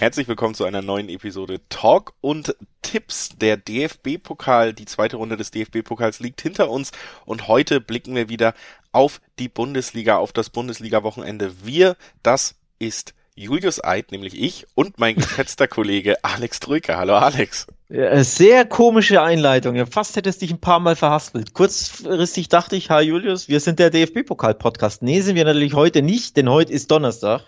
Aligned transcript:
Herzlich 0.00 0.28
willkommen 0.28 0.54
zu 0.54 0.64
einer 0.64 0.80
neuen 0.80 1.10
Episode 1.10 1.60
Talk 1.68 2.14
und 2.22 2.56
Tipps. 2.80 3.36
Der 3.38 3.58
DFB-Pokal, 3.58 4.72
die 4.72 4.86
zweite 4.86 5.18
Runde 5.18 5.36
des 5.36 5.50
DFB-Pokals 5.50 6.20
liegt 6.20 6.40
hinter 6.40 6.70
uns 6.70 6.92
und 7.26 7.48
heute 7.48 7.82
blicken 7.82 8.14
wir 8.14 8.30
wieder 8.30 8.54
auf 8.92 9.20
die 9.38 9.50
Bundesliga, 9.50 10.16
auf 10.16 10.32
das 10.32 10.48
Bundesliga-Wochenende. 10.48 11.52
Wir, 11.66 11.98
das 12.22 12.54
ist 12.78 13.12
Julius 13.34 13.84
Eid, 13.84 14.10
nämlich 14.10 14.40
ich 14.40 14.66
und 14.74 14.98
mein 14.98 15.16
geschätzter 15.16 15.68
Kollege 15.68 16.16
Alex 16.24 16.60
Trücker. 16.60 16.96
Hallo 16.96 17.16
Alex. 17.16 17.66
Ja, 17.90 18.24
sehr 18.24 18.64
komische 18.64 19.20
Einleitung. 19.20 19.84
Fast 19.86 20.16
hättest 20.16 20.40
dich 20.40 20.50
ein 20.50 20.62
paar 20.62 20.80
Mal 20.80 20.96
verhaspelt. 20.96 21.52
Kurzfristig 21.52 22.48
dachte 22.48 22.74
ich, 22.74 22.88
hi 22.88 23.02
Julius, 23.02 23.50
wir 23.50 23.60
sind 23.60 23.78
der 23.78 23.90
DFB-Pokal-Podcast. 23.90 25.02
Nee, 25.02 25.20
sind 25.20 25.36
wir 25.36 25.44
natürlich 25.44 25.74
heute 25.74 26.00
nicht, 26.00 26.38
denn 26.38 26.48
heute 26.48 26.72
ist 26.72 26.90
Donnerstag. 26.90 27.42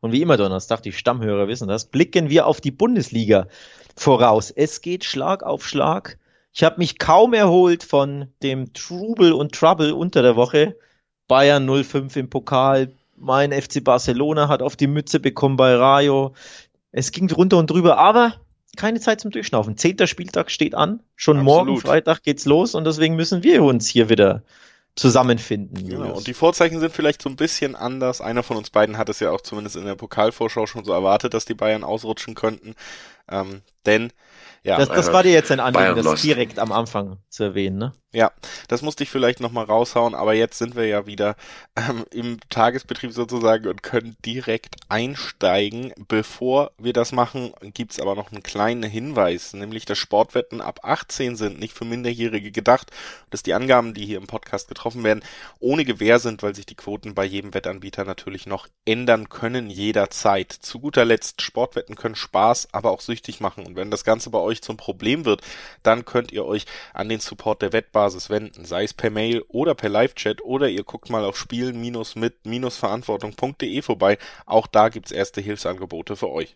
Und 0.00 0.12
wie 0.12 0.22
immer 0.22 0.36
Donnerstag, 0.36 0.82
die 0.82 0.92
Stammhörer 0.92 1.48
wissen 1.48 1.68
das, 1.68 1.86
blicken 1.86 2.30
wir 2.30 2.46
auf 2.46 2.60
die 2.60 2.70
Bundesliga 2.70 3.48
voraus. 3.96 4.50
Es 4.50 4.80
geht 4.80 5.04
Schlag 5.04 5.42
auf 5.42 5.66
Schlag. 5.66 6.18
Ich 6.52 6.62
habe 6.64 6.78
mich 6.78 6.98
kaum 6.98 7.34
erholt 7.34 7.84
von 7.84 8.28
dem 8.42 8.72
Trubel 8.72 9.32
und 9.32 9.54
Trouble 9.54 9.92
unter 9.92 10.22
der 10.22 10.36
Woche. 10.36 10.76
Bayern 11.26 11.68
05 11.68 12.16
im 12.16 12.30
Pokal, 12.30 12.92
mein 13.16 13.52
FC 13.52 13.82
Barcelona 13.84 14.48
hat 14.48 14.62
auf 14.62 14.76
die 14.76 14.86
Mütze 14.86 15.20
bekommen 15.20 15.56
bei 15.56 15.74
Rayo. 15.74 16.34
Es 16.90 17.12
ging 17.12 17.28
drunter 17.28 17.58
und 17.58 17.70
drüber, 17.70 17.98
aber 17.98 18.34
keine 18.76 19.00
Zeit 19.00 19.20
zum 19.20 19.30
Durchschnaufen. 19.30 19.76
Zehnter 19.76 20.06
Spieltag 20.06 20.50
steht 20.50 20.74
an. 20.74 21.00
Schon 21.16 21.38
Absolut. 21.38 21.66
morgen 21.66 21.80
Freitag 21.80 22.22
geht's 22.22 22.44
los 22.46 22.74
und 22.74 22.84
deswegen 22.84 23.16
müssen 23.16 23.42
wir 23.42 23.62
uns 23.62 23.88
hier 23.88 24.08
wieder 24.08 24.42
zusammenfinden. 24.96 25.88
Genau. 25.88 26.16
Und 26.16 26.26
die 26.26 26.34
Vorzeichen 26.34 26.80
sind 26.80 26.92
vielleicht 26.92 27.22
so 27.22 27.28
ein 27.28 27.36
bisschen 27.36 27.76
anders. 27.76 28.20
Einer 28.20 28.42
von 28.42 28.56
uns 28.56 28.70
beiden 28.70 28.98
hat 28.98 29.08
es 29.08 29.20
ja 29.20 29.30
auch 29.30 29.40
zumindest 29.40 29.76
in 29.76 29.84
der 29.84 29.94
Pokalvorschau 29.94 30.66
schon 30.66 30.84
so 30.84 30.92
erwartet, 30.92 31.34
dass 31.34 31.44
die 31.44 31.54
Bayern 31.54 31.84
ausrutschen 31.84 32.34
könnten. 32.34 32.74
Ähm, 33.30 33.62
denn 33.86 34.12
ja, 34.64 34.76
das, 34.76 34.88
das 34.88 35.12
war 35.12 35.22
dir 35.22 35.32
jetzt 35.32 35.50
ein 35.50 35.60
Anliegen, 35.60 36.02
das 36.02 36.20
direkt 36.22 36.58
am 36.58 36.72
Anfang 36.72 37.18
zu 37.28 37.44
erwähnen, 37.44 37.78
ne? 37.78 37.94
Ja, 38.14 38.32
das 38.68 38.80
musste 38.80 39.02
ich 39.02 39.10
vielleicht 39.10 39.38
nochmal 39.40 39.66
raushauen, 39.66 40.14
aber 40.14 40.32
jetzt 40.32 40.56
sind 40.56 40.76
wir 40.76 40.86
ja 40.86 41.04
wieder 41.04 41.36
ähm, 41.76 42.06
im 42.10 42.40
Tagesbetrieb 42.48 43.12
sozusagen 43.12 43.68
und 43.68 43.82
können 43.82 44.16
direkt 44.24 44.76
einsteigen. 44.88 45.92
Bevor 46.08 46.70
wir 46.78 46.94
das 46.94 47.12
machen, 47.12 47.52
gibt's 47.74 48.00
aber 48.00 48.14
noch 48.14 48.32
einen 48.32 48.42
kleinen 48.42 48.82
Hinweis, 48.82 49.52
nämlich 49.52 49.84
dass 49.84 49.98
Sportwetten 49.98 50.62
ab 50.62 50.80
18 50.84 51.36
sind, 51.36 51.60
nicht 51.60 51.74
für 51.74 51.84
Minderjährige 51.84 52.50
gedacht, 52.50 52.90
dass 53.28 53.42
die 53.42 53.52
Angaben, 53.52 53.92
die 53.92 54.06
hier 54.06 54.16
im 54.16 54.26
Podcast 54.26 54.68
getroffen 54.68 55.04
werden, 55.04 55.22
ohne 55.60 55.84
Gewähr 55.84 56.18
sind, 56.18 56.42
weil 56.42 56.54
sich 56.54 56.64
die 56.64 56.76
Quoten 56.76 57.14
bei 57.14 57.26
jedem 57.26 57.52
Wettanbieter 57.52 58.06
natürlich 58.06 58.46
noch 58.46 58.68
ändern 58.86 59.28
können 59.28 59.68
jederzeit. 59.68 60.50
Zu 60.50 60.80
guter 60.80 61.04
Letzt, 61.04 61.42
Sportwetten 61.42 61.94
können 61.94 62.14
Spaß, 62.14 62.68
aber 62.72 62.90
auch 62.90 63.02
süchtig 63.02 63.40
machen 63.40 63.66
und 63.66 63.76
wenn 63.76 63.90
das 63.90 64.04
Ganze 64.04 64.30
bei 64.30 64.38
euch 64.38 64.62
zum 64.62 64.78
Problem 64.78 65.26
wird, 65.26 65.42
dann 65.82 66.06
könnt 66.06 66.32
ihr 66.32 66.46
euch 66.46 66.64
an 66.94 67.10
den 67.10 67.20
Support 67.20 67.60
der 67.60 67.74
Wettbank 67.74 67.97
Basis 67.98 68.30
wenden, 68.30 68.64
sei 68.64 68.84
es 68.84 68.94
per 68.94 69.10
Mail 69.10 69.42
oder 69.48 69.74
per 69.74 69.88
Live-Chat 69.88 70.44
oder 70.44 70.68
ihr 70.68 70.84
guckt 70.84 71.10
mal 71.10 71.24
auf 71.24 71.36
spielen-mit-verantwortung.de 71.36 73.82
vorbei. 73.82 74.18
Auch 74.46 74.68
da 74.68 74.88
gibt's 74.88 75.10
erste 75.10 75.40
Hilfsangebote 75.40 76.14
für 76.14 76.30
euch. 76.30 76.54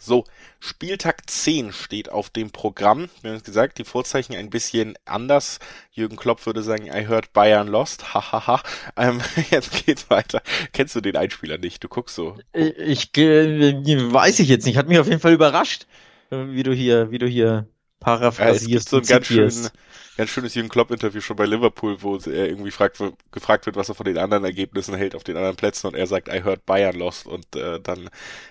So, 0.00 0.24
Spieltag 0.58 1.30
10 1.30 1.70
steht 1.70 2.08
auf 2.08 2.28
dem 2.28 2.50
Programm. 2.50 3.08
Wir 3.20 3.30
haben 3.30 3.42
gesagt, 3.44 3.78
die 3.78 3.84
Vorzeichen 3.84 4.34
ein 4.34 4.50
bisschen 4.50 4.94
anders. 5.04 5.60
Jürgen 5.92 6.16
Klopp 6.16 6.44
würde 6.44 6.64
sagen, 6.64 6.86
I 6.86 7.06
heard 7.06 7.32
Bayern 7.32 7.68
lost. 7.68 8.12
Hahaha. 8.12 8.64
ähm, 8.96 9.20
jetzt 9.52 9.86
geht's 9.86 10.10
weiter. 10.10 10.42
Kennst 10.72 10.96
du 10.96 11.00
den 11.00 11.16
Einspieler 11.16 11.56
nicht? 11.56 11.84
Du 11.84 11.88
guckst 11.88 12.16
so. 12.16 12.36
Ich, 12.52 12.76
ich 12.78 13.16
äh, 13.16 14.12
weiß 14.12 14.40
ich 14.40 14.48
jetzt 14.48 14.66
nicht. 14.66 14.76
Hat 14.76 14.88
mich 14.88 14.98
auf 14.98 15.06
jeden 15.06 15.20
Fall 15.20 15.34
überrascht, 15.34 15.86
wie 16.30 16.64
du 16.64 16.74
hier, 16.74 17.12
wie 17.12 17.18
du 17.18 17.28
hier 17.28 17.68
paraphrasierst. 18.00 18.68
Ja, 18.68 18.76
es 18.76 18.84
gibt 18.84 18.88
so 18.88 18.96
einen 18.96 19.06
ganz 19.06 19.28
schönen, 19.28 19.70
ganz 20.16 20.30
schönes 20.30 20.54
Jürgen 20.54 20.68
Klopp-Interview 20.68 21.20
schon 21.20 21.36
bei 21.36 21.46
Liverpool, 21.46 22.02
wo 22.02 22.16
er 22.16 22.48
irgendwie 22.48 22.70
fragt, 22.70 23.02
gefragt 23.30 23.66
wird, 23.66 23.76
was 23.76 23.88
er 23.88 23.94
von 23.94 24.04
den 24.04 24.18
anderen 24.18 24.44
Ergebnissen 24.44 24.94
hält 24.94 25.14
auf 25.14 25.24
den 25.24 25.36
anderen 25.36 25.56
Plätzen 25.56 25.86
und 25.88 25.96
er 25.96 26.06
sagt, 26.06 26.28
I 26.28 26.42
heard 26.42 26.66
Bayern 26.66 26.96
lost 26.96 27.26
und 27.26 27.56
äh, 27.56 27.80
dann 27.80 28.10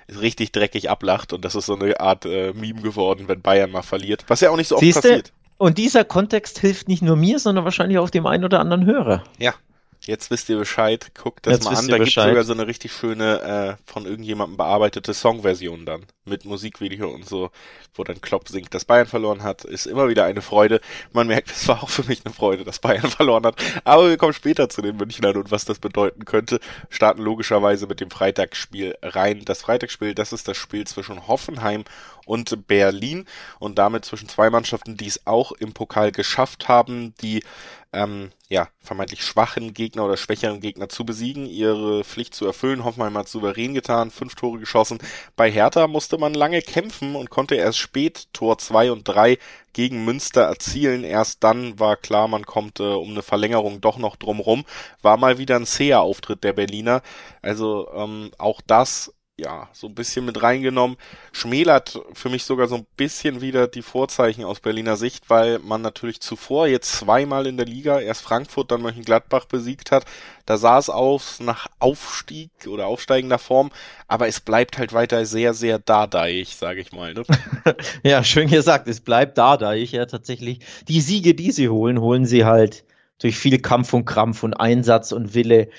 richtig 0.09 0.51
dreckig 0.51 0.89
ablacht 0.89 1.33
und 1.33 1.45
das 1.45 1.55
ist 1.55 1.67
so 1.67 1.75
eine 1.75 1.99
Art 1.99 2.25
äh, 2.25 2.53
Meme 2.53 2.81
geworden, 2.81 3.27
wenn 3.27 3.41
Bayern 3.41 3.71
mal 3.71 3.81
verliert, 3.81 4.25
was 4.27 4.41
ja 4.41 4.49
auch 4.49 4.57
nicht 4.57 4.67
so 4.67 4.75
oft 4.75 4.83
Siehste? 4.83 5.01
passiert. 5.01 5.33
Und 5.57 5.77
dieser 5.77 6.03
Kontext 6.03 6.57
hilft 6.57 6.87
nicht 6.87 7.03
nur 7.03 7.15
mir, 7.15 7.37
sondern 7.37 7.65
wahrscheinlich 7.65 7.99
auch 7.99 8.09
dem 8.09 8.25
einen 8.25 8.43
oder 8.43 8.59
anderen 8.59 8.85
Hörer. 8.85 9.23
Ja, 9.37 9.53
Jetzt 10.03 10.31
wisst 10.31 10.49
ihr 10.49 10.57
Bescheid, 10.57 11.11
guckt 11.13 11.45
das 11.45 11.53
Jetzt 11.53 11.63
mal 11.65 11.75
an. 11.75 11.87
Da 11.87 11.97
gibt 11.99 12.07
es 12.07 12.13
sogar 12.15 12.43
so 12.43 12.53
eine 12.53 12.65
richtig 12.65 12.91
schöne, 12.91 13.77
äh, 13.77 13.91
von 13.91 14.05
irgendjemandem 14.05 14.57
bearbeitete 14.57 15.13
Songversion 15.13 15.85
dann. 15.85 16.05
Mit 16.25 16.43
Musikvideo 16.43 17.09
und 17.09 17.27
so, 17.27 17.51
wo 17.93 18.03
dann 18.03 18.19
Klopp 18.19 18.47
singt, 18.47 18.73
dass 18.73 18.85
Bayern 18.85 19.05
verloren 19.05 19.43
hat. 19.43 19.63
Ist 19.63 19.85
immer 19.85 20.09
wieder 20.09 20.25
eine 20.25 20.41
Freude. 20.41 20.81
Man 21.13 21.27
merkt, 21.27 21.51
es 21.51 21.67
war 21.67 21.83
auch 21.83 21.89
für 21.89 22.03
mich 22.03 22.25
eine 22.25 22.33
Freude, 22.33 22.63
dass 22.63 22.79
Bayern 22.79 23.09
verloren 23.09 23.45
hat. 23.45 23.55
Aber 23.83 24.09
wir 24.09 24.17
kommen 24.17 24.33
später 24.33 24.69
zu 24.69 24.81
den 24.81 24.97
Münchnern 24.97 25.37
und 25.37 25.51
was 25.51 25.65
das 25.65 25.77
bedeuten 25.77 26.25
könnte. 26.25 26.59
Starten 26.89 27.21
logischerweise 27.21 27.85
mit 27.85 27.99
dem 27.99 28.09
Freitagsspiel 28.09 28.95
rein. 29.03 29.45
Das 29.45 29.61
Freitagsspiel, 29.61 30.15
das 30.15 30.33
ist 30.33 30.47
das 30.47 30.57
Spiel 30.57 30.87
zwischen 30.87 31.27
Hoffenheim 31.27 31.83
und 32.31 32.65
Berlin 32.65 33.25
und 33.59 33.77
damit 33.77 34.05
zwischen 34.05 34.29
zwei 34.29 34.49
Mannschaften, 34.49 34.95
die 34.95 35.07
es 35.07 35.27
auch 35.27 35.51
im 35.51 35.73
Pokal 35.73 36.13
geschafft 36.13 36.69
haben, 36.69 37.13
die 37.21 37.43
ähm, 37.91 38.31
ja, 38.47 38.69
vermeintlich 38.79 39.21
schwachen 39.21 39.73
Gegner 39.73 40.05
oder 40.05 40.15
schwächeren 40.15 40.61
Gegner 40.61 40.87
zu 40.87 41.05
besiegen, 41.05 41.45
ihre 41.45 42.05
Pflicht 42.05 42.33
zu 42.33 42.45
erfüllen. 42.45 42.85
Hoffenheim 42.85 43.17
hat 43.17 43.27
souverän 43.27 43.73
getan, 43.73 44.11
fünf 44.11 44.35
Tore 44.35 44.59
geschossen. 44.59 44.99
Bei 45.35 45.51
Hertha 45.51 45.87
musste 45.87 46.17
man 46.17 46.33
lange 46.33 46.61
kämpfen 46.61 47.17
und 47.17 47.29
konnte 47.29 47.55
erst 47.55 47.79
spät 47.79 48.29
Tor 48.31 48.57
zwei 48.59 48.93
und 48.93 49.05
drei 49.05 49.37
gegen 49.73 50.05
Münster 50.05 50.43
erzielen. 50.43 51.03
Erst 51.03 51.43
dann 51.43 51.79
war 51.79 51.97
klar, 51.97 52.29
man 52.29 52.45
kommt 52.45 52.79
äh, 52.79 52.83
um 52.83 53.11
eine 53.11 53.23
Verlängerung 53.23 53.81
doch 53.81 53.97
noch 53.97 54.15
drumrum. 54.15 54.63
War 55.01 55.17
mal 55.17 55.37
wieder 55.37 55.57
ein 55.57 55.65
zäher 55.65 55.99
Auftritt 55.99 56.45
der 56.45 56.53
Berliner. 56.53 57.01
Also 57.41 57.89
ähm, 57.93 58.31
auch 58.37 58.61
das 58.65 59.11
ja, 59.41 59.67
so 59.73 59.87
ein 59.87 59.95
bisschen 59.95 60.25
mit 60.25 60.43
reingenommen. 60.43 60.97
Schmälert 61.31 61.99
für 62.13 62.29
mich 62.29 62.43
sogar 62.43 62.67
so 62.67 62.75
ein 62.75 62.85
bisschen 62.95 63.41
wieder 63.41 63.67
die 63.67 63.81
Vorzeichen 63.81 64.43
aus 64.43 64.59
Berliner 64.59 64.97
Sicht, 64.97 65.29
weil 65.29 65.57
man 65.59 65.81
natürlich 65.81 66.21
zuvor 66.21 66.67
jetzt 66.67 66.91
zweimal 66.91 67.47
in 67.47 67.57
der 67.57 67.65
Liga, 67.65 67.99
erst 67.99 68.21
Frankfurt, 68.21 68.71
dann 68.71 68.83
Mönchengladbach 68.83 69.45
besiegt 69.45 69.91
hat. 69.91 70.05
Da 70.45 70.57
sah 70.57 70.77
es 70.77 70.89
aus 70.89 71.39
nach 71.39 71.67
Aufstieg 71.79 72.51
oder 72.67 72.85
aufsteigender 72.85 73.39
Form, 73.39 73.71
aber 74.07 74.27
es 74.27 74.39
bleibt 74.39 74.77
halt 74.77 74.93
weiter 74.93 75.25
sehr, 75.25 75.55
sehr 75.55 75.79
dadaig, 75.79 76.55
sage 76.55 76.81
ich 76.81 76.91
mal. 76.91 77.15
Ne? 77.15 77.23
ja, 78.03 78.23
schön 78.23 78.47
gesagt, 78.47 78.87
es 78.87 78.99
bleibt 78.99 79.39
dadaig, 79.39 79.91
ja 79.91 80.05
tatsächlich. 80.05 80.59
Die 80.87 81.01
Siege, 81.01 81.33
die 81.33 81.51
sie 81.51 81.69
holen, 81.69 81.99
holen 81.99 82.25
sie 82.25 82.45
halt 82.45 82.85
durch 83.17 83.37
viel 83.37 83.59
Kampf 83.59 83.93
und 83.93 84.05
Krampf 84.05 84.43
und 84.43 84.53
Einsatz 84.53 85.11
und 85.11 85.33
Wille. 85.33 85.69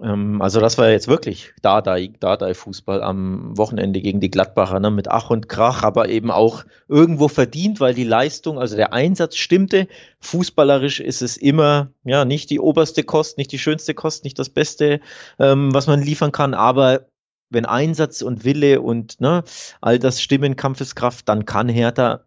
Ähm, 0.00 0.40
also 0.40 0.60
das 0.60 0.78
war 0.78 0.90
jetzt 0.90 1.08
wirklich 1.08 1.52
Dardai, 1.62 2.12
Dardai 2.18 2.54
Fußball 2.54 3.02
am 3.02 3.56
Wochenende 3.56 4.00
gegen 4.00 4.20
die 4.20 4.30
Gladbacher, 4.30 4.80
ne, 4.80 4.90
mit 4.90 5.08
Ach 5.08 5.30
und 5.30 5.48
Krach, 5.48 5.82
aber 5.82 6.08
eben 6.08 6.30
auch 6.30 6.64
irgendwo 6.88 7.28
verdient, 7.28 7.80
weil 7.80 7.94
die 7.94 8.04
Leistung, 8.04 8.58
also 8.58 8.76
der 8.76 8.92
Einsatz 8.92 9.36
stimmte. 9.36 9.88
Fußballerisch 10.20 11.00
ist 11.00 11.22
es 11.22 11.36
immer, 11.36 11.90
ja, 12.04 12.24
nicht 12.24 12.50
die 12.50 12.60
oberste 12.60 13.04
Kost, 13.04 13.38
nicht 13.38 13.52
die 13.52 13.58
schönste 13.58 13.94
Kost, 13.94 14.24
nicht 14.24 14.38
das 14.38 14.50
Beste, 14.50 15.00
ähm, 15.38 15.74
was 15.74 15.86
man 15.86 16.02
liefern 16.02 16.32
kann, 16.32 16.54
aber 16.54 17.06
wenn 17.50 17.66
Einsatz 17.66 18.22
und 18.22 18.44
Wille 18.44 18.80
und 18.80 19.20
ne, 19.20 19.44
all 19.82 19.98
das 19.98 20.22
stimmen, 20.22 20.56
Kampfeskraft, 20.56 21.28
dann 21.28 21.44
kann 21.44 21.68
Hertha 21.68 22.24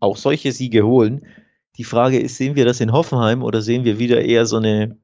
auch 0.00 0.16
solche 0.16 0.52
Siege 0.52 0.84
holen. 0.84 1.26
Die 1.76 1.84
Frage 1.84 2.18
ist, 2.18 2.36
sehen 2.36 2.56
wir 2.56 2.64
das 2.64 2.80
in 2.80 2.92
Hoffenheim 2.92 3.42
oder 3.42 3.60
sehen 3.60 3.84
wir 3.84 3.98
wieder 3.98 4.22
eher 4.22 4.46
so 4.46 4.56
eine, 4.56 4.96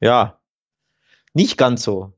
ja, 0.00 0.39
nicht 1.34 1.56
ganz 1.56 1.82
so 1.82 2.12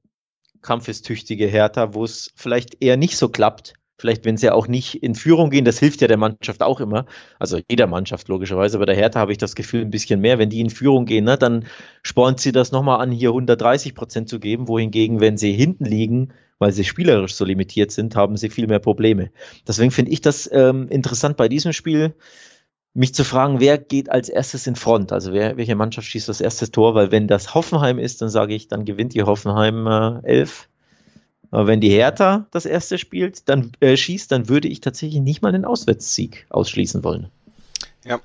kampfestüchtige 0.62 1.46
Hertha, 1.46 1.94
wo 1.94 2.04
es 2.04 2.32
vielleicht 2.36 2.82
eher 2.82 2.96
nicht 2.96 3.16
so 3.16 3.28
klappt. 3.28 3.74
Vielleicht, 3.98 4.24
wenn 4.24 4.36
sie 4.36 4.50
auch 4.50 4.66
nicht 4.66 5.00
in 5.02 5.14
Führung 5.14 5.50
gehen, 5.50 5.64
das 5.64 5.78
hilft 5.78 6.00
ja 6.00 6.08
der 6.08 6.16
Mannschaft 6.16 6.62
auch 6.62 6.80
immer. 6.80 7.06
Also 7.38 7.60
jeder 7.70 7.86
Mannschaft 7.86 8.26
logischerweise. 8.26 8.78
Bei 8.78 8.84
der 8.84 8.96
Hertha 8.96 9.20
habe 9.20 9.30
ich 9.30 9.38
das 9.38 9.54
Gefühl 9.54 9.82
ein 9.82 9.90
bisschen 9.90 10.20
mehr. 10.20 10.40
Wenn 10.40 10.50
die 10.50 10.60
in 10.60 10.70
Führung 10.70 11.04
gehen, 11.04 11.24
ne, 11.24 11.38
dann 11.38 11.66
spornt 12.02 12.40
sie 12.40 12.50
das 12.50 12.72
nochmal 12.72 13.00
an, 13.00 13.12
hier 13.12 13.28
130 13.28 13.94
Prozent 13.94 14.28
zu 14.28 14.40
geben. 14.40 14.66
Wohingegen, 14.66 15.20
wenn 15.20 15.36
sie 15.36 15.52
hinten 15.52 15.84
liegen, 15.84 16.32
weil 16.58 16.72
sie 16.72 16.84
spielerisch 16.84 17.34
so 17.34 17.44
limitiert 17.44 17.92
sind, 17.92 18.16
haben 18.16 18.36
sie 18.36 18.50
viel 18.50 18.66
mehr 18.66 18.80
Probleme. 18.80 19.30
Deswegen 19.68 19.92
finde 19.92 20.10
ich 20.10 20.20
das 20.20 20.50
ähm, 20.52 20.88
interessant 20.88 21.36
bei 21.36 21.48
diesem 21.48 21.72
Spiel 21.72 22.14
mich 22.94 23.14
zu 23.14 23.24
fragen, 23.24 23.60
wer 23.60 23.78
geht 23.78 24.10
als 24.10 24.28
erstes 24.28 24.66
in 24.66 24.76
Front? 24.76 25.12
Also 25.12 25.32
wer, 25.32 25.56
welche 25.56 25.74
Mannschaft 25.74 26.06
schießt 26.08 26.28
das 26.28 26.40
erste 26.40 26.70
Tor? 26.70 26.94
Weil 26.94 27.10
wenn 27.10 27.26
das 27.26 27.54
Hoffenheim 27.54 27.98
ist, 27.98 28.20
dann 28.20 28.28
sage 28.28 28.54
ich, 28.54 28.68
dann 28.68 28.84
gewinnt 28.84 29.14
die 29.14 29.22
Hoffenheim 29.22 29.86
äh, 29.86 30.20
11. 30.26 30.68
Aber 31.50 31.66
wenn 31.66 31.80
die 31.80 31.90
Hertha 31.90 32.46
das 32.50 32.66
erste 32.66 32.98
spielt, 32.98 33.48
dann 33.48 33.72
äh, 33.80 33.96
schießt, 33.96 34.30
dann 34.32 34.48
würde 34.48 34.68
ich 34.68 34.80
tatsächlich 34.80 35.20
nicht 35.20 35.42
mal 35.42 35.54
einen 35.54 35.64
Auswärtssieg 35.64 36.46
ausschließen 36.50 37.04
wollen. 37.04 37.28
Ja, 38.04 38.20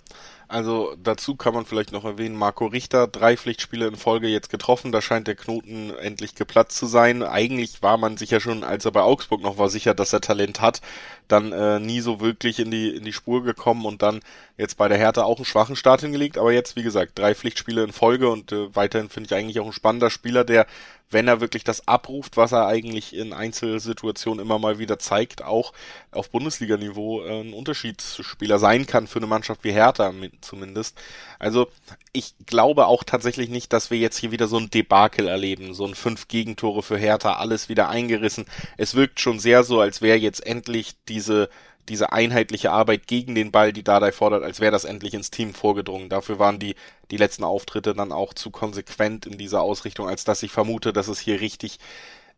Also 0.49 0.95
dazu 1.03 1.35
kann 1.35 1.53
man 1.53 1.65
vielleicht 1.65 1.91
noch 1.91 2.05
erwähnen, 2.05 2.37
Marco 2.37 2.67
Richter, 2.67 3.05
drei 3.07 3.35
Pflichtspiele 3.35 3.85
in 3.85 3.97
Folge 3.97 4.27
jetzt 4.27 4.49
getroffen, 4.49 4.93
da 4.93 5.01
scheint 5.01 5.27
der 5.27 5.35
Knoten 5.35 5.93
endlich 5.97 6.35
geplatzt 6.35 6.77
zu 6.77 6.85
sein. 6.85 7.21
Eigentlich 7.21 7.81
war 7.81 7.97
man 7.97 8.15
sich 8.15 8.31
ja 8.31 8.39
schon, 8.39 8.63
als 8.63 8.85
er 8.85 8.91
bei 8.91 9.01
Augsburg 9.01 9.41
noch 9.41 9.57
war, 9.57 9.67
sicher, 9.67 9.93
dass 9.93 10.13
er 10.13 10.21
Talent 10.21 10.61
hat, 10.61 10.79
dann 11.27 11.51
äh, 11.51 11.81
nie 11.81 11.99
so 11.99 12.21
wirklich 12.21 12.59
in 12.59 12.71
die, 12.71 12.95
in 12.95 13.03
die 13.03 13.11
Spur 13.11 13.43
gekommen 13.43 13.85
und 13.85 14.01
dann 14.01 14.21
jetzt 14.57 14.77
bei 14.77 14.87
der 14.87 14.97
Hertha 14.97 15.23
auch 15.23 15.35
einen 15.35 15.45
schwachen 15.45 15.75
Start 15.75 15.99
hingelegt, 15.99 16.37
aber 16.37 16.53
jetzt, 16.53 16.77
wie 16.77 16.83
gesagt, 16.83 17.19
drei 17.19 17.35
Pflichtspiele 17.35 17.83
in 17.83 17.91
Folge 17.91 18.29
und 18.29 18.53
äh, 18.53 18.73
weiterhin 18.73 19.09
finde 19.09 19.27
ich 19.27 19.35
eigentlich 19.35 19.59
auch 19.59 19.65
ein 19.65 19.73
spannender 19.73 20.09
Spieler, 20.09 20.45
der 20.45 20.65
wenn 21.09 21.27
er 21.27 21.39
wirklich 21.39 21.63
das 21.63 21.87
abruft, 21.87 22.35
was 22.35 22.51
er 22.51 22.67
eigentlich 22.67 23.15
in 23.15 23.33
Einzelsituationen 23.33 24.45
immer 24.45 24.59
mal 24.59 24.77
wieder 24.77 24.99
zeigt, 24.99 25.43
auch 25.43 25.73
auf 26.11 26.29
Bundesliga-Niveau 26.29 27.21
äh, 27.21 27.41
ein 27.41 27.53
Unterschiedsspieler 27.53 28.59
sein 28.59 28.85
kann 28.85 29.07
für 29.07 29.19
eine 29.19 29.27
Mannschaft 29.27 29.63
wie 29.63 29.71
Hertha 29.71 30.13
zumindest. 30.41 30.97
Also 31.39 31.67
ich 32.11 32.35
glaube 32.45 32.87
auch 32.87 33.03
tatsächlich 33.03 33.49
nicht, 33.49 33.71
dass 33.71 33.89
wir 33.91 33.97
jetzt 33.97 34.17
hier 34.17 34.31
wieder 34.31 34.47
so 34.47 34.57
ein 34.57 34.69
Debakel 34.69 35.27
erleben, 35.27 35.73
so 35.73 35.85
ein 35.85 35.95
fünf 35.95 36.27
Gegentore 36.27 36.83
für 36.83 36.97
Hertha, 36.97 37.35
alles 37.35 37.69
wieder 37.69 37.89
eingerissen. 37.89 38.45
Es 38.77 38.95
wirkt 38.95 39.19
schon 39.19 39.39
sehr 39.39 39.63
so, 39.63 39.79
als 39.79 40.01
wäre 40.01 40.17
jetzt 40.17 40.45
endlich 40.45 40.95
diese 41.07 41.49
diese 41.89 42.11
einheitliche 42.11 42.71
Arbeit 42.71 43.07
gegen 43.07 43.35
den 43.35 43.51
Ball, 43.51 43.73
die 43.73 43.83
Dardai 43.83 44.11
fordert, 44.11 44.43
als 44.43 44.59
wäre 44.59 44.71
das 44.71 44.85
endlich 44.85 45.13
ins 45.13 45.31
Team 45.31 45.53
vorgedrungen. 45.53 46.09
Dafür 46.09 46.39
waren 46.39 46.59
die, 46.59 46.75
die 47.11 47.17
letzten 47.17 47.43
Auftritte 47.43 47.93
dann 47.93 48.11
auch 48.11 48.33
zu 48.33 48.51
konsequent 48.51 49.25
in 49.25 49.37
dieser 49.37 49.61
Ausrichtung, 49.61 50.07
als 50.07 50.23
dass 50.23 50.43
ich 50.43 50.51
vermute, 50.51 50.93
dass 50.93 51.07
es 51.07 51.19
hier 51.19 51.39
richtig 51.41 51.79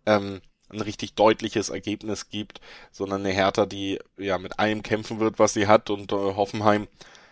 ähm, 0.05 0.41
ein 0.71 0.81
richtig 0.81 1.15
deutliches 1.15 1.69
Ergebnis 1.69 2.29
gibt, 2.29 2.61
sondern 2.91 3.21
eine 3.21 3.33
Hertha, 3.33 3.65
die 3.65 3.99
ja 4.17 4.37
mit 4.37 4.59
allem 4.59 4.83
kämpfen 4.83 5.19
wird, 5.19 5.39
was 5.39 5.53
sie 5.53 5.67
hat 5.67 5.89
und 5.89 6.11
äh, 6.11 6.15
Hoffenheim 6.15 6.87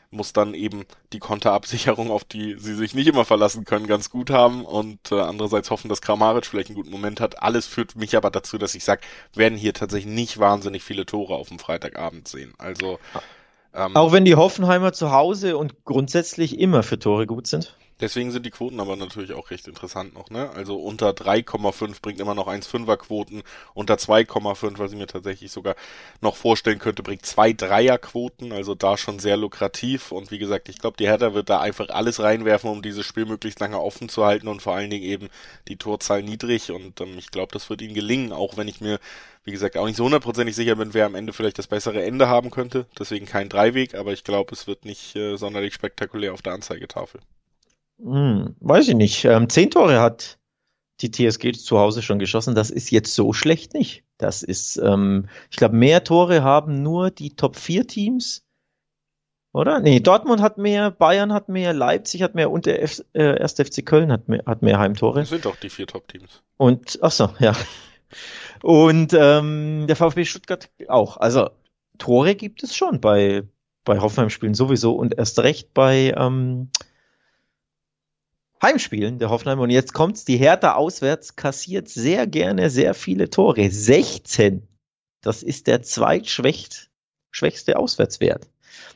muss 0.10 0.34
dann 0.34 0.54
eben 0.54 0.86
die 1.14 1.20
Konterabsicherung, 1.20 2.12
auf 2.12 2.24
die 2.24 2.56
sie 2.58 2.76
sich 2.76 2.94
nicht 2.94 3.08
immer 3.08 3.26
verlassen 3.26 3.66
können, 3.66 3.88
ganz 3.88 4.10
gut 4.10 4.30
haben 4.30 4.66
und 4.66 5.12
äh, 5.12 5.20
andererseits 5.20 5.70
hoffen, 5.70 5.90
dass 5.90 6.02
Kramaric 6.02 6.46
vielleicht 6.46 6.70
einen 6.70 6.76
guten 6.76 6.92
Moment 6.92 7.20
hat. 7.20 7.42
Alles 7.42 7.68
führt 7.68 7.96
mich 7.96 8.16
aber 8.16 8.32
dazu, 8.32 8.58
dass 8.58 8.76
ich 8.76 8.84
sage, 8.84 9.02
werden 9.34 9.58
hier 9.58 9.74
tatsächlich 9.74 10.14
nicht 10.14 10.38
wahnsinnig 10.40 10.84
viele 10.84 11.06
Tore 11.06 11.36
auf 11.36 11.50
dem 11.50 11.60
Freitagabend 11.60 12.28
sehen. 12.28 12.54
Also 12.58 13.00
ähm, 13.74 13.96
auch 13.96 14.12
wenn 14.12 14.26
die 14.26 14.36
Hoffenheimer 14.36 14.94
zu 14.94 15.12
Hause 15.12 15.58
und 15.58 15.86
grundsätzlich 15.86 16.60
immer 16.60 16.84
für 16.84 16.98
Tore 16.98 17.28
gut 17.28 17.48
sind. 17.48 17.76
Deswegen 18.00 18.32
sind 18.32 18.46
die 18.46 18.52
Quoten 18.52 18.80
aber 18.80 18.96
natürlich 18.96 19.34
auch 19.34 19.50
recht 19.50 19.68
interessant 19.68 20.14
noch, 20.14 20.30
ne? 20.30 20.52
Also 20.52 20.78
unter 20.78 21.10
3,5 21.12 22.02
bringt 22.02 22.20
immer 22.20 22.36
noch 22.36 22.48
1,5er 22.48 22.96
Quoten, 22.98 23.42
unter 23.74 23.96
2,5, 23.96 24.78
was 24.78 24.92
ich 24.92 24.98
mir 24.98 25.08
tatsächlich 25.08 25.52
sogar 25.52 25.76
noch 26.22 26.36
vorstellen 26.36 26.78
könnte, 26.78 27.02
bringt 27.02 27.26
zwei 27.26 27.54
Dreier 27.54 27.98
Quoten, 27.98 28.52
also 28.52 28.76
da 28.76 28.98
schon 28.98 29.18
sehr 29.18 29.38
lukrativ 29.38 30.12
und 30.12 30.30
wie 30.30 30.38
gesagt, 30.38 30.70
ich 30.70 30.78
glaube, 30.78 30.98
die 30.98 31.08
Hertha 31.08 31.34
wird 31.34 31.50
da 31.50 31.60
einfach 31.60 31.90
alles 31.90 32.20
reinwerfen, 32.20 32.70
um 32.70 32.82
dieses 32.84 33.06
Spiel 33.06 33.26
möglichst 33.26 33.60
lange 33.60 33.80
offen 33.80 34.10
zu 34.10 34.26
halten 34.26 34.48
und 34.48 34.62
vor 34.62 34.76
allen 34.76 34.92
Dingen 34.92 35.04
eben 35.04 35.30
die 35.68 35.78
Torzahl 35.78 36.22
niedrig 36.22 36.72
und 36.72 37.02
ähm, 37.02 37.18
ich 37.18 37.32
glaube, 37.32 37.52
das 37.52 37.70
wird 37.70 37.82
ihnen 37.82 37.96
gelingen, 37.96 38.32
auch 38.32 38.58
wenn 38.58 38.68
ich 38.68 38.82
mir 38.82 39.00
wie 39.44 39.54
gesagt, 39.54 39.78
auch 39.78 39.86
nicht 39.88 39.96
so 39.96 40.04
hundertprozentig 40.04 40.58
sicher 40.58 40.76
bin, 40.76 40.94
wer 40.94 41.06
am 41.06 41.16
Ende 41.16 41.32
vielleicht 41.32 41.58
das 41.58 41.68
bessere 41.68 42.04
Ende 42.04 42.28
haben 42.28 42.52
könnte. 42.52 42.86
Deswegen 43.00 43.26
kein 43.26 43.48
Dreiweg, 43.48 43.96
aber 43.96 44.12
ich 44.12 44.26
glaube, 44.26 44.54
es 44.54 44.68
wird 44.68 44.84
nicht 44.84 45.16
äh, 45.16 45.38
sonderlich 45.38 45.74
spektakulär 45.74 46.34
auf 46.34 46.42
der 46.42 46.52
Anzeigetafel. 46.52 47.22
Hm, 48.00 48.56
weiß 48.60 48.90
ich 48.90 48.96
nicht. 48.96 49.26
Ähm, 49.26 49.50
zehn 49.50 49.72
Tore 49.72 50.00
hat 50.00 50.38
die 51.02 51.12
TSG 51.12 51.54
zu 51.54 51.80
Hause 51.80 52.02
schon 52.02 52.20
geschossen. 52.20 52.56
Das 52.56 52.70
ist 52.70 52.92
jetzt 52.92 53.14
so 53.14 53.34
schlecht 53.34 53.74
nicht. 53.74 54.04
Das 54.18 54.44
ist, 54.44 54.78
ähm, 54.78 55.28
ich 55.52 55.58
glaube, 55.58 55.76
mehr 55.76 56.04
Tore 56.04 56.44
haben 56.44 56.82
nur 56.82 57.12
die 57.12 57.36
Top 57.36 57.56
4 57.56 57.88
Teams. 57.88 58.44
Oder? 59.54 59.80
Nee, 59.80 60.00
Dortmund 60.00 60.42
hat 60.42 60.58
mehr, 60.58 60.92
Bayern 60.92 61.34
hat 61.34 61.50
mehr, 61.50 61.74
Leipzig 61.74 62.22
hat 62.22 62.36
mehr 62.36 62.52
und 62.52 62.66
der 62.66 62.84
F 62.84 63.04
äh, 63.14 63.40
1. 63.40 63.54
FC 63.54 63.86
Köln 63.86 64.12
hat 64.12 64.28
mehr, 64.28 64.44
hat 64.46 64.62
mehr 64.62 64.78
Heimtore. 64.78 65.22
Das 65.22 65.30
sind 65.30 65.46
doch 65.46 65.56
die 65.56 65.70
vier 65.70 65.88
Top-Teams. 65.88 66.44
Und, 66.58 67.00
ach 67.02 67.12
so, 67.12 67.30
ja. 67.40 67.56
Und 68.62 69.14
ähm, 69.14 69.86
der 69.88 69.96
VfB 69.96 70.26
Stuttgart 70.26 70.70
auch. 70.88 71.18
Also 71.18 71.50
Tore 71.98 72.36
gibt 72.36 72.64
es 72.64 72.76
schon 72.76 73.02
bei, 73.02 73.44
bei 73.84 74.00
Hoffenheim-Spielen 74.00 74.54
sowieso 74.54 74.96
und 74.96 75.18
erst 75.18 75.40
recht 75.40 75.74
bei 75.74 76.14
ähm, 76.16 76.70
Heimspielen 78.62 79.20
der 79.20 79.30
Hoffenheim. 79.30 79.60
Und 79.60 79.70
jetzt 79.70 79.94
kommt's, 79.94 80.26
die 80.26 80.38
Hertha 80.38 80.76
auswärts 80.76 81.36
kassiert 81.36 81.90
sehr 81.90 82.28
gerne 82.28 82.70
sehr 82.70 82.94
viele 82.94 83.30
Tore. 83.30 83.70
16. 83.70 84.68
Das 85.22 85.44
ist 85.44 85.68
der 85.68 85.82
zweitschwächste 85.82 87.78
Auswärtswert. 87.78 88.48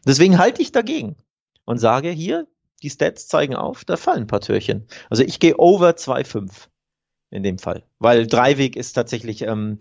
Deswegen 0.05 0.37
halte 0.37 0.61
ich 0.61 0.71
dagegen 0.71 1.15
und 1.65 1.77
sage 1.77 2.09
hier, 2.09 2.47
die 2.81 2.89
Stats 2.89 3.27
zeigen 3.27 3.55
auf, 3.55 3.85
da 3.85 3.97
fallen 3.97 4.23
ein 4.23 4.27
paar 4.27 4.41
Türchen. 4.41 4.87
Also 5.09 5.23
ich 5.23 5.39
gehe 5.39 5.57
over 5.57 5.91
2,5 5.91 6.67
in 7.29 7.43
dem 7.43 7.59
Fall. 7.59 7.83
Weil 7.99 8.27
Dreiweg 8.27 8.75
ist 8.75 8.93
tatsächlich, 8.93 9.43
ähm, 9.43 9.77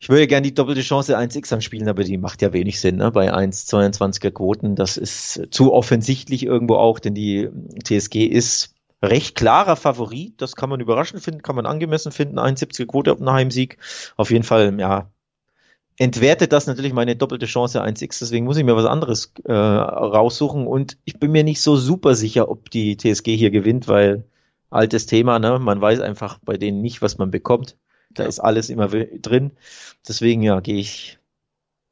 ich 0.00 0.08
würde 0.08 0.26
gerne 0.28 0.42
die 0.42 0.54
doppelte 0.54 0.82
Chance 0.82 1.18
1x 1.18 1.52
anspielen, 1.52 1.88
aber 1.88 2.04
die 2.04 2.18
macht 2.18 2.40
ja 2.40 2.52
wenig 2.52 2.80
Sinn 2.80 2.96
ne? 2.96 3.10
bei 3.10 3.32
1,22er 3.32 4.30
Quoten. 4.30 4.76
Das 4.76 4.96
ist 4.96 5.48
zu 5.50 5.72
offensichtlich 5.72 6.44
irgendwo 6.44 6.76
auch, 6.76 7.00
denn 7.00 7.14
die 7.14 7.48
TSG 7.82 8.26
ist 8.26 8.74
recht 9.02 9.34
klarer 9.34 9.74
Favorit. 9.76 10.40
Das 10.40 10.54
kann 10.54 10.70
man 10.70 10.80
überraschend 10.80 11.22
finden, 11.22 11.42
kann 11.42 11.56
man 11.56 11.66
angemessen 11.66 12.12
finden. 12.12 12.38
71er 12.38 12.86
Quote 12.86 13.12
auf 13.12 13.18
einen 13.18 13.32
Heimsieg. 13.32 13.78
Auf 14.16 14.30
jeden 14.30 14.44
Fall, 14.44 14.78
ja, 14.78 15.10
entwertet 15.98 16.52
das 16.52 16.68
natürlich 16.68 16.92
meine 16.92 17.16
doppelte 17.16 17.46
Chance 17.46 17.82
1x. 17.82 18.20
Deswegen 18.20 18.44
muss 18.44 18.56
ich 18.56 18.64
mir 18.64 18.76
was 18.76 18.86
anderes 18.86 19.32
äh, 19.44 19.52
raussuchen. 19.52 20.68
Und 20.68 20.96
ich 21.04 21.18
bin 21.18 21.32
mir 21.32 21.42
nicht 21.42 21.60
so 21.60 21.76
super 21.76 22.14
sicher, 22.14 22.48
ob 22.48 22.70
die 22.70 22.96
TSG 22.96 23.36
hier 23.36 23.50
gewinnt, 23.50 23.88
weil 23.88 24.24
altes 24.70 25.06
Thema, 25.06 25.40
ne? 25.40 25.58
Man 25.58 25.80
weiß 25.80 26.00
einfach 26.00 26.38
bei 26.44 26.56
denen 26.56 26.82
nicht, 26.82 27.02
was 27.02 27.18
man 27.18 27.32
bekommt. 27.32 27.76
Da 28.10 28.24
ist 28.24 28.40
alles 28.40 28.70
immer 28.70 28.88
drin. 28.88 29.52
Deswegen 30.06 30.42
ja, 30.42 30.60
gehe 30.60 30.78
ich 30.78 31.18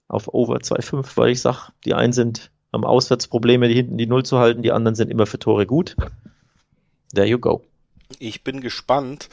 auf 0.09 0.33
Over 0.33 0.57
2,5, 0.57 1.17
weil 1.17 1.31
ich 1.31 1.41
sag, 1.41 1.71
die 1.85 1.95
einen 1.95 2.13
sind 2.13 2.51
am 2.73 2.85
Auswärtsprobleme, 2.85 3.69
die 3.69 3.75
hinten 3.75 3.99
die 3.99 4.07
Null 4.07 4.25
zu 4.25 4.39
halten, 4.39 4.63
die 4.63 4.73
anderen 4.73 4.95
sind 4.95 5.11
immer 5.11 5.27
für 5.27 5.39
Tore 5.39 5.67
gut. 5.67 5.97
There 7.15 7.27
you 7.27 7.39
go. 7.39 7.65
Ich 8.19 8.45
bin 8.45 8.61
gespannt, 8.61 9.29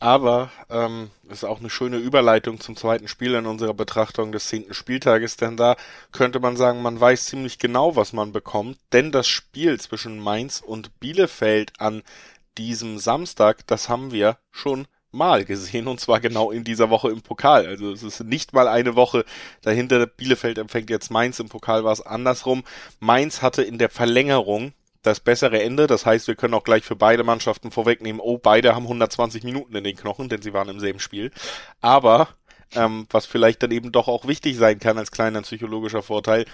aber 0.00 0.50
ähm, 0.70 1.10
ist 1.28 1.44
auch 1.44 1.60
eine 1.60 1.70
schöne 1.70 1.98
Überleitung 1.98 2.60
zum 2.60 2.76
zweiten 2.76 3.08
Spiel 3.08 3.34
in 3.34 3.46
unserer 3.46 3.74
Betrachtung 3.74 4.32
des 4.32 4.48
zehnten 4.48 4.74
Spieltages, 4.74 5.36
denn 5.36 5.56
da 5.56 5.76
könnte 6.12 6.40
man 6.40 6.56
sagen, 6.56 6.82
man 6.82 7.00
weiß 7.00 7.26
ziemlich 7.26 7.58
genau, 7.58 7.96
was 7.96 8.12
man 8.12 8.32
bekommt, 8.32 8.78
denn 8.92 9.12
das 9.12 9.28
Spiel 9.28 9.78
zwischen 9.80 10.18
Mainz 10.18 10.60
und 10.64 10.98
Bielefeld 11.00 11.72
an 11.78 12.02
diesem 12.56 12.98
Samstag, 12.98 13.66
das 13.66 13.88
haben 13.88 14.10
wir 14.10 14.38
schon 14.50 14.86
mal 15.10 15.44
gesehen 15.44 15.88
und 15.88 16.00
zwar 16.00 16.20
genau 16.20 16.50
in 16.50 16.64
dieser 16.64 16.90
Woche 16.90 17.10
im 17.10 17.22
Pokal. 17.22 17.66
Also 17.66 17.92
es 17.92 18.02
ist 18.02 18.24
nicht 18.24 18.52
mal 18.52 18.68
eine 18.68 18.94
Woche 18.94 19.24
dahinter. 19.62 20.06
Bielefeld 20.06 20.58
empfängt 20.58 20.90
jetzt 20.90 21.10
Mainz. 21.10 21.40
Im 21.40 21.48
Pokal 21.48 21.84
war 21.84 21.92
es 21.92 22.02
andersrum. 22.02 22.64
Mainz 23.00 23.42
hatte 23.42 23.62
in 23.62 23.78
der 23.78 23.90
Verlängerung 23.90 24.72
das 25.02 25.20
bessere 25.20 25.62
Ende. 25.62 25.86
Das 25.86 26.06
heißt, 26.06 26.28
wir 26.28 26.34
können 26.34 26.54
auch 26.54 26.64
gleich 26.64 26.84
für 26.84 26.96
beide 26.96 27.24
Mannschaften 27.24 27.70
vorwegnehmen, 27.70 28.20
oh, 28.20 28.38
beide 28.38 28.74
haben 28.74 28.84
120 28.84 29.44
Minuten 29.44 29.74
in 29.74 29.84
den 29.84 29.96
Knochen, 29.96 30.28
denn 30.28 30.42
sie 30.42 30.52
waren 30.52 30.68
im 30.68 30.80
selben 30.80 31.00
Spiel. 31.00 31.30
Aber 31.80 32.28
ähm, 32.74 33.06
was 33.10 33.26
vielleicht 33.26 33.62
dann 33.62 33.70
eben 33.70 33.92
doch 33.92 34.08
auch 34.08 34.26
wichtig 34.26 34.56
sein 34.56 34.78
kann 34.78 34.98
als 34.98 35.10
kleiner 35.10 35.42
psychologischer 35.42 36.02
Vorteil, 36.02 36.44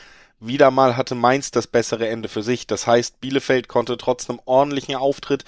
wieder 0.40 0.70
mal 0.70 0.96
hatte 0.96 1.14
Mainz 1.14 1.50
das 1.50 1.66
bessere 1.66 2.08
Ende 2.08 2.28
für 2.28 2.42
sich. 2.42 2.66
Das 2.66 2.87
heißt, 2.87 3.20
Bielefeld 3.20 3.68
konnte 3.68 3.96
trotz 3.96 4.28
einem 4.28 4.40
ordentlichen 4.44 4.96
Auftritt 4.96 5.44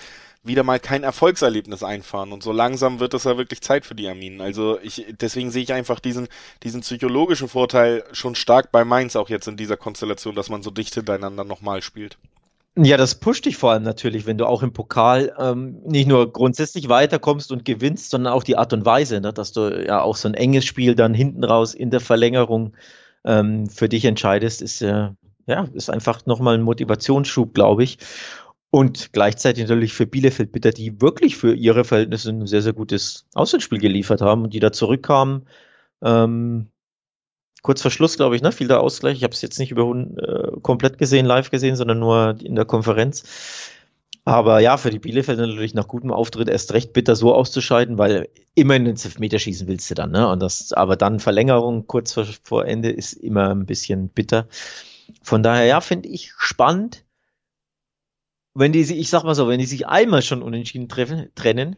wieder 0.46 0.62
mal 0.62 0.80
kein 0.80 1.02
Erfolgserlebnis 1.02 1.82
einfahren. 1.82 2.32
Und 2.32 2.42
so 2.42 2.52
langsam 2.52 3.00
wird 3.00 3.14
es 3.14 3.24
ja 3.24 3.36
wirklich 3.36 3.60
Zeit 3.60 3.86
für 3.86 3.94
die 3.94 4.08
Arminen. 4.08 4.40
Also 4.40 4.78
ich, 4.82 5.06
deswegen 5.20 5.50
sehe 5.50 5.62
ich 5.62 5.72
einfach 5.72 6.00
diesen, 6.00 6.28
diesen 6.62 6.80
psychologischen 6.80 7.48
Vorteil 7.48 8.04
schon 8.12 8.34
stark 8.34 8.72
bei 8.72 8.84
Mainz 8.84 9.16
auch 9.16 9.28
jetzt 9.28 9.48
in 9.48 9.56
dieser 9.56 9.76
Konstellation, 9.76 10.34
dass 10.34 10.48
man 10.48 10.62
so 10.62 10.70
dicht 10.70 10.94
hintereinander 10.94 11.44
nochmal 11.44 11.82
spielt. 11.82 12.18
Ja, 12.78 12.98
das 12.98 13.14
pusht 13.14 13.46
dich 13.46 13.56
vor 13.56 13.72
allem 13.72 13.84
natürlich, 13.84 14.26
wenn 14.26 14.36
du 14.36 14.44
auch 14.44 14.62
im 14.62 14.74
Pokal 14.74 15.34
ähm, 15.38 15.80
nicht 15.86 16.06
nur 16.06 16.30
grundsätzlich 16.30 16.90
weiterkommst 16.90 17.50
und 17.50 17.64
gewinnst, 17.64 18.10
sondern 18.10 18.34
auch 18.34 18.42
die 18.42 18.58
Art 18.58 18.74
und 18.74 18.84
Weise, 18.84 19.18
ne, 19.22 19.32
dass 19.32 19.52
du 19.52 19.82
ja 19.82 20.02
auch 20.02 20.16
so 20.16 20.28
ein 20.28 20.34
enges 20.34 20.66
Spiel 20.66 20.94
dann 20.94 21.14
hinten 21.14 21.42
raus 21.42 21.72
in 21.72 21.90
der 21.90 22.00
Verlängerung 22.00 22.74
ähm, 23.24 23.70
für 23.70 23.88
dich 23.88 24.04
entscheidest, 24.04 24.60
ist 24.60 24.82
äh, 24.82 25.08
ja 25.46 25.66
ist 25.72 25.88
einfach 25.88 26.26
nochmal 26.26 26.54
ein 26.54 26.62
Motivationsschub, 26.62 27.54
glaube 27.54 27.82
ich. 27.82 27.98
Und 28.76 29.14
gleichzeitig 29.14 29.62
natürlich 29.62 29.94
für 29.94 30.04
Bielefeld 30.04 30.52
bitter, 30.52 30.70
die 30.70 31.00
wirklich 31.00 31.38
für 31.38 31.54
ihre 31.54 31.82
Verhältnisse 31.82 32.28
ein 32.28 32.46
sehr, 32.46 32.60
sehr 32.60 32.74
gutes 32.74 33.24
Auswärtsspiel 33.32 33.78
geliefert 33.78 34.20
haben 34.20 34.42
und 34.42 34.52
die 34.52 34.60
da 34.60 34.70
zurückkamen. 34.70 35.48
Ähm, 36.02 36.68
kurz 37.62 37.80
vor 37.80 37.90
Schluss, 37.90 38.18
glaube 38.18 38.36
ich, 38.36 38.42
ne, 38.42 38.52
fiel 38.52 38.68
der 38.68 38.80
Ausgleich. 38.80 39.16
Ich 39.16 39.24
habe 39.24 39.32
es 39.32 39.40
jetzt 39.40 39.58
nicht 39.58 39.70
über 39.70 39.90
äh, 39.90 40.60
komplett 40.60 40.98
gesehen, 40.98 41.24
live 41.24 41.50
gesehen, 41.50 41.74
sondern 41.74 42.00
nur 42.00 42.36
in 42.38 42.54
der 42.54 42.66
Konferenz. 42.66 43.70
Aber 44.26 44.60
ja, 44.60 44.76
für 44.76 44.90
die 44.90 44.98
Bielefeld 44.98 45.38
natürlich 45.38 45.72
nach 45.72 45.88
gutem 45.88 46.12
Auftritt 46.12 46.50
erst 46.50 46.74
recht 46.74 46.92
bitter 46.92 47.16
so 47.16 47.34
auszuscheiden, 47.34 47.96
weil 47.96 48.28
immerhin 48.54 48.84
ins 48.84 49.06
Elfmeterschießen 49.06 49.68
willst 49.68 49.90
du 49.90 49.94
dann, 49.94 50.10
ne? 50.10 50.28
Und 50.28 50.42
das, 50.42 50.74
aber 50.74 50.96
dann 50.96 51.18
Verlängerung 51.18 51.86
kurz 51.86 52.12
vor, 52.12 52.26
vor 52.42 52.66
Ende 52.66 52.90
ist 52.90 53.14
immer 53.14 53.54
ein 53.54 53.64
bisschen 53.64 54.10
bitter. 54.10 54.48
Von 55.22 55.42
daher, 55.42 55.64
ja, 55.64 55.80
finde 55.80 56.10
ich 56.10 56.32
spannend 56.36 57.05
wenn 58.58 58.72
die 58.72 58.84
sich, 58.84 58.98
ich 58.98 59.10
sag 59.10 59.22
mal 59.24 59.34
so, 59.34 59.48
wenn 59.48 59.60
die 59.60 59.66
sich 59.66 59.86
einmal 59.86 60.22
schon 60.22 60.42
unentschieden 60.42 60.88
treffen, 60.88 61.28
trennen, 61.34 61.76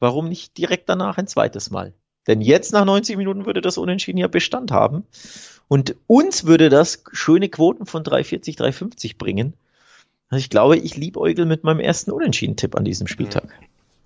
warum 0.00 0.28
nicht 0.28 0.56
direkt 0.56 0.88
danach 0.88 1.18
ein 1.18 1.26
zweites 1.26 1.70
Mal? 1.70 1.92
Denn 2.26 2.40
jetzt 2.40 2.72
nach 2.72 2.84
90 2.84 3.16
Minuten 3.16 3.46
würde 3.46 3.60
das 3.60 3.78
Unentschieden 3.78 4.18
ja 4.18 4.26
Bestand 4.26 4.72
haben. 4.72 5.04
Und 5.68 5.94
uns 6.06 6.44
würde 6.44 6.70
das 6.70 7.04
schöne 7.12 7.48
Quoten 7.48 7.86
von 7.86 8.02
340, 8.02 8.56
350 8.56 9.18
bringen. 9.18 9.54
Also 10.28 10.40
ich 10.40 10.50
glaube, 10.50 10.78
ich 10.78 10.96
liebäugel 10.96 11.44
mit 11.44 11.64
meinem 11.64 11.80
ersten 11.80 12.10
Unentschieden-Tipp 12.10 12.74
an 12.74 12.84
diesem 12.84 13.06
Spieltag. 13.06 13.48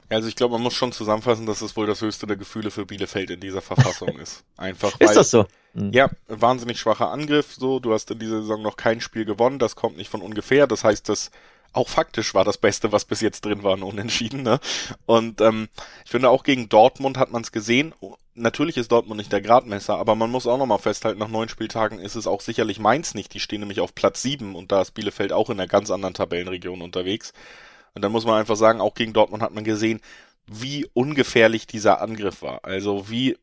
Also 0.08 0.26
ich 0.28 0.34
glaube, 0.34 0.54
man 0.54 0.62
muss 0.62 0.74
schon 0.74 0.90
zusammenfassen, 0.90 1.46
dass 1.46 1.62
es 1.62 1.76
wohl 1.76 1.86
das 1.86 2.00
höchste 2.00 2.26
der 2.26 2.36
Gefühle 2.36 2.72
für 2.72 2.84
Bielefeld 2.84 3.30
in 3.30 3.40
dieser 3.40 3.62
Verfassung 3.62 4.18
ist. 4.22 4.42
Einfach. 4.56 4.98
Weil, 4.98 5.08
ist 5.08 5.16
das 5.16 5.30
so? 5.30 5.46
Mhm. 5.74 5.92
Ja, 5.92 6.10
wahnsinnig 6.26 6.80
schwacher 6.80 7.10
Angriff. 7.10 7.54
So, 7.54 7.78
du 7.78 7.92
hast 7.92 8.10
in 8.10 8.18
dieser 8.18 8.40
Saison 8.40 8.60
noch 8.60 8.76
kein 8.76 9.00
Spiel 9.00 9.24
gewonnen. 9.24 9.60
Das 9.60 9.76
kommt 9.76 9.96
nicht 9.96 10.10
von 10.10 10.20
ungefähr. 10.20 10.66
Das 10.66 10.82
heißt, 10.82 11.08
das 11.08 11.30
auch 11.72 11.88
faktisch 11.88 12.34
war 12.34 12.44
das 12.44 12.58
Beste, 12.58 12.92
was 12.92 13.04
bis 13.04 13.20
jetzt 13.20 13.44
drin 13.44 13.62
war, 13.62 13.76
ein 13.76 13.82
Unentschieden. 13.82 14.42
Ne? 14.42 14.60
Und 15.06 15.40
ähm, 15.40 15.68
ich 16.04 16.10
finde 16.10 16.30
auch 16.30 16.42
gegen 16.42 16.68
Dortmund 16.68 17.18
hat 17.18 17.30
man 17.30 17.42
es 17.42 17.52
gesehen. 17.52 17.94
Natürlich 18.34 18.76
ist 18.76 18.92
Dortmund 18.92 19.18
nicht 19.18 19.32
der 19.32 19.42
Gradmesser, 19.42 19.96
aber 19.96 20.14
man 20.14 20.30
muss 20.30 20.46
auch 20.46 20.58
nochmal 20.58 20.78
festhalten, 20.78 21.18
nach 21.18 21.28
neun 21.28 21.48
Spieltagen 21.48 21.98
ist 21.98 22.14
es 22.14 22.26
auch 22.26 22.40
sicherlich 22.40 22.78
Mainz 22.78 23.14
nicht. 23.14 23.34
Die 23.34 23.40
stehen 23.40 23.60
nämlich 23.60 23.80
auf 23.80 23.94
Platz 23.94 24.22
sieben 24.22 24.54
und 24.54 24.72
da 24.72 24.82
ist 24.82 24.92
Bielefeld 24.92 25.32
auch 25.32 25.50
in 25.50 25.60
einer 25.60 25.68
ganz 25.68 25.90
anderen 25.90 26.14
Tabellenregion 26.14 26.82
unterwegs. 26.82 27.32
Und 27.94 28.02
dann 28.02 28.12
muss 28.12 28.24
man 28.24 28.38
einfach 28.38 28.56
sagen, 28.56 28.80
auch 28.80 28.94
gegen 28.94 29.12
Dortmund 29.12 29.42
hat 29.42 29.52
man 29.52 29.64
gesehen, 29.64 30.00
wie 30.46 30.86
ungefährlich 30.94 31.66
dieser 31.66 32.00
Angriff 32.00 32.42
war. 32.42 32.64
Also 32.64 33.10
wie 33.10 33.36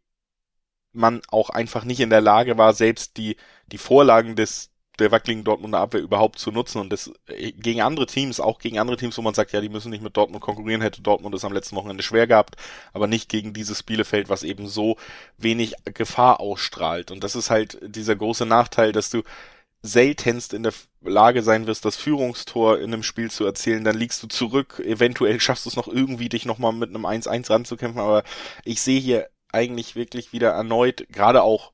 man 0.93 1.21
auch 1.29 1.49
einfach 1.49 1.83
nicht 1.85 1.99
in 1.99 2.09
der 2.09 2.21
Lage 2.21 2.57
war, 2.57 2.73
selbst 2.73 3.17
die, 3.17 3.37
die 3.67 3.77
Vorlagen 3.77 4.35
des, 4.35 4.71
der 4.99 5.11
wackeligen 5.11 5.43
Dortmunder 5.43 5.79
Abwehr 5.79 6.01
überhaupt 6.01 6.39
zu 6.39 6.51
nutzen 6.51 6.79
und 6.79 6.91
das 6.91 7.11
äh, 7.27 7.51
gegen 7.51 7.81
andere 7.81 8.05
Teams, 8.05 8.39
auch 8.39 8.59
gegen 8.59 8.79
andere 8.79 8.97
Teams, 8.97 9.17
wo 9.17 9.21
man 9.21 9.33
sagt, 9.33 9.51
ja, 9.51 9.61
die 9.61 9.69
müssen 9.69 9.89
nicht 9.89 10.03
mit 10.03 10.17
Dortmund 10.17 10.41
konkurrieren, 10.41 10.81
hätte 10.81 11.01
Dortmund 11.01 11.35
es 11.35 11.45
am 11.45 11.53
letzten 11.53 11.75
Wochenende 11.75 12.03
schwer 12.03 12.27
gehabt, 12.27 12.55
aber 12.93 13.07
nicht 13.07 13.29
gegen 13.29 13.53
dieses 13.53 13.83
Bielefeld, 13.83 14.29
was 14.29 14.43
eben 14.43 14.67
so 14.67 14.97
wenig 15.37 15.73
Gefahr 15.85 16.39
ausstrahlt. 16.39 17.11
Und 17.11 17.23
das 17.23 17.35
ist 17.35 17.49
halt 17.49 17.77
dieser 17.81 18.15
große 18.15 18.45
Nachteil, 18.45 18.91
dass 18.91 19.09
du 19.09 19.23
seltenst 19.83 20.53
in 20.53 20.63
der 20.63 20.73
Lage 21.01 21.43
sein 21.43 21.67
wirst, 21.67 21.85
das 21.85 21.95
Führungstor 21.95 22.79
in 22.79 22.93
einem 22.93 23.03
Spiel 23.03 23.31
zu 23.31 23.45
erzielen, 23.45 23.83
dann 23.83 23.97
liegst 23.97 24.21
du 24.23 24.27
zurück, 24.27 24.81
eventuell 24.85 25.39
schaffst 25.39 25.65
du 25.65 25.69
es 25.69 25.75
noch 25.75 25.87
irgendwie, 25.87 26.29
dich 26.29 26.45
nochmal 26.45 26.73
mit 26.73 26.89
einem 26.89 27.05
1-1 27.05 27.49
ranzukämpfen, 27.49 28.01
aber 28.01 28.23
ich 28.65 28.81
sehe 28.81 28.99
hier 28.99 29.29
eigentlich 29.51 29.95
wirklich 29.95 30.33
wieder 30.33 30.51
erneut, 30.51 31.07
gerade 31.09 31.43
auch 31.43 31.71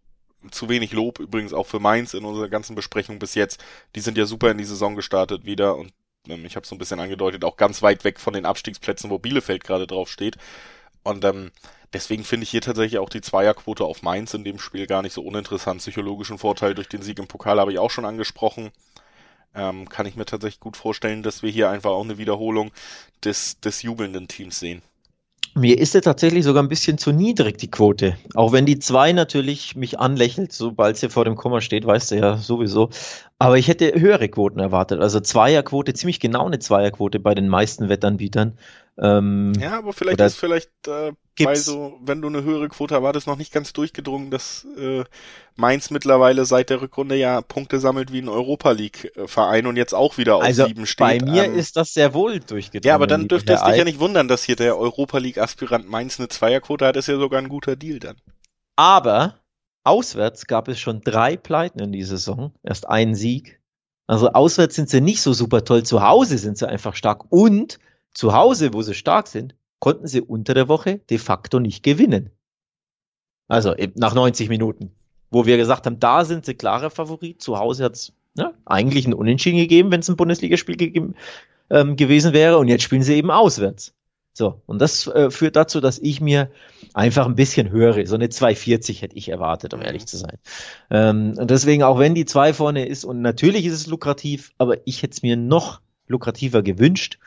zu 0.51 0.69
wenig 0.69 0.91
Lob 0.93 1.19
übrigens 1.19 1.53
auch 1.53 1.67
für 1.67 1.79
Mainz 1.79 2.13
in 2.13 2.25
unserer 2.25 2.49
ganzen 2.49 2.75
Besprechung 2.75 3.19
bis 3.19 3.35
jetzt. 3.35 3.63
Die 3.95 3.99
sind 3.99 4.17
ja 4.17 4.25
super 4.25 4.51
in 4.51 4.57
die 4.57 4.65
Saison 4.65 4.95
gestartet 4.95 5.45
wieder 5.45 5.75
und 5.77 5.93
ähm, 6.27 6.45
ich 6.45 6.55
habe 6.55 6.65
so 6.65 6.75
ein 6.75 6.79
bisschen 6.79 6.99
angedeutet, 6.99 7.43
auch 7.43 7.57
ganz 7.57 7.81
weit 7.81 8.03
weg 8.03 8.19
von 8.19 8.33
den 8.33 8.45
Abstiegsplätzen, 8.45 9.09
wo 9.09 9.19
Bielefeld 9.19 9.63
gerade 9.63 9.87
drauf 9.87 10.09
steht. 10.09 10.37
Und 11.03 11.25
ähm, 11.25 11.51
deswegen 11.91 12.23
finde 12.23 12.45
ich 12.45 12.51
hier 12.51 12.61
tatsächlich 12.61 12.99
auch 12.99 13.09
die 13.09 13.21
Zweierquote 13.21 13.83
auf 13.83 14.01
Mainz 14.01 14.33
in 14.33 14.43
dem 14.43 14.59
Spiel 14.59 14.87
gar 14.87 15.01
nicht 15.01 15.13
so 15.13 15.21
uninteressant. 15.23 15.79
Psychologischen 15.79 16.37
Vorteil 16.37 16.75
durch 16.75 16.89
den 16.89 17.01
Sieg 17.01 17.19
im 17.19 17.27
Pokal 17.27 17.59
habe 17.59 17.71
ich 17.71 17.79
auch 17.79 17.91
schon 17.91 18.05
angesprochen. 18.05 18.71
Ähm, 19.55 19.87
kann 19.87 20.05
ich 20.07 20.15
mir 20.15 20.25
tatsächlich 20.25 20.59
gut 20.59 20.77
vorstellen, 20.77 21.23
dass 21.23 21.43
wir 21.43 21.51
hier 21.51 21.69
einfach 21.69 21.91
auch 21.91 22.03
eine 22.03 22.17
Wiederholung 22.17 22.71
des, 23.23 23.59
des 23.59 23.83
jubelnden 23.83 24.27
Teams 24.27 24.59
sehen. 24.59 24.81
Mir 25.55 25.77
ist 25.77 25.93
er 25.93 26.01
tatsächlich 26.01 26.43
sogar 26.43 26.63
ein 26.63 26.69
bisschen 26.69 26.97
zu 26.97 27.11
niedrig, 27.11 27.57
die 27.59 27.69
Quote. 27.69 28.17
Auch 28.33 28.53
wenn 28.53 28.65
die 28.65 28.79
zwei 28.79 29.11
natürlich 29.11 29.75
mich 29.75 29.99
anlächelt, 29.99 30.51
sobald 30.51 30.97
sie 30.97 31.09
vor 31.09 31.25
dem 31.25 31.35
Komma 31.35 31.61
steht, 31.61 31.85
weißt 31.85 32.11
du 32.11 32.15
ja 32.15 32.37
sowieso. 32.37 32.89
Aber 33.37 33.57
ich 33.57 33.67
hätte 33.67 33.99
höhere 33.99 34.29
Quoten 34.29 34.59
erwartet. 34.59 34.99
Also 34.99 35.19
Zweierquote, 35.19 35.93
ziemlich 35.93 36.19
genau 36.19 36.47
eine 36.47 36.59
Zweierquote 36.59 37.19
bei 37.19 37.35
den 37.35 37.49
meisten 37.49 37.87
Wettanbietern. 37.87 38.57
Ähm, 38.97 39.53
ja, 39.59 39.77
aber 39.77 39.93
vielleicht 39.93 40.19
ist 40.19 40.37
vielleicht 40.37 40.71
äh, 40.87 41.11
bei 41.41 41.55
so, 41.55 41.99
wenn 42.03 42.21
du 42.21 42.27
eine 42.27 42.43
höhere 42.43 42.69
Quote 42.69 42.93
erwartest, 42.93 43.27
noch 43.27 43.37
nicht 43.37 43.51
ganz 43.51 43.73
durchgedrungen, 43.73 44.29
dass 44.29 44.67
äh, 44.77 45.03
Mainz 45.55 45.89
mittlerweile 45.89 46.45
seit 46.45 46.69
der 46.69 46.81
Rückrunde 46.81 47.15
ja 47.15 47.41
Punkte 47.41 47.79
sammelt 47.79 48.11
wie 48.11 48.21
ein 48.21 48.29
Europa 48.29 48.71
League 48.71 49.11
Verein 49.25 49.65
und 49.65 49.75
jetzt 49.75 49.93
auch 49.93 50.17
wieder 50.17 50.35
auf 50.35 50.43
also 50.43 50.67
sieben 50.67 50.85
steht. 50.85 50.99
Bei 50.99 51.19
mir 51.19 51.45
ähm, 51.45 51.57
ist 51.57 51.75
das 51.75 51.93
sehr 51.93 52.13
wohl 52.13 52.39
durchgedrungen. 52.39 52.87
Ja, 52.87 52.95
aber 52.95 53.07
dann 53.07 53.27
dürfte 53.27 53.53
es 53.53 53.63
dich 53.63 53.77
ja 53.77 53.83
nicht 53.83 53.99
wundern, 53.99 54.27
dass 54.27 54.43
hier 54.43 54.55
der 54.55 54.77
Europa 54.77 55.17
League 55.17 55.39
Aspirant 55.39 55.89
Mainz 55.89 56.19
eine 56.19 56.27
Zweierquote 56.27 56.85
hat, 56.85 56.97
ist 56.97 57.07
ja 57.07 57.17
sogar 57.17 57.41
ein 57.41 57.49
guter 57.49 57.75
Deal 57.75 57.99
dann. 57.99 58.17
Aber 58.75 59.39
auswärts 59.83 60.45
gab 60.45 60.67
es 60.67 60.79
schon 60.79 61.01
drei 61.01 61.37
Pleiten 61.37 61.79
in 61.79 61.91
dieser 61.91 62.17
Saison, 62.17 62.53
erst 62.63 62.87
einen 62.87 63.15
Sieg. 63.15 63.59
Also 64.05 64.29
auswärts 64.29 64.75
sind 64.75 64.89
sie 64.89 65.01
nicht 65.01 65.21
so 65.21 65.33
super 65.33 65.63
toll, 65.63 65.83
zu 65.83 66.03
Hause 66.03 66.37
sind 66.37 66.57
sie 66.57 66.67
einfach 66.67 66.95
stark 66.95 67.25
und 67.31 67.79
zu 68.13 68.33
Hause, 68.33 68.73
wo 68.73 68.81
sie 68.81 68.93
stark 68.93 69.27
sind, 69.27 69.55
konnten 69.83 70.07
sie 70.07 70.21
unter 70.21 70.53
der 70.53 70.69
Woche 70.69 70.99
de 71.09 71.17
facto 71.17 71.59
nicht 71.59 71.83
gewinnen. 71.83 72.29
Also 73.49 73.75
nach 73.95 74.13
90 74.13 74.47
Minuten, 74.47 74.91
wo 75.29 75.45
wir 75.45 75.57
gesagt 75.57 75.85
haben, 75.85 75.99
da 75.99 76.23
sind 76.23 76.45
sie 76.45 76.53
klarer 76.53 76.89
Favorit. 76.89 77.41
Zu 77.41 77.59
Hause 77.59 77.83
hat 77.83 77.95
es 77.95 78.13
ne, 78.33 78.53
eigentlich 78.63 79.05
ein 79.05 79.13
Unentschieden 79.13 79.57
gegeben, 79.59 79.91
wenn 79.91 79.99
es 79.99 80.07
ein 80.07 80.15
Bundesligaspiel 80.15 80.77
gegeben, 80.77 81.15
ähm, 81.69 81.97
gewesen 81.97 82.31
wäre. 82.31 82.59
Und 82.59 82.69
jetzt 82.69 82.83
spielen 82.83 83.03
sie 83.03 83.15
eben 83.15 83.29
auswärts. 83.29 83.93
So, 84.31 84.61
und 84.67 84.79
das 84.79 85.05
äh, 85.07 85.29
führt 85.29 85.57
dazu, 85.57 85.81
dass 85.81 85.99
ich 85.99 86.21
mir 86.21 86.49
einfach 86.93 87.25
ein 87.25 87.35
bisschen 87.35 87.69
höre. 87.69 88.07
So 88.07 88.15
eine 88.15 88.29
240 88.29 89.01
hätte 89.01 89.17
ich 89.17 89.27
erwartet, 89.27 89.73
um 89.73 89.81
mhm. 89.81 89.85
ehrlich 89.85 90.05
zu 90.05 90.15
sein. 90.15 90.37
Ähm, 90.91 91.33
und 91.37 91.51
deswegen, 91.51 91.83
auch 91.83 91.99
wenn 91.99 92.15
die 92.15 92.23
2 92.23 92.53
vorne 92.53 92.87
ist, 92.87 93.03
und 93.03 93.21
natürlich 93.21 93.65
ist 93.65 93.73
es 93.73 93.87
lukrativ, 93.87 94.53
aber 94.57 94.77
ich 94.87 95.03
hätte 95.03 95.11
es 95.11 95.23
mir 95.23 95.35
noch 95.35 95.81
lukrativer 96.07 96.63
gewünscht. 96.63 97.19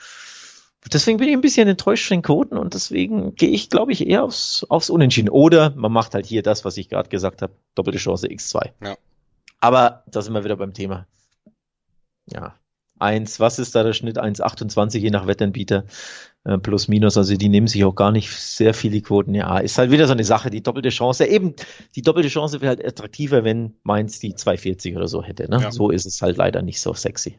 Deswegen 0.93 1.19
bin 1.19 1.28
ich 1.28 1.35
ein 1.35 1.40
bisschen 1.40 1.69
enttäuscht 1.69 2.07
von 2.07 2.19
den 2.19 2.23
Quoten 2.23 2.57
und 2.57 2.75
deswegen 2.75 3.35
gehe 3.35 3.50
ich, 3.50 3.71
glaube 3.71 3.93
ich, 3.93 4.07
eher 4.07 4.25
aufs, 4.25 4.64
aufs 4.69 4.90
Unentschieden. 4.90 5.28
Oder 5.28 5.71
man 5.76 5.93
macht 5.93 6.14
halt 6.14 6.26
hier 6.26 6.43
das, 6.43 6.64
was 6.64 6.76
ich 6.76 6.88
gerade 6.88 7.09
gesagt 7.09 7.43
habe, 7.43 7.52
doppelte 7.75 7.99
Chance 7.99 8.28
X2. 8.28 8.71
Ja. 8.83 8.97
Aber 9.61 10.05
da 10.07 10.23
sind 10.23 10.35
wir 10.35 10.45
wieder 10.45 10.57
beim 10.57 10.75
Thema. 10.75 11.07
Ja. 12.31 12.55
Eins, 12.99 13.40
was 13.40 13.59
ist 13.59 13.75
da 13.75 13.83
der 13.83 13.93
Schnitt? 13.93 14.19
1,28 14.19 14.99
je 14.99 15.11
nach 15.11 15.26
Wettanbieter 15.26 15.85
äh, 16.45 16.57
plus 16.57 16.88
minus. 16.88 17.16
Also 17.19 17.37
die 17.37 17.49
nehmen 17.49 17.66
sich 17.66 17.85
auch 17.85 17.95
gar 17.95 18.11
nicht 18.11 18.31
sehr 18.31 18.73
viele 18.73 19.00
Quoten. 19.02 19.35
Ja, 19.35 19.59
ist 19.59 19.76
halt 19.76 19.90
wieder 19.90 20.07
so 20.07 20.12
eine 20.12 20.25
Sache, 20.25 20.49
die 20.49 20.62
doppelte 20.62 20.88
Chance. 20.88 21.26
Eben, 21.26 21.55
die 21.95 22.02
doppelte 22.02 22.28
Chance 22.28 22.61
wäre 22.61 22.71
halt 22.71 22.85
attraktiver, 22.85 23.45
wenn 23.45 23.75
Mainz 23.83 24.19
die 24.19 24.35
2,40 24.35 24.97
oder 24.97 25.09
so 25.09 25.23
hätte. 25.23 25.50
Ne? 25.50 25.61
Ja. 25.61 25.73
So 25.73 25.90
ist 25.90 26.07
es 26.07 26.23
halt 26.23 26.38
leider 26.38 26.62
nicht 26.62 26.81
so 26.81 26.95
sexy. 26.95 27.38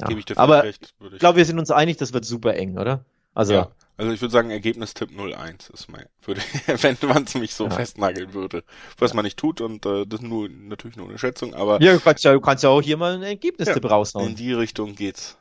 Ja. 0.00 0.06
Gebe 0.06 0.20
ich 0.20 0.26
dir 0.26 0.38
Aber 0.38 0.62
recht. 0.64 0.94
Ich 1.12 1.18
glaube, 1.18 1.36
wir 1.38 1.44
sind 1.44 1.58
uns 1.58 1.70
einig, 1.70 1.96
das 1.96 2.12
wird 2.12 2.24
super 2.24 2.54
eng, 2.54 2.78
oder? 2.78 3.04
Also, 3.34 3.52
ja. 3.52 3.68
also 3.96 4.12
ich 4.12 4.20
würde 4.20 4.32
sagen, 4.32 4.50
Ergebnistipp 4.50 5.10
0-1 5.10 5.72
ist 5.72 5.88
mein, 5.88 6.06
würde, 6.22 6.40
wenn 6.66 6.96
man 7.08 7.24
es 7.24 7.34
mich 7.34 7.54
so 7.54 7.64
ja. 7.64 7.70
festnageln 7.70 8.34
würde. 8.34 8.64
Was 8.98 9.14
man 9.14 9.24
nicht 9.24 9.38
tut 9.38 9.60
und 9.60 9.86
äh, 9.86 10.06
das 10.06 10.20
ist 10.20 10.26
nur 10.26 10.48
natürlich 10.48 10.96
nur 10.96 11.08
eine 11.08 11.18
Schätzung, 11.18 11.54
aber. 11.54 11.80
Ja, 11.80 11.92
du 11.92 12.00
kannst 12.00 12.24
ja, 12.24 12.32
du 12.32 12.40
kannst 12.40 12.64
ja 12.64 12.70
auch 12.70 12.82
hier 12.82 12.96
mal 12.96 13.14
ein 13.14 13.22
Ergebnistipp 13.22 13.84
ja, 13.84 13.90
raushauen. 13.90 14.30
In 14.30 14.36
die 14.36 14.52
Richtung 14.52 14.94
geht's. 14.94 15.38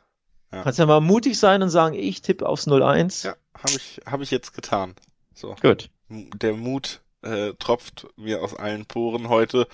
Ja. 0.52 0.64
Kannst 0.64 0.80
ja 0.80 0.86
mal 0.86 1.02
mutig 1.02 1.40
sein 1.40 1.62
und 1.62 1.70
sagen, 1.70 1.96
ich 1.96 2.22
tippe 2.22 2.48
aufs 2.48 2.68
0-1. 2.68 3.26
Ja, 3.26 3.36
habe 3.54 3.74
ich, 3.74 4.00
hab 4.06 4.22
ich 4.22 4.32
jetzt 4.32 4.54
getan. 4.54 4.96
So. 5.34 5.56
Gut. 5.62 5.90
Der 6.10 6.54
Mut 6.54 7.02
äh, 7.22 7.54
tropft 7.60 8.08
mir 8.16 8.42
aus 8.42 8.56
allen 8.56 8.86
Poren 8.86 9.28
heute 9.28 9.68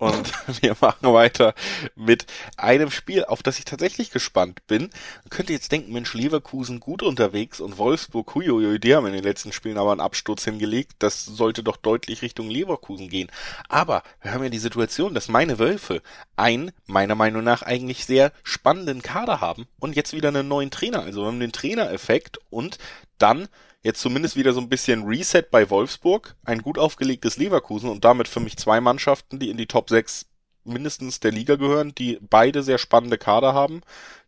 und 0.00 0.32
wir 0.62 0.76
machen 0.80 1.12
weiter 1.12 1.54
mit 1.94 2.26
einem 2.56 2.90
Spiel, 2.90 3.24
auf 3.24 3.42
das 3.42 3.58
ich 3.58 3.64
tatsächlich 3.64 4.10
gespannt 4.10 4.66
bin. 4.66 4.90
Man 5.22 5.30
könnte 5.30 5.52
jetzt 5.52 5.70
denken, 5.70 5.92
Mensch, 5.92 6.14
Leverkusen 6.14 6.80
gut 6.80 7.02
unterwegs 7.02 7.60
und 7.60 7.78
Wolfsburg, 7.78 8.34
huiuiui, 8.34 8.80
die 8.80 8.94
haben 8.94 9.06
in 9.06 9.12
den 9.12 9.22
letzten 9.22 9.52
Spielen 9.52 9.78
aber 9.78 9.92
einen 9.92 10.00
Absturz 10.00 10.44
hingelegt. 10.44 10.94
Das 10.98 11.24
sollte 11.24 11.62
doch 11.62 11.76
deutlich 11.76 12.22
Richtung 12.22 12.48
Leverkusen 12.48 13.08
gehen. 13.08 13.30
Aber 13.68 14.02
wir 14.22 14.32
haben 14.32 14.42
ja 14.42 14.50
die 14.50 14.58
Situation, 14.58 15.14
dass 15.14 15.28
meine 15.28 15.58
Wölfe 15.58 16.02
einen, 16.36 16.72
meiner 16.86 17.14
Meinung 17.14 17.44
nach, 17.44 17.62
eigentlich 17.62 18.06
sehr 18.06 18.32
spannenden 18.42 19.02
Kader 19.02 19.40
haben 19.40 19.66
und 19.78 19.96
jetzt 19.96 20.14
wieder 20.14 20.28
einen 20.28 20.48
neuen 20.48 20.70
Trainer. 20.70 21.02
Also 21.02 21.22
wir 21.22 21.26
haben 21.26 21.40
den 21.40 21.52
Trainereffekt 21.52 22.38
und 22.48 22.78
dann 23.18 23.48
jetzt 23.82 24.00
zumindest 24.00 24.36
wieder 24.36 24.52
so 24.52 24.60
ein 24.60 24.68
bisschen 24.68 25.04
Reset 25.04 25.44
bei 25.50 25.70
Wolfsburg, 25.70 26.36
ein 26.44 26.62
gut 26.62 26.78
aufgelegtes 26.78 27.36
Leverkusen 27.36 27.90
und 27.90 28.04
damit 28.04 28.28
für 28.28 28.40
mich 28.40 28.56
zwei 28.56 28.80
Mannschaften, 28.80 29.38
die 29.38 29.50
in 29.50 29.56
die 29.56 29.66
Top 29.66 29.88
6 29.88 30.26
mindestens 30.64 31.20
der 31.20 31.32
Liga 31.32 31.56
gehören, 31.56 31.94
die 31.94 32.18
beide 32.20 32.62
sehr 32.62 32.78
spannende 32.78 33.16
Kader 33.16 33.54
haben, 33.54 33.80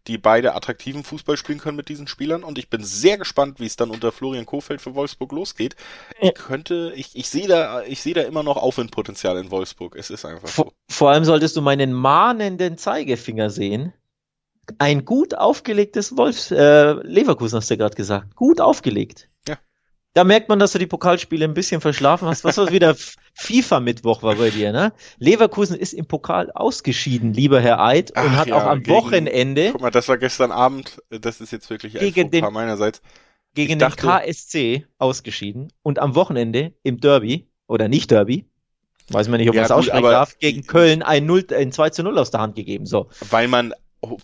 die 0.07 0.19
beide 0.19 0.55
attraktiven 0.55 1.05
Fußball 1.05 1.37
spielen 1.37 1.59
können 1.59 1.77
mit 1.77 1.89
diesen 1.89 2.07
Spielern 2.07 2.43
und 2.43 2.59
ich 2.59 2.71
bin 2.71 2.83
sehr 2.83 3.19
gespannt, 3.19 3.61
wie 3.61 3.67
es 3.67 3.77
dann 3.77 3.91
unter 3.91 4.13
Florian 4.13 4.47
Kofeld 4.47 4.81
für 4.81 4.95
Wolfsburg 4.95 5.33
losgeht. 5.33 5.77
Ich 6.21 6.35
könnte, 6.35 6.93
ich, 6.97 7.15
ich 7.15 7.29
sehe 7.29 7.47
da, 7.47 7.83
ich 7.83 8.03
sehe 8.03 8.15
da 8.15 8.23
immer 8.23 8.43
noch 8.43 8.57
Aufwindpotenzial 8.57 9.37
in 9.39 9.51
Wolfsburg. 9.51 9.95
Es 9.95 10.11
ist 10.11 10.25
einfach 10.25 10.49
vor, 10.49 10.67
so. 10.67 10.73
Vor 10.89 11.11
allem 11.11 11.25
solltest 11.25 11.57
du 11.57 11.63
meinen 11.63 11.93
mahnenden 11.93 12.79
Zeigefinger 12.79 13.51
sehen. 13.51 13.93
Ein 14.79 15.05
gut 15.05 15.35
aufgelegtes 15.35 16.17
Wolfs, 16.17 16.51
äh, 16.51 16.93
Leverkusen 17.03 17.59
hast 17.59 17.71
du 17.71 17.77
gerade 17.77 17.97
gesagt. 17.97 18.35
Gut 18.37 18.61
aufgelegt. 18.61 19.29
Da 20.15 20.25
merkt 20.25 20.49
man, 20.49 20.59
dass 20.59 20.73
du 20.73 20.79
die 20.79 20.87
Pokalspiele 20.87 21.45
ein 21.45 21.55
bisschen 21.55 21.81
verschlafen 21.81 22.29
hast. 22.29 22.45
Was 22.45 22.59
war 22.59 22.71
wieder 22.71 22.95
FIFA-Mittwoch 23.35 24.23
war 24.23 24.35
bei 24.35 24.51
dir, 24.51 24.73
ne? 24.73 24.93
Leverkusen 25.19 25.77
ist 25.77 25.95
im 25.95 26.07
Pokal 26.07 26.51
ausgeschieden, 26.53 27.33
lieber 27.33 27.61
Herr 27.61 27.81
Eid, 27.81 28.11
und 28.11 28.17
Ach 28.19 28.37
hat 28.37 28.49
ja, 28.49 28.57
auch 28.57 28.65
am 28.65 28.83
gegen, 28.83 28.95
Wochenende. 28.95 29.71
Guck 29.73 29.81
mal, 29.81 29.91
das 29.91 30.09
war 30.09 30.19
gestern 30.19 30.53
Abend, 30.53 31.01
das 31.09 31.41
ist 31.41 31.51
jetzt 31.51 31.71
wirklich 31.71 31.99
ein 31.99 32.01
gegen 32.01 32.31
den, 32.31 32.45
meinerseits. 32.53 33.01
Gegen 33.55 33.73
ich 33.73 33.73
den 33.75 33.79
dachte, 33.79 34.07
KSC 34.07 34.87
ausgeschieden 34.99 35.73
und 35.83 35.99
am 35.99 36.15
Wochenende 36.15 36.75
im 36.83 37.01
Derby, 37.01 37.49
oder 37.67 37.89
nicht 37.89 38.11
Derby, 38.11 38.47
weiß 39.09 39.29
man 39.29 39.41
nicht, 39.41 39.49
ob 39.49 39.55
ja, 39.55 39.63
man 39.63 39.67
es 39.67 39.73
aussprechen 39.73 40.03
darf, 40.03 40.39
gegen 40.39 40.67
Köln 40.67 41.03
ein, 41.03 41.25
0, 41.25 41.47
ein 41.55 41.73
2 41.73 41.91
zu 41.91 42.03
0 42.03 42.19
aus 42.19 42.31
der 42.31 42.41
Hand 42.41 42.55
gegeben, 42.55 42.85
so. 42.85 43.09
Weil 43.31 43.49
man 43.49 43.73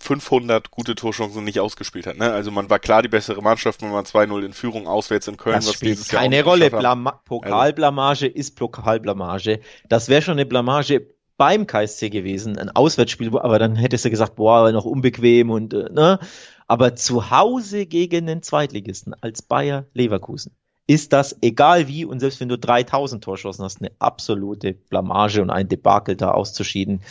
500 0.01 0.71
gute 0.71 0.95
Torchancen 0.95 1.45
nicht 1.45 1.61
ausgespielt 1.61 2.07
hat. 2.07 2.19
Ne? 2.19 2.31
Also 2.33 2.51
man 2.51 2.69
war 2.69 2.79
klar 2.79 3.03
die 3.03 3.09
bessere 3.09 3.43
Mannschaft, 3.43 3.83
wenn 3.83 3.91
man 3.91 4.05
2-0 4.05 4.45
in 4.45 4.53
Führung 4.53 4.87
auswärts 4.87 5.29
in 5.29 5.37
Köln, 5.37 5.57
das 5.57 5.69
was 5.69 5.75
spielt 5.75 5.93
dieses 5.93 6.09
keine 6.09 6.37
Jahr 6.37 6.45
Rolle. 6.45 6.71
Blama 6.71 7.21
Pokalblamage 7.25 8.27
also. 8.27 8.37
ist 8.37 8.57
Pokalblamage. 8.57 9.61
Das 9.89 10.09
wäre 10.09 10.23
schon 10.23 10.33
eine 10.33 10.47
Blamage 10.47 11.07
beim 11.37 11.67
KSC 11.67 12.11
gewesen, 12.11 12.59
ein 12.59 12.71
Auswärtsspiel, 12.71 13.39
aber 13.39 13.61
dann 13.61 13.77
hättest 13.77 14.05
du 14.05 14.11
gesagt, 14.11 14.35
boah, 14.35 14.73
noch 14.73 14.85
unbequem 14.85 15.51
und 15.51 15.73
äh, 15.73 15.89
ne. 15.91 16.19
Aber 16.67 16.97
zu 16.97 17.31
Hause 17.31 17.87
gegen 17.87 18.27
den 18.27 18.43
Zweitligisten 18.43 19.15
als 19.15 19.43
Bayer 19.43 19.87
Leverkusen 19.95 20.55
ist 20.89 21.13
das, 21.13 21.37
egal 21.43 21.87
wie, 21.87 22.07
und 22.07 22.19
selbst 22.19 22.41
wenn 22.41 22.49
du 22.49 22.59
3000 22.59 23.23
Torschossen 23.23 23.63
hast, 23.63 23.81
eine 23.81 23.93
absolute 23.99 24.73
Blamage 24.73 25.43
und 25.43 25.51
ein 25.51 25.69
Debakel 25.69 26.17
da 26.17 26.31
auszuschieden, 26.31 27.03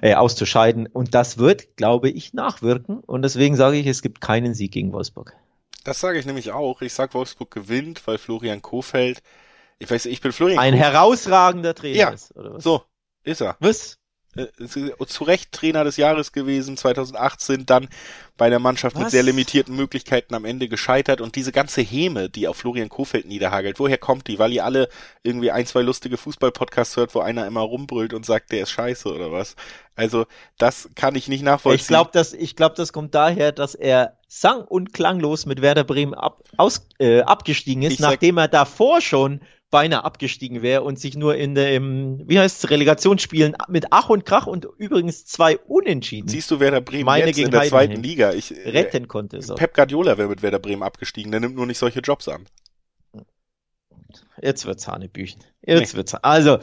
äh, 0.00 0.14
auszuscheiden. 0.14 0.86
Und 0.86 1.12
das 1.12 1.36
wird, 1.36 1.76
glaube 1.76 2.08
ich, 2.08 2.34
nachwirken. 2.34 3.00
Und 3.00 3.22
deswegen 3.22 3.56
sage 3.56 3.78
ich, 3.78 3.86
es 3.88 4.00
gibt 4.00 4.20
keinen 4.20 4.54
Sieg 4.54 4.70
gegen 4.70 4.92
Wolfsburg. 4.92 5.36
Das 5.82 5.98
sage 5.98 6.20
ich 6.20 6.24
nämlich 6.24 6.52
auch. 6.52 6.82
Ich 6.82 6.94
sage, 6.94 7.14
Wolfsburg 7.14 7.50
gewinnt, 7.50 8.06
weil 8.06 8.18
Florian 8.18 8.62
Kofeld, 8.62 9.20
ich 9.80 9.90
weiß, 9.90 10.06
ich 10.06 10.20
bin 10.20 10.30
Florian. 10.30 10.60
Ein 10.60 10.74
Kofeld. 10.74 10.92
herausragender 10.92 11.74
Trainer 11.74 11.96
ja, 11.96 12.08
ist? 12.10 12.32
So, 12.58 12.82
ist 13.24 13.42
er. 13.42 13.56
Was? 13.58 13.98
Äh, 14.36 15.06
zu 15.06 15.24
Recht 15.24 15.52
Trainer 15.52 15.84
des 15.84 15.96
Jahres 15.96 16.32
gewesen, 16.32 16.76
2018 16.76 17.66
dann 17.66 17.88
bei 18.36 18.50
der 18.50 18.58
Mannschaft 18.58 18.96
Was? 18.96 19.04
mit 19.04 19.10
sehr 19.10 19.22
limitierten 19.22 19.74
Möglichkeiten 19.74 20.34
am 20.34 20.44
Ende 20.44 20.68
gescheitert 20.68 21.20
und 21.20 21.36
diese 21.36 21.52
ganze 21.52 21.80
Häme, 21.80 22.28
die 22.28 22.48
auf 22.48 22.58
Florian 22.58 22.88
Kofeld 22.88 23.26
niederhagelt, 23.26 23.78
woher 23.78 23.98
kommt 23.98 24.28
die? 24.28 24.38
Weil 24.38 24.52
ihr 24.52 24.64
alle 24.64 24.88
irgendwie 25.22 25.50
ein, 25.50 25.66
zwei 25.66 25.80
lustige 25.80 26.16
Fußball-Podcasts 26.16 26.96
hört, 26.96 27.14
wo 27.14 27.20
einer 27.20 27.46
immer 27.46 27.62
rumbrüllt 27.62 28.12
und 28.12 28.26
sagt, 28.26 28.52
der 28.52 28.62
ist 28.62 28.70
scheiße 28.70 29.08
oder 29.08 29.32
was? 29.32 29.56
Also, 29.94 30.26
das 30.58 30.90
kann 30.94 31.14
ich 31.14 31.28
nicht 31.28 31.42
nachvollziehen. 31.42 31.80
Ich 31.80 31.88
glaube, 31.88 32.10
das, 32.12 32.34
ich 32.34 32.56
glaube, 32.56 32.74
das 32.76 32.92
kommt 32.92 33.14
daher, 33.14 33.52
dass 33.52 33.74
er 33.74 34.18
sang- 34.28 34.64
und 34.64 34.92
klanglos 34.92 35.46
mit 35.46 35.62
Werder 35.62 35.84
Bremen 35.84 36.12
ab, 36.12 36.42
aus, 36.58 36.86
äh, 36.98 37.22
abgestiegen 37.22 37.82
ist, 37.82 37.94
ich 37.94 38.00
nachdem 38.00 38.36
er 38.36 38.48
davor 38.48 39.00
schon 39.00 39.40
beinahe 39.70 40.04
abgestiegen 40.04 40.62
wäre 40.62 40.82
und 40.82 40.98
sich 40.98 41.16
nur 41.16 41.36
in 41.36 41.54
der, 41.54 41.74
im, 41.74 42.22
wie 42.28 42.38
heißt 42.38 42.64
es, 42.64 42.70
Relegationsspielen 42.70 43.56
mit 43.68 43.86
Ach 43.90 44.08
und 44.08 44.24
Krach 44.24 44.46
und 44.46 44.66
übrigens 44.78 45.26
zwei 45.26 45.58
Unentschieden. 45.58 46.28
Siehst 46.28 46.50
du 46.50 46.60
Werder 46.60 46.80
Bremen 46.80 47.04
Meine 47.04 47.26
jetzt 47.26 47.38
in 47.38 47.50
der 47.50 47.60
Heidenheim 47.60 47.88
zweiten 47.90 48.02
Liga? 48.02 48.32
Ich, 48.32 48.56
äh, 48.56 48.70
retten 48.70 49.08
konnte. 49.08 49.42
So. 49.42 49.54
Pep 49.54 49.74
Guardiola 49.74 50.18
wäre 50.18 50.28
mit 50.28 50.42
Werder 50.42 50.60
Bremen 50.60 50.82
abgestiegen, 50.82 51.32
der 51.32 51.40
nimmt 51.40 51.56
nur 51.56 51.66
nicht 51.66 51.78
solche 51.78 52.00
Jobs 52.00 52.28
an. 52.28 52.46
Jetzt 54.40 54.66
wird's 54.66 54.86
Hanebüchen. 54.86 55.42
Jetzt 55.62 55.92
nee. 55.92 55.96
wird's. 55.96 56.14
Also, 56.14 56.58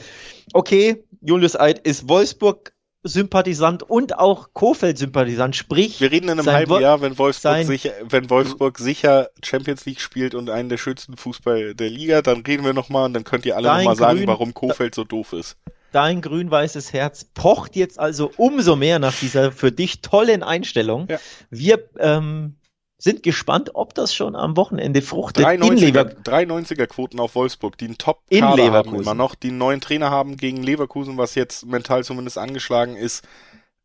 okay, 0.54 1.04
Julius 1.22 1.60
Eid 1.60 1.80
ist 1.80 2.08
Wolfsburg 2.08 2.74
Sympathisant 3.04 3.84
und 3.84 4.18
auch 4.18 4.50
Kofeld-Sympathisant. 4.54 5.56
Sprich, 5.56 6.00
wir 6.00 6.12
reden 6.12 6.30
in 6.30 6.40
einem 6.40 6.48
halben 6.48 6.80
Jahr, 6.80 7.02
wenn 7.02 7.18
Wolfsburg, 7.18 7.66
sicher, 7.66 7.92
wenn 8.08 8.30
Wolfsburg 8.30 8.80
sicher 8.80 9.30
Champions 9.44 9.86
League 9.86 10.00
spielt 10.00 10.34
und 10.36 10.50
einen 10.50 10.70
der 10.70 10.78
schönsten 10.78 11.18
Fußball 11.18 11.76
der 11.76 11.90
Liga, 11.90 12.22
dann 12.22 12.42
reden 12.42 12.64
wir 12.64 12.74
nochmal 12.74 13.06
und 13.06 13.14
dann 13.14 13.24
könnt 13.24 13.46
ihr 13.46 13.58
alle 13.58 13.68
nochmal 13.68 13.96
sagen, 13.96 14.26
warum 14.28 14.54
Kofeld 14.54 14.96
so 14.96 15.04
doof 15.04 15.34
ist. 15.34 15.58
Dein 15.92 16.22
grün-weißes 16.22 16.92
Herz 16.92 17.26
pocht 17.36 17.76
jetzt 17.76 18.00
also 18.00 18.32
umso 18.38 18.76
mehr 18.76 18.98
nach 18.98 19.14
dieser 19.14 19.52
für 19.52 19.72
dich 19.72 20.02
tollen 20.02 20.42
Einstellung. 20.42 21.08
Ja. 21.08 21.20
Wir 21.52 21.84
ähm, 22.00 22.56
sind 23.04 23.22
gespannt, 23.22 23.72
ob 23.74 23.94
das 23.94 24.16
schon 24.16 24.34
am 24.34 24.56
Wochenende 24.56 25.02
fruchtet. 25.02 25.46
390er, 25.46 26.88
Quoten 26.88 27.20
auf 27.20 27.36
Wolfsburg, 27.36 27.78
die 27.78 27.86
einen 27.86 27.98
Top-Kader 27.98 28.72
haben 28.72 28.96
immer 28.96 29.14
noch, 29.14 29.36
die 29.36 29.50
einen 29.50 29.58
neuen 29.58 29.82
Trainer 29.82 30.10
haben 30.10 30.38
gegen 30.38 30.64
Leverkusen, 30.64 31.18
was 31.18 31.36
jetzt 31.36 31.66
mental 31.66 32.06
zumindest 32.06 32.38
angeschlagen 32.38 32.96
ist. 32.96 33.28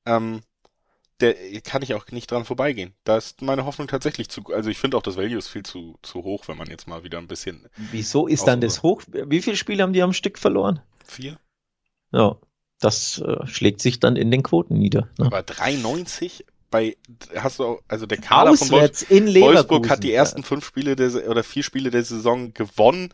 Ähm, 0.06 0.42
der 1.18 1.34
kann 1.62 1.82
ich 1.82 1.94
auch 1.94 2.06
nicht 2.12 2.30
dran 2.30 2.44
vorbeigehen. 2.44 2.94
Da 3.02 3.16
ist 3.16 3.42
meine 3.42 3.64
Hoffnung 3.64 3.88
tatsächlich 3.88 4.28
zu, 4.28 4.44
also 4.54 4.70
ich 4.70 4.78
finde 4.78 4.96
auch 4.96 5.02
das 5.02 5.16
Value 5.16 5.36
ist 5.36 5.48
viel 5.48 5.64
zu, 5.64 5.96
zu 6.00 6.22
hoch, 6.22 6.46
wenn 6.46 6.56
man 6.56 6.68
jetzt 6.68 6.86
mal 6.86 7.02
wieder 7.02 7.18
ein 7.18 7.26
bisschen. 7.26 7.66
Wieso 7.90 8.28
ist 8.28 8.46
dann 8.46 8.60
das 8.60 8.84
hoch? 8.84 9.02
Wie 9.08 9.42
viele 9.42 9.56
Spiele 9.56 9.82
haben 9.82 9.94
die 9.94 10.02
am 10.02 10.12
Stück 10.12 10.38
verloren? 10.38 10.80
Vier. 11.04 11.40
Ja, 12.12 12.36
das 12.78 13.18
äh, 13.18 13.44
schlägt 13.48 13.80
sich 13.80 13.98
dann 13.98 14.14
in 14.14 14.30
den 14.30 14.44
Quoten 14.44 14.78
nieder. 14.78 15.08
Ne? 15.18 15.26
Aber 15.26 15.40
3,90 15.40 16.44
bei, 16.70 16.96
hast 17.36 17.58
du 17.58 17.64
auch, 17.64 17.80
also 17.88 18.06
der 18.06 18.18
Kader 18.18 18.50
Auswärts 18.50 19.04
von 19.04 19.18
Wolfsburg, 19.18 19.42
Wolfsburg 19.42 19.90
hat 19.90 20.02
die 20.02 20.12
ersten 20.12 20.42
fünf 20.42 20.64
Spiele 20.64 20.96
der, 20.96 21.28
oder 21.28 21.42
vier 21.42 21.62
Spiele 21.62 21.90
der 21.90 22.04
Saison 22.04 22.52
gewonnen. 22.52 23.12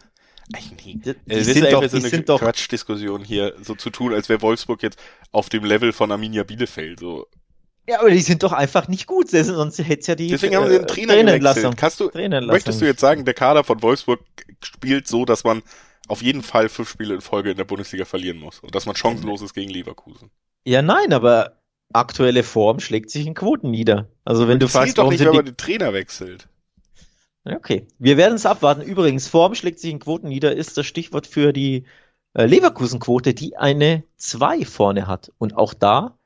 Ach 0.55 0.61
nee. 0.85 0.95
Die, 0.95 0.99
die 0.99 1.15
es 1.27 1.47
ist 1.47 1.55
sind 1.55 1.73
doch, 1.73 1.89
so 1.89 1.97
eine 1.97 2.23
Quatschdiskussion 2.23 3.25
hier, 3.25 3.55
so 3.63 3.75
zu 3.75 3.91
tun, 3.91 4.13
als 4.13 4.29
wäre 4.29 4.43
Wolfsburg 4.43 4.83
jetzt 4.83 4.99
auf 5.33 5.49
dem 5.49 5.65
Level 5.65 5.93
von 5.93 6.11
Arminia 6.13 6.43
Bielefeld, 6.43 7.01
so. 7.01 7.27
Ja, 7.87 8.01
aber 8.01 8.11
die 8.11 8.21
sind 8.21 8.43
doch 8.43 8.53
einfach 8.53 8.89
nicht 8.89 9.07
gut, 9.07 9.29
sonst 9.31 9.79
hätte 9.79 10.01
es 10.01 10.07
ja 10.07 10.15
die 10.15 10.29
Deswegen 10.29 10.57
haben 10.57 10.69
sie 10.69 10.79
den 10.79 10.87
Trainer 10.87 11.39
gewechselt. 11.39 11.77
Kannst 11.77 12.01
du, 12.01 12.11
möchtest 12.15 12.81
du 12.81 12.87
jetzt 12.87 13.01
sagen, 13.01 13.27
der 13.27 13.35
Kader 13.35 13.63
von 13.63 13.83
Wolfsburg 13.83 14.21
spielt 14.63 15.07
so, 15.07 15.27
dass 15.27 15.45
man 15.45 15.63
auf 16.09 16.23
jeden 16.23 16.43
Fall 16.43 16.69
fünf 16.69 16.89
Spiele 16.89 17.15
in 17.15 17.21
Folge 17.21 17.51
in 17.51 17.57
der 17.57 17.65
Bundesliga 17.65 18.05
verlieren 18.05 18.39
muss 18.39 18.61
und 18.61 18.75
dass 18.75 18.87
man 18.87 18.97
chancenlos 18.97 19.43
ist 19.43 19.55
gegen 19.55 19.71
Leverkusen? 19.71 20.31
Ja, 20.65 20.81
nein, 20.81 21.13
aber 21.13 21.61
aktuelle 21.95 22.43
Form 22.43 22.81
schlägt 22.81 23.11
sich 23.11 23.27
in 23.27 23.35
Quoten 23.35 23.71
nieder. 23.71 24.09
Also 24.25 24.49
wenn 24.49 24.59
du 24.59 24.69
fragst, 24.69 24.99
doch 24.99 25.11
nicht, 25.11 25.25
wenn 25.25 25.35
man 25.35 25.45
den 25.45 25.57
Trainer 25.57 25.93
wechselt. 25.93 26.49
Okay, 27.45 27.87
wir 27.99 28.17
werden 28.17 28.35
es 28.35 28.47
abwarten. 28.47 28.81
Übrigens, 28.81 29.29
Form 29.29 29.55
schlägt 29.55 29.79
sich 29.79 29.91
in 29.91 29.99
Quoten 29.99 30.29
nieder, 30.29 30.55
ist 30.55 30.79
das 30.79 30.87
Stichwort 30.87 31.27
für 31.27 31.53
die 31.53 31.85
äh, 32.33 32.47
Leverkusen-Quote, 32.47 33.35
die 33.35 33.57
eine 33.57 34.03
2 34.17 34.65
vorne 34.65 35.07
hat. 35.07 35.31
Und 35.39 35.57
auch 35.57 35.75
da 35.75 36.19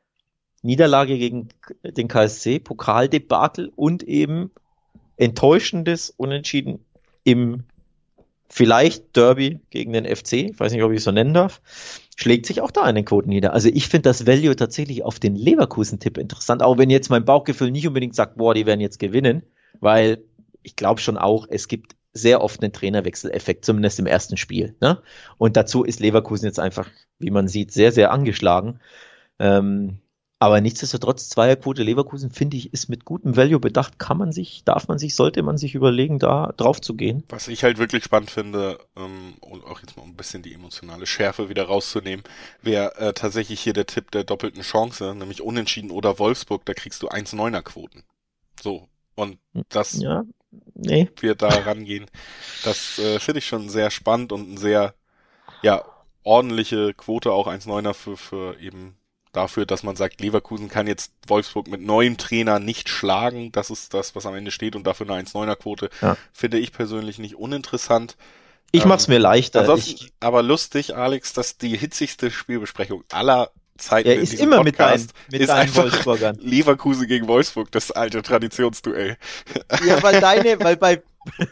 Niederlage 0.63 1.19
gegen 1.19 1.49
den 1.83 2.09
KSC, 2.09 2.61
Pokaldebakel 2.61 3.73
und 3.75 4.03
eben 4.05 4.51
enttäuschendes 5.17 6.11
Unentschieden 6.11 6.85
im 7.25 7.65
vielleicht 8.49 9.17
Derby 9.17 9.61
gegen 9.71 9.93
den 9.93 10.05
FC, 10.05 10.33
ich 10.35 10.59
weiß 10.59 10.73
nicht, 10.73 10.83
ob 10.83 10.93
ich 10.93 10.99
es 10.99 11.05
so 11.05 11.13
nennen 11.13 11.35
darf, 11.35 11.61
schlägt 12.19 12.47
sich 12.47 12.61
auch 12.61 12.73
da 12.73 12.89
in 12.89 12.97
den 12.97 13.05
Quoten 13.05 13.29
nieder. 13.29 13.53
Also 13.53 13.69
ich 13.73 13.87
finde 13.87 14.09
das 14.09 14.27
Value 14.27 14.57
tatsächlich 14.57 15.05
auf 15.05 15.21
den 15.21 15.37
Leverkusen-Tipp 15.37 16.19
interessant, 16.19 16.65
auch 16.65 16.77
wenn 16.77 16.91
jetzt 16.91 17.11
mein 17.11 17.25
Bauchgefühl 17.25 17.71
nicht 17.71 17.87
unbedingt 17.87 18.17
sagt, 18.17 18.37
boah, 18.37 18.55
die 18.55 18.67
werden 18.67 18.81
jetzt 18.81 18.99
gewinnen, 18.99 19.45
weil 19.79 20.25
ich 20.65 20.75
glaube 20.75 21.01
schon 21.01 21.17
auch, 21.17 21.47
es 21.49 21.69
gibt 21.69 21.95
sehr 22.13 22.43
oft 22.43 22.61
einen 22.61 22.73
Trainerwechseleffekt, 22.73 23.65
zumindest 23.65 24.01
im 24.01 24.07
ersten 24.07 24.37
Spiel. 24.37 24.75
Ne? 24.81 25.01
Und 25.39 25.57
dazu 25.57 25.85
ist 25.85 26.01
Leverkusen 26.01 26.47
jetzt 26.47 26.59
einfach, 26.59 26.91
wie 27.21 27.31
man 27.31 27.47
sieht, 27.47 27.71
sehr, 27.71 27.93
sehr 27.93 28.11
angeschlagen. 28.11 28.81
Ähm, 29.39 29.99
aber 30.41 30.61
nichtsdestotrotz, 30.61 31.29
Zweierquote 31.31 31.83
Leverkusen, 31.83 32.31
finde 32.31 32.57
ich, 32.57 32.73
ist 32.73 32.89
mit 32.89 33.05
gutem 33.05 33.37
Value 33.37 33.59
bedacht. 33.59 33.99
Kann 33.99 34.19
man 34.19 34.31
sich, 34.31 34.63
darf 34.65 34.87
man 34.87 34.99
sich, 34.99 35.17
sollte 35.17 35.43
man 35.43 35.59
sich 35.59 35.75
überlegen, 35.75 36.21
da 36.21 36.53
drauf 36.57 36.81
zu 36.81 36.95
gehen. 36.95 37.25
Was 37.29 37.49
ich 37.49 37.65
halt 37.65 37.79
wirklich 37.79 38.05
spannend 38.05 38.31
finde, 38.31 38.79
ähm, 38.97 39.35
und 39.41 39.65
auch 39.65 39.81
jetzt 39.81 39.97
mal 39.97 40.05
ein 40.05 40.15
bisschen 40.15 40.43
die 40.43 40.55
emotionale 40.55 41.07
Schärfe 41.07 41.49
wieder 41.49 41.65
rauszunehmen, 41.65 42.25
wäre 42.63 42.95
äh, 42.99 43.13
tatsächlich 43.15 43.61
hier 43.61 43.73
der 43.73 43.87
Tipp 43.87 44.13
der 44.13 44.23
doppelten 44.23 44.63
Chance, 44.63 45.15
nämlich 45.17 45.43
Unentschieden 45.43 45.91
oder 45.91 46.21
Wolfsburg, 46.21 46.65
da 46.67 46.75
kriegst 46.75 47.03
du 47.03 47.09
1,9er 47.09 47.63
Quoten. 47.63 48.05
So. 48.63 48.87
Und 49.17 49.39
das 49.71 49.95
ja, 50.01 50.23
nee. 50.75 51.09
wird 51.21 51.43
da 51.43 51.49
rangehen. 51.49 52.07
Das 52.63 53.01
äh, 53.01 53.19
finde 53.19 53.41
ich 53.41 53.47
schon 53.47 53.69
sehr 53.69 53.91
spannend 53.91 54.31
und 54.31 54.53
ein 54.53 54.57
sehr, 54.57 54.95
ja, 55.63 55.85
ordentliche 56.23 56.95
Quote, 56.95 57.33
auch 57.33 57.49
1,9er 57.49 57.95
für, 57.95 58.17
für 58.17 58.61
eben 58.61 58.97
dafür, 59.39 59.67
dass 59.67 59.85
man 59.85 59.95
sagt, 59.95 60.21
Leverkusen 60.21 60.69
kann 60.69 60.89
jetzt 60.89 61.13
Wolfsburg 61.29 61.69
mit 61.69 61.81
neuem 61.81 62.17
Trainer 62.17 62.59
nicht 62.59 62.89
schlagen. 62.89 63.53
Das 63.53 63.71
ist 63.71 63.95
das, 63.95 64.17
was 64.17 64.27
am 64.27 64.35
Ende 64.35 64.51
steht 64.51 64.75
und 64.75 64.85
dafür 64.85 65.09
eine 65.09 65.25
1-9er 65.25 65.55
Quote 65.55 65.91
ja. 66.03 66.17
finde 66.33 66.59
ich 66.59 66.73
persönlich 66.73 67.21
nicht 67.21 67.37
uninteressant. 67.37 68.17
Ich 68.73 68.83
ähm, 68.83 68.89
mach's 68.89 69.07
mir 69.07 69.19
leichter. 69.19 69.77
Ich, 69.77 70.13
aber 70.19 70.43
lustig, 70.43 70.97
Alex, 70.97 71.35
dass 71.35 71.57
die 71.57 71.77
hitzigste 71.77 72.33
Spielbesprechung 72.33 73.05
aller 73.13 73.53
Zeiten 73.79 74.09
ja, 74.09 74.15
ist 74.17 74.35
immer 74.35 74.57
Podcast 74.57 75.07
mit, 75.07 75.15
dein, 75.15 75.31
mit 75.31 75.41
ist 75.43 75.49
deinen 75.49 75.77
Wolfsburgern. 75.77 76.39
Leverkusen 76.41 77.07
gegen 77.07 77.29
Wolfsburg, 77.29 77.71
das 77.71 77.93
alte 77.93 78.23
Traditionsduell. 78.23 79.17
Ja, 79.87 80.03
weil 80.03 80.21
deine, 80.21 80.59
weil 80.59 80.77
bei, 80.77 81.01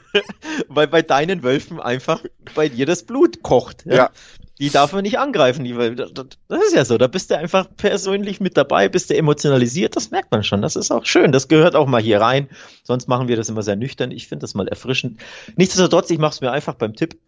weil 0.68 0.88
bei 0.88 1.02
deinen 1.02 1.44
Wölfen 1.44 1.78
einfach 1.78 2.20
bei 2.56 2.68
dir 2.68 2.84
das 2.84 3.04
Blut 3.04 3.44
kocht. 3.44 3.86
Ja. 3.86 3.94
ja. 3.94 4.10
Die 4.58 4.70
darf 4.70 4.92
man 4.92 5.02
nicht 5.02 5.18
angreifen. 5.18 5.64
Die, 5.64 5.74
das 5.74 6.62
ist 6.66 6.74
ja 6.74 6.84
so. 6.84 6.96
Da 6.98 7.06
bist 7.06 7.30
du 7.30 7.36
einfach 7.36 7.68
persönlich 7.76 8.40
mit 8.40 8.56
dabei, 8.56 8.88
bist 8.88 9.10
du 9.10 9.16
emotionalisiert. 9.16 9.96
Das 9.96 10.10
merkt 10.10 10.32
man 10.32 10.44
schon. 10.44 10.62
Das 10.62 10.76
ist 10.76 10.90
auch 10.90 11.04
schön. 11.04 11.32
Das 11.32 11.48
gehört 11.48 11.76
auch 11.76 11.86
mal 11.86 12.00
hier 12.00 12.20
rein. 12.20 12.48
Sonst 12.82 13.06
machen 13.08 13.28
wir 13.28 13.36
das 13.36 13.48
immer 13.48 13.62
sehr 13.62 13.76
nüchtern. 13.76 14.10
Ich 14.10 14.28
finde 14.28 14.44
das 14.44 14.54
mal 14.54 14.68
erfrischend. 14.68 15.20
Nichtsdestotrotz, 15.56 16.10
ich 16.10 16.18
mache 16.18 16.32
es 16.32 16.40
mir 16.40 16.52
einfach 16.52 16.74
beim 16.74 16.94
Tipp, 16.94 17.18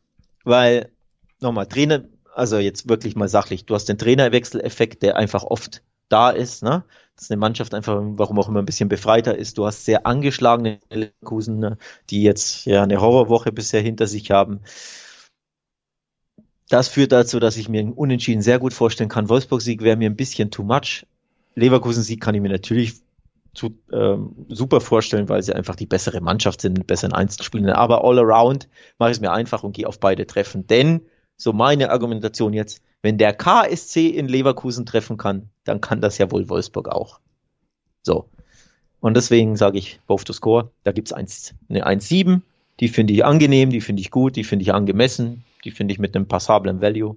weil 0.44 0.90
nochmal 1.40 1.66
Trainer, 1.66 2.04
also 2.34 2.58
jetzt 2.58 2.88
wirklich 2.88 3.14
mal 3.14 3.28
sachlich. 3.28 3.66
Du 3.66 3.74
hast 3.74 3.88
den 3.88 3.98
Trainerwechseleffekt, 3.98 5.02
der 5.02 5.16
einfach 5.16 5.44
oft 5.44 5.82
da 6.08 6.30
ist. 6.30 6.62
Ne? 6.62 6.84
dass 7.18 7.30
eine 7.30 7.38
Mannschaft 7.38 7.74
einfach, 7.74 8.00
warum 8.00 8.38
auch 8.38 8.48
immer, 8.48 8.60
ein 8.60 8.66
bisschen 8.66 8.88
befreiter 8.88 9.36
ist. 9.36 9.58
Du 9.58 9.66
hast 9.66 9.84
sehr 9.84 10.06
angeschlagene 10.06 10.78
Leverkusen, 10.88 11.76
die 12.10 12.22
jetzt 12.22 12.64
ja 12.64 12.84
eine 12.84 13.00
Horrorwoche 13.00 13.50
bisher 13.50 13.80
hinter 13.80 14.06
sich 14.06 14.30
haben. 14.30 14.60
Das 16.68 16.88
führt 16.88 17.12
dazu, 17.12 17.40
dass 17.40 17.56
ich 17.56 17.68
mir 17.68 17.80
einen 17.80 17.92
Unentschieden 17.92 18.42
sehr 18.42 18.58
gut 18.58 18.74
vorstellen 18.74 19.08
kann. 19.08 19.28
Wolfsburg-Sieg 19.28 19.82
wäre 19.82 19.96
mir 19.96 20.10
ein 20.10 20.16
bisschen 20.16 20.50
too 20.50 20.62
much. 20.62 21.06
Leverkusen-Sieg 21.54 22.20
kann 22.20 22.34
ich 22.34 22.42
mir 22.42 22.50
natürlich 22.50 22.94
zu, 23.54 23.78
ähm, 23.92 24.46
super 24.48 24.80
vorstellen, 24.80 25.28
weil 25.28 25.42
sie 25.42 25.54
einfach 25.54 25.76
die 25.76 25.86
bessere 25.86 26.20
Mannschaft 26.20 26.60
sind, 26.60 26.86
besser 26.86 27.06
in 27.06 27.14
Einzel 27.14 27.42
spielen. 27.42 27.68
Aber 27.70 28.04
all 28.04 28.18
around 28.18 28.68
mache 28.98 29.10
ich 29.10 29.16
es 29.16 29.20
mir 29.20 29.32
einfach 29.32 29.64
und 29.64 29.72
gehe 29.72 29.88
auf 29.88 29.98
beide 29.98 30.26
Treffen. 30.26 30.66
Denn, 30.66 31.00
so 31.36 31.52
meine 31.52 31.90
Argumentation 31.90 32.52
jetzt, 32.52 32.82
wenn 33.00 33.16
der 33.16 33.32
KSC 33.32 34.08
in 34.08 34.28
Leverkusen 34.28 34.84
treffen 34.84 35.16
kann, 35.16 35.48
dann 35.64 35.80
kann 35.80 36.00
das 36.00 36.18
ja 36.18 36.30
wohl 36.30 36.48
Wolfsburg 36.48 36.88
auch. 36.88 37.20
So. 38.02 38.28
Und 39.00 39.16
deswegen 39.16 39.56
sage 39.56 39.78
ich 39.78 40.00
both 40.06 40.24
to 40.24 40.32
score. 40.32 40.70
Da 40.82 40.92
gibt 40.92 41.08
es 41.08 41.12
eine 41.14 41.86
1-7. 41.86 42.42
Die 42.80 42.88
finde 42.88 43.12
ich 43.12 43.24
angenehm, 43.24 43.70
die 43.70 43.80
finde 43.80 44.00
ich 44.00 44.10
gut, 44.10 44.36
die 44.36 44.44
finde 44.44 44.64
ich 44.64 44.74
angemessen, 44.74 45.44
die 45.64 45.70
finde 45.70 45.92
ich 45.92 45.98
mit 45.98 46.14
einem 46.14 46.28
passablen 46.28 46.80
Value. 46.80 47.16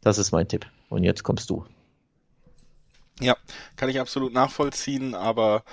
Das 0.00 0.18
ist 0.18 0.32
mein 0.32 0.48
Tipp. 0.48 0.66
Und 0.88 1.04
jetzt 1.04 1.22
kommst 1.22 1.50
du. 1.50 1.64
Ja, 3.20 3.36
kann 3.76 3.88
ich 3.88 4.00
absolut 4.00 4.32
nachvollziehen, 4.32 5.14
aber 5.14 5.64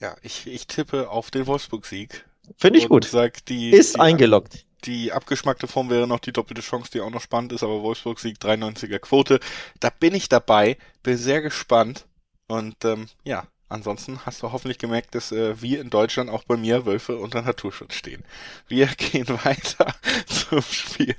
ja, 0.00 0.16
ich, 0.22 0.46
ich 0.46 0.66
tippe 0.66 1.08
auf 1.08 1.30
den 1.30 1.46
Wolfsburg-Sieg. 1.46 2.26
Finde 2.58 2.78
ich 2.78 2.88
gut. 2.88 3.04
Sag, 3.04 3.44
die, 3.46 3.70
ist 3.70 3.96
die, 3.96 4.00
eingeloggt. 4.00 4.66
Die 4.84 5.12
abgeschmackte 5.12 5.66
Form 5.66 5.90
wäre 5.90 6.06
noch 6.06 6.20
die 6.20 6.32
doppelte 6.32 6.62
Chance, 6.62 6.90
die 6.92 7.00
auch 7.00 7.10
noch 7.10 7.20
spannend 7.20 7.52
ist, 7.52 7.62
aber 7.62 7.82
Wolfsburg 7.82 8.20
Sieg 8.20 8.38
93er 8.38 8.98
Quote. 8.98 9.40
Da 9.80 9.90
bin 9.90 10.14
ich 10.14 10.28
dabei, 10.28 10.76
bin 11.02 11.16
sehr 11.16 11.40
gespannt. 11.40 12.06
Und 12.46 12.84
ähm, 12.84 13.08
ja, 13.24 13.46
ansonsten 13.68 14.24
hast 14.24 14.42
du 14.42 14.52
hoffentlich 14.52 14.78
gemerkt, 14.78 15.14
dass 15.14 15.32
äh, 15.32 15.60
wir 15.60 15.80
in 15.80 15.90
Deutschland 15.90 16.30
auch 16.30 16.44
bei 16.44 16.56
mir 16.56 16.86
Wölfe 16.86 17.16
unter 17.16 17.42
Naturschutz 17.42 17.94
stehen. 17.94 18.24
Wir 18.68 18.86
gehen 18.96 19.28
weiter 19.44 19.94
zum 20.26 20.62
Spiel 20.62 21.16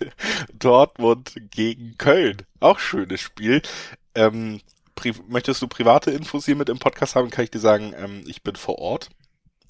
Dortmund 0.53 1.35
gegen 1.51 1.97
Köln. 1.97 2.37
Auch 2.59 2.79
schönes 2.79 3.21
Spiel. 3.21 3.61
Ähm, 4.15 4.61
möchtest 5.27 5.61
du 5.61 5.67
private 5.67 6.11
Infos 6.11 6.45
hier 6.45 6.55
mit 6.55 6.69
im 6.69 6.79
Podcast 6.79 7.15
haben, 7.15 7.29
kann 7.29 7.43
ich 7.43 7.51
dir 7.51 7.59
sagen, 7.59 7.93
ähm, 7.97 8.23
ich 8.27 8.41
bin 8.41 8.55
vor 8.55 8.79
Ort. 8.79 9.09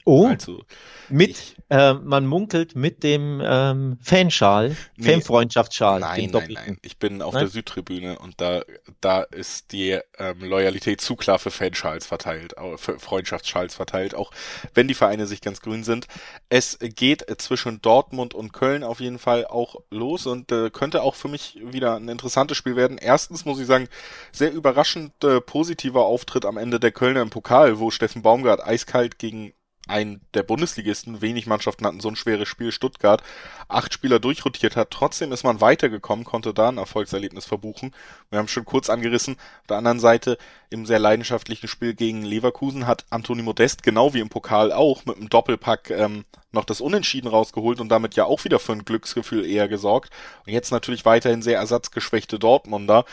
Oh, 0.10 0.26
also, 0.26 0.64
mit, 1.10 1.32
ich, 1.32 1.56
äh, 1.70 1.94
man 1.94 2.26
munkelt 2.26 2.78
mit 2.78 3.04
dem 3.04 3.42
ähm, 3.44 3.98
Fanschal, 4.02 4.78
nee, 4.96 5.12
Fanfreundschaftsschal. 5.12 6.00
Nein, 6.00 6.30
nein, 6.32 6.48
nein. 6.50 6.78
Ich 6.82 6.98
bin 6.98 7.22
auf 7.22 7.34
nein? 7.34 7.42
der 7.42 7.50
Südtribüne 7.50 8.18
und 8.18 8.40
da, 8.40 8.62
da 9.02 9.24
ist 9.24 9.74
die 9.74 10.00
ähm, 10.18 10.40
Loyalität 10.40 11.02
zu 11.02 11.18
klar 11.18 11.40
für 11.40 11.52
Fanschals 11.52 12.06
verteilt, 12.06 12.56
für 12.78 13.00
Freundschaftsschals 13.00 13.76
verteilt, 13.76 14.16
auch 14.16 14.32
wenn 14.74 14.88
die 14.88 14.94
Vereine 14.94 15.28
sich 15.28 15.42
ganz 15.42 15.60
grün 15.60 15.84
sind. 15.84 16.08
Es 16.48 16.80
geht 16.80 17.26
zwischen 17.42 17.82
Dortmund 17.82 18.34
und 18.34 18.54
Köln 18.54 18.86
auf 18.86 19.02
jeden 19.02 19.20
Fall 19.20 19.46
auch 19.46 19.76
los 19.90 20.26
und 20.26 20.54
äh, 20.54 20.70
könnte 20.70 21.04
auch 21.04 21.16
für 21.16 21.28
mich 21.28 21.60
wieder 21.62 21.98
ein 21.98 22.08
interessantes 22.08 22.56
Spiel 22.56 22.78
werden. 22.78 22.98
Erstens 22.98 23.44
muss 23.44 23.60
ich 23.60 23.68
sagen, 23.68 23.90
sehr 24.32 24.54
überraschend 24.54 25.22
äh, 25.26 25.42
positiver 25.42 26.06
Auftritt 26.06 26.46
am 26.46 26.56
Ende 26.56 26.80
der 26.80 26.94
Kölner 26.94 27.22
im 27.22 27.30
Pokal, 27.30 27.80
wo 27.80 27.92
Steffen 27.92 28.22
Baumgart 28.22 28.66
eiskalt 28.66 29.20
gegen 29.20 29.52
ein 29.88 30.22
der 30.34 30.44
Bundesligisten, 30.44 31.22
wenig 31.22 31.48
Mannschaften 31.48 31.86
hatten 31.86 32.00
so 32.00 32.10
ein 32.10 32.16
schweres 32.16 32.48
Spiel, 32.48 32.72
Stuttgart, 32.72 33.24
acht 33.68 33.94
Spieler 33.94 34.20
durchrotiert 34.20 34.76
hat. 34.76 34.92
Trotzdem 34.92 35.32
ist 35.32 35.44
man 35.44 35.62
weitergekommen, 35.62 36.26
konnte 36.26 36.54
da 36.54 36.70
ein 36.70 36.78
Erfolgserlebnis 36.78 37.46
verbuchen. 37.46 37.94
Wir 38.30 38.40
haben 38.40 38.48
schon 38.48 38.66
kurz 38.66 38.90
angerissen. 38.90 39.36
Auf 39.62 39.68
der 39.68 39.78
anderen 39.78 40.00
Seite, 40.00 40.38
im 40.70 40.86
sehr 40.86 41.00
leidenschaftlichen 41.00 41.68
Spiel 41.68 41.94
gegen 41.94 42.24
Leverkusen 42.24 42.88
hat 42.88 43.06
Antoni 43.10 43.42
Modest, 43.42 43.84
genau 43.84 44.14
wie 44.14 44.20
im 44.20 44.30
Pokal 44.30 44.72
auch, 44.72 45.06
mit 45.06 45.18
einem 45.18 45.30
Doppelpack 45.30 45.90
ähm, 45.92 46.26
noch 46.52 46.66
das 46.66 46.82
Unentschieden 46.82 47.28
rausgeholt 47.28 47.80
und 47.80 47.90
damit 47.90 48.16
ja 48.16 48.26
auch 48.26 48.44
wieder 48.44 48.60
für 48.60 48.74
ein 48.74 48.86
Glücksgefühl 48.86 49.46
eher 49.46 49.68
gesorgt. 49.68 50.12
Und 50.46 50.54
jetzt 50.54 50.72
natürlich 50.72 51.06
weiterhin 51.06 51.42
sehr 51.42 51.58
ersatzgeschwächte 51.58 52.40
Dortmunder 52.40 53.06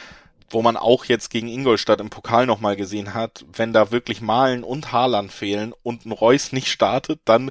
wo 0.50 0.62
man 0.62 0.76
auch 0.76 1.04
jetzt 1.04 1.30
gegen 1.30 1.48
Ingolstadt 1.48 2.00
im 2.00 2.11
Pokal 2.11 2.46
nochmal 2.46 2.76
gesehen 2.76 3.14
hat, 3.14 3.44
wenn 3.52 3.72
da 3.72 3.90
wirklich 3.90 4.20
Malen 4.20 4.64
und 4.64 4.92
Haaland 4.92 5.33
fehlen 5.33 5.74
und 5.83 6.07
ein 6.07 6.12
Reus 6.12 6.52
nicht 6.52 6.68
startet, 6.68 7.20
dann, 7.24 7.50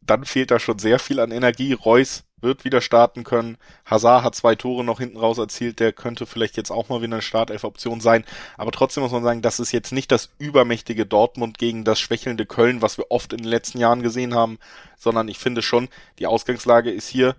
dann 0.00 0.24
fehlt 0.24 0.50
da 0.50 0.58
schon 0.58 0.78
sehr 0.78 0.98
viel 0.98 1.20
an 1.20 1.30
Energie. 1.30 1.72
Reus 1.72 2.24
wird 2.40 2.64
wieder 2.64 2.80
starten 2.80 3.24
können. 3.24 3.56
Hazard 3.86 4.22
hat 4.22 4.34
zwei 4.34 4.54
Tore 4.54 4.84
noch 4.84 5.00
hinten 5.00 5.16
raus 5.16 5.38
erzielt, 5.38 5.80
der 5.80 5.92
könnte 5.92 6.26
vielleicht 6.26 6.56
jetzt 6.56 6.70
auch 6.70 6.88
mal 6.88 7.00
wieder 7.00 7.14
eine 7.14 7.22
Startelf-Option 7.22 8.00
sein. 8.00 8.24
Aber 8.58 8.72
trotzdem 8.72 9.02
muss 9.02 9.12
man 9.12 9.22
sagen, 9.22 9.42
das 9.42 9.58
ist 9.58 9.72
jetzt 9.72 9.92
nicht 9.92 10.12
das 10.12 10.30
übermächtige 10.38 11.06
Dortmund 11.06 11.58
gegen 11.58 11.84
das 11.84 11.98
schwächelnde 11.98 12.44
Köln, 12.44 12.82
was 12.82 12.98
wir 12.98 13.10
oft 13.10 13.32
in 13.32 13.38
den 13.38 13.48
letzten 13.48 13.78
Jahren 13.78 14.02
gesehen 14.02 14.34
haben, 14.34 14.58
sondern 14.98 15.28
ich 15.28 15.38
finde 15.38 15.62
schon, 15.62 15.88
die 16.18 16.26
Ausgangslage 16.26 16.90
ist 16.90 17.08
hier 17.08 17.36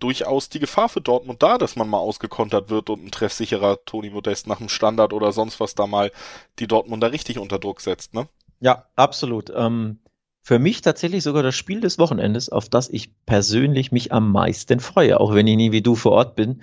durchaus 0.00 0.48
die 0.48 0.58
Gefahr 0.58 0.88
für 0.88 1.00
Dortmund 1.00 1.42
da, 1.42 1.58
dass 1.58 1.76
man 1.76 1.88
mal 1.88 1.98
ausgekontert 1.98 2.70
wird 2.70 2.90
und 2.90 3.04
ein 3.04 3.10
treffsicherer 3.10 3.84
Toni 3.84 4.10
Modest 4.10 4.46
nach 4.46 4.58
dem 4.58 4.68
Standard 4.68 5.12
oder 5.12 5.32
sonst 5.32 5.60
was 5.60 5.74
da 5.74 5.86
mal 5.86 6.10
die 6.58 6.66
Dortmunder 6.66 7.12
richtig 7.12 7.38
unter 7.38 7.58
Druck 7.58 7.80
setzt, 7.80 8.14
ne? 8.14 8.28
Ja, 8.60 8.86
absolut. 8.96 9.50
Ähm, 9.54 10.00
für 10.42 10.58
mich 10.58 10.80
tatsächlich 10.80 11.22
sogar 11.22 11.42
das 11.42 11.54
Spiel 11.54 11.80
des 11.80 11.98
Wochenendes, 11.98 12.48
auf 12.48 12.68
das 12.68 12.88
ich 12.88 13.14
persönlich 13.26 13.92
mich 13.92 14.12
am 14.12 14.32
meisten 14.32 14.80
freue, 14.80 15.20
auch 15.20 15.34
wenn 15.34 15.46
ich 15.46 15.56
nie 15.56 15.72
wie 15.72 15.82
du 15.82 15.94
vor 15.94 16.12
Ort 16.12 16.34
bin. 16.34 16.62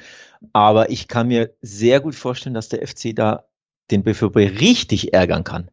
Aber 0.54 0.89
ich 0.89 1.08
kann 1.08 1.28
mir 1.28 1.54
sehr 1.62 2.00
gut 2.00 2.15
vorstellen, 2.15 2.56
dass 2.56 2.69
der 2.69 2.86
FC 2.86 3.15
da 3.15 3.45
den 3.91 4.04
BVB 4.04 4.60
richtig 4.60 5.13
ärgern 5.13 5.43
kann. 5.43 5.71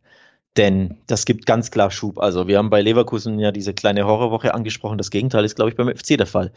Denn 0.57 0.99
das 1.09 1.25
gibt 1.25 1.47
ganz 1.47 1.71
klar 1.71 1.91
Schub. 1.91 2.21
Also 2.21 2.47
wir 2.47 2.59
haben 2.59 2.71
bei 2.71 2.81
Leverkusen 2.81 3.41
ja 3.41 3.51
diese 3.51 3.75
kleine 3.75 4.07
Horrorwoche 4.07 4.55
angesprochen. 4.55 4.99
Das 4.99 5.11
Gegenteil 5.11 5.45
ist, 5.45 5.57
glaube 5.57 5.71
ich, 5.71 5.77
beim 5.77 5.89
FC 5.89 6.17
der 6.17 6.27
Fall. 6.27 6.53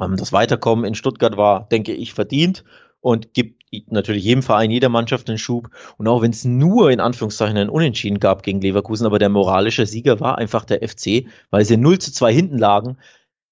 Ähm, 0.00 0.16
das 0.16 0.32
Weiterkommen 0.32 0.84
in 0.84 0.94
Stuttgart 0.94 1.36
war, 1.36 1.68
denke 1.68 1.92
ich, 1.92 2.14
verdient 2.14 2.64
und 3.00 3.34
gibt 3.34 3.62
natürlich 3.88 4.24
jedem 4.24 4.42
Verein, 4.42 4.70
jeder 4.70 4.88
Mannschaft 4.88 5.28
einen 5.28 5.38
Schub. 5.38 5.70
Und 5.96 6.08
auch 6.08 6.22
wenn 6.22 6.30
es 6.30 6.44
nur 6.44 6.90
in 6.90 7.00
Anführungszeichen 7.00 7.56
ein 7.56 7.68
Unentschieden 7.68 8.20
gab 8.20 8.42
gegen 8.42 8.60
Leverkusen, 8.60 9.06
aber 9.06 9.18
der 9.18 9.28
moralische 9.28 9.86
Sieger 9.86 10.20
war 10.20 10.38
einfach 10.38 10.64
der 10.64 10.86
FC, 10.86 11.26
weil 11.50 11.64
sie 11.64 11.76
0 11.76 11.98
zu 11.98 12.12
2 12.12 12.32
hinten 12.32 12.58
lagen, 12.58 12.96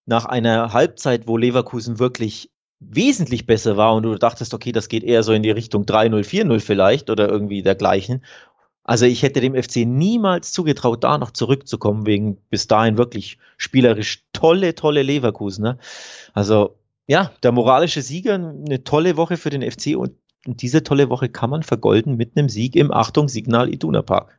nach 0.06 0.24
einer 0.24 0.72
Halbzeit, 0.72 1.26
wo 1.26 1.36
Leverkusen 1.36 1.98
wirklich 1.98 2.50
wesentlich 2.80 3.46
besser 3.46 3.76
war 3.76 3.94
und 3.94 4.02
du 4.02 4.14
dachtest, 4.16 4.52
okay, 4.52 4.72
das 4.72 4.88
geht 4.88 5.04
eher 5.04 5.22
so 5.22 5.32
in 5.32 5.42
die 5.42 5.50
Richtung 5.50 5.84
3-0, 5.84 6.24
4-0 6.24 6.60
vielleicht 6.60 7.08
oder 7.08 7.28
irgendwie 7.28 7.62
dergleichen. 7.62 8.22
Also 8.84 9.06
ich 9.06 9.22
hätte 9.22 9.40
dem 9.40 9.60
FC 9.60 9.78
niemals 9.86 10.52
zugetraut, 10.52 11.04
da 11.04 11.16
noch 11.16 11.30
zurückzukommen, 11.30 12.06
wegen 12.06 12.36
bis 12.50 12.66
dahin 12.66 12.98
wirklich 12.98 13.38
spielerisch 13.56 14.22
tolle, 14.34 14.74
tolle 14.74 15.02
Leverkusen. 15.02 15.64
Ne? 15.64 15.78
Also 16.34 16.76
ja, 17.06 17.32
der 17.42 17.52
moralische 17.52 18.02
Sieger, 18.02 18.34
eine 18.34 18.84
tolle 18.84 19.16
Woche 19.16 19.38
für 19.38 19.50
den 19.50 19.68
FC 19.68 19.96
und 19.96 20.12
diese 20.46 20.82
tolle 20.82 21.08
Woche 21.08 21.30
kann 21.30 21.50
man 21.50 21.62
vergolden 21.62 22.16
mit 22.16 22.36
einem 22.36 22.50
Sieg 22.50 22.76
im 22.76 22.92
Achtung 22.92 23.28
Signal 23.28 23.72
Iduna 23.72 24.02
Park. 24.02 24.38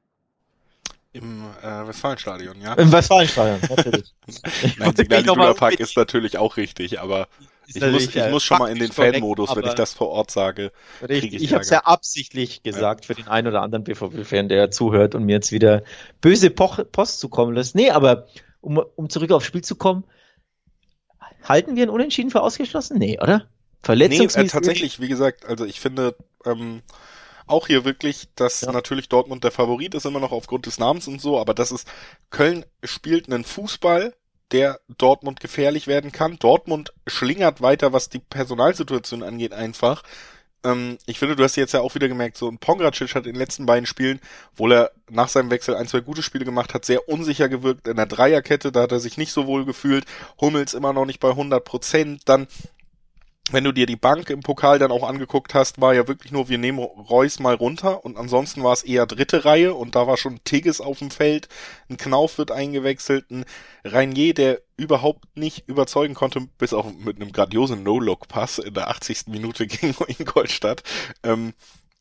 Im 1.13 1.45
äh, 1.63 1.87
Westfalenstadion, 1.87 2.61
ja. 2.61 2.73
Im 2.73 2.91
Westfalenstadion, 2.91 3.59
natürlich. 3.75 4.13
Nein, 4.77 4.95
Signal 4.95 5.21
Iduna 5.21 5.53
Park 5.53 5.79
ist 5.79 5.97
natürlich 5.97 6.37
auch 6.37 6.57
richtig, 6.57 6.99
aber 6.99 7.27
ich 7.67 7.81
muss, 7.81 8.15
ich 8.15 8.29
muss 8.29 8.43
schon 8.43 8.59
mal 8.59 8.71
in 8.71 8.79
den 8.79 8.91
Fan-Modus, 8.91 9.55
wenn 9.55 9.65
ich 9.65 9.73
das 9.73 9.93
vor 9.93 10.09
Ort 10.09 10.31
sage. 10.31 10.71
Ich, 11.07 11.23
ich, 11.23 11.33
ich 11.35 11.53
habe 11.53 11.61
es 11.61 11.69
ja 11.69 11.79
absichtlich 11.79 12.63
gesagt 12.63 13.05
ja. 13.05 13.07
für 13.07 13.15
den 13.15 13.27
einen 13.27 13.47
oder 13.47 13.61
anderen 13.61 13.83
BVB-Fan, 13.83 14.49
der 14.49 14.71
zuhört 14.71 15.15
und 15.15 15.25
mir 15.25 15.33
jetzt 15.33 15.51
wieder 15.51 15.83
böse 16.21 16.49
Post 16.49 17.19
zukommen 17.19 17.53
lässt. 17.53 17.75
Nee, 17.75 17.89
aber 17.89 18.27
um, 18.61 18.77
um 18.95 19.09
zurück 19.09 19.31
aufs 19.31 19.45
Spiel 19.45 19.63
zu 19.63 19.75
kommen, 19.75 20.03
halten 21.43 21.75
wir 21.75 21.83
ein 21.83 21.89
Unentschieden 21.89 22.31
für 22.31 22.41
ausgeschlossen? 22.41 22.97
Nee, 22.97 23.19
oder? 23.21 23.47
Verletzungsmäßig? 23.83 24.37
Nee, 24.37 24.43
äh, 24.43 24.47
tatsächlich, 24.47 24.99
wie 24.99 25.07
gesagt, 25.07 25.45
also 25.45 25.65
ich 25.65 25.79
finde 25.79 26.15
ähm, 26.45 26.81
auch 27.47 27.67
hier 27.67 27.85
wirklich, 27.85 28.27
dass 28.35 28.61
ja. 28.61 28.71
natürlich 28.71 29.09
Dortmund 29.09 29.43
der 29.43 29.51
Favorit 29.51 29.93
ist, 29.93 30.05
immer 30.05 30.19
noch 30.19 30.31
aufgrund 30.31 30.65
des 30.65 30.79
Namens 30.79 31.07
und 31.07 31.21
so, 31.21 31.39
aber 31.39 31.53
das 31.53 31.71
ist, 31.71 31.87
Köln 32.31 32.65
spielt 32.83 33.31
einen 33.31 33.43
Fußball, 33.43 34.15
der 34.51 34.79
Dortmund 34.97 35.39
gefährlich 35.39 35.87
werden 35.87 36.11
kann. 36.11 36.37
Dortmund 36.39 36.93
schlingert 37.07 37.61
weiter, 37.61 37.93
was 37.93 38.09
die 38.09 38.19
Personalsituation 38.19 39.23
angeht, 39.23 39.53
einfach. 39.53 40.03
Ähm, 40.65 40.97
ich 41.05 41.19
finde, 41.19 41.35
du 41.35 41.43
hast 41.43 41.55
jetzt 41.55 41.73
ja 41.73 41.81
auch 41.81 41.95
wieder 41.95 42.07
gemerkt, 42.07 42.37
so 42.37 42.49
ein 42.49 42.57
Pongracic 42.57 43.15
hat 43.15 43.25
in 43.25 43.33
den 43.33 43.39
letzten 43.39 43.65
beiden 43.65 43.85
Spielen, 43.85 44.19
obwohl 44.53 44.73
er 44.73 44.91
nach 45.09 45.29
seinem 45.29 45.51
Wechsel 45.51 45.75
ein, 45.75 45.87
zwei 45.87 45.99
gute 45.99 46.23
Spiele 46.23 46.45
gemacht 46.45 46.73
hat, 46.73 46.85
sehr 46.85 47.07
unsicher 47.07 47.49
gewirkt. 47.49 47.87
In 47.87 47.97
der 47.97 48.07
Dreierkette, 48.07 48.71
da 48.71 48.81
hat 48.81 48.91
er 48.91 48.99
sich 48.99 49.17
nicht 49.17 49.31
so 49.31 49.45
wohl 49.47 49.65
gefühlt. 49.65 50.05
Hummels 50.41 50.73
immer 50.73 50.93
noch 50.93 51.05
nicht 51.05 51.19
bei 51.19 51.29
100 51.29 51.63
Prozent. 51.63 52.21
Dann 52.25 52.47
wenn 53.51 53.63
du 53.63 53.71
dir 53.71 53.85
die 53.85 53.95
Bank 53.95 54.31
im 54.31 54.41
Pokal 54.41 54.79
dann 54.79 54.91
auch 54.91 55.07
angeguckt 55.07 55.53
hast, 55.53 55.79
war 55.79 55.93
ja 55.93 56.07
wirklich 56.07 56.31
nur, 56.31 56.49
wir 56.49 56.57
nehmen 56.57 56.79
Reus 56.79 57.39
mal 57.39 57.53
runter 57.53 58.03
und 58.03 58.17
ansonsten 58.17 58.63
war 58.63 58.73
es 58.73 58.83
eher 58.83 59.05
dritte 59.05 59.45
Reihe 59.45 59.75
und 59.75 59.95
da 59.95 60.07
war 60.07 60.17
schon 60.17 60.43
Tigges 60.43 60.81
auf 60.81 60.99
dem 60.99 61.11
Feld, 61.11 61.47
ein 61.89 61.97
Knauf 61.97 62.39
wird 62.39 62.51
eingewechselt, 62.51 63.29
ein 63.29 63.45
Reinier, 63.83 64.33
der 64.33 64.61
überhaupt 64.77 65.37
nicht 65.37 65.67
überzeugen 65.67 66.15
konnte, 66.15 66.41
bis 66.57 66.73
auch 66.73 66.91
mit 66.91 67.17
einem 67.17 67.31
grandiosen 67.31 67.83
No-Look-Pass 67.83 68.57
in 68.57 68.73
der 68.73 68.89
80. 68.89 69.27
Minute 69.27 69.67
gegen 69.67 69.95
Ingolstadt. 70.07 70.81
Ähm, 71.23 71.53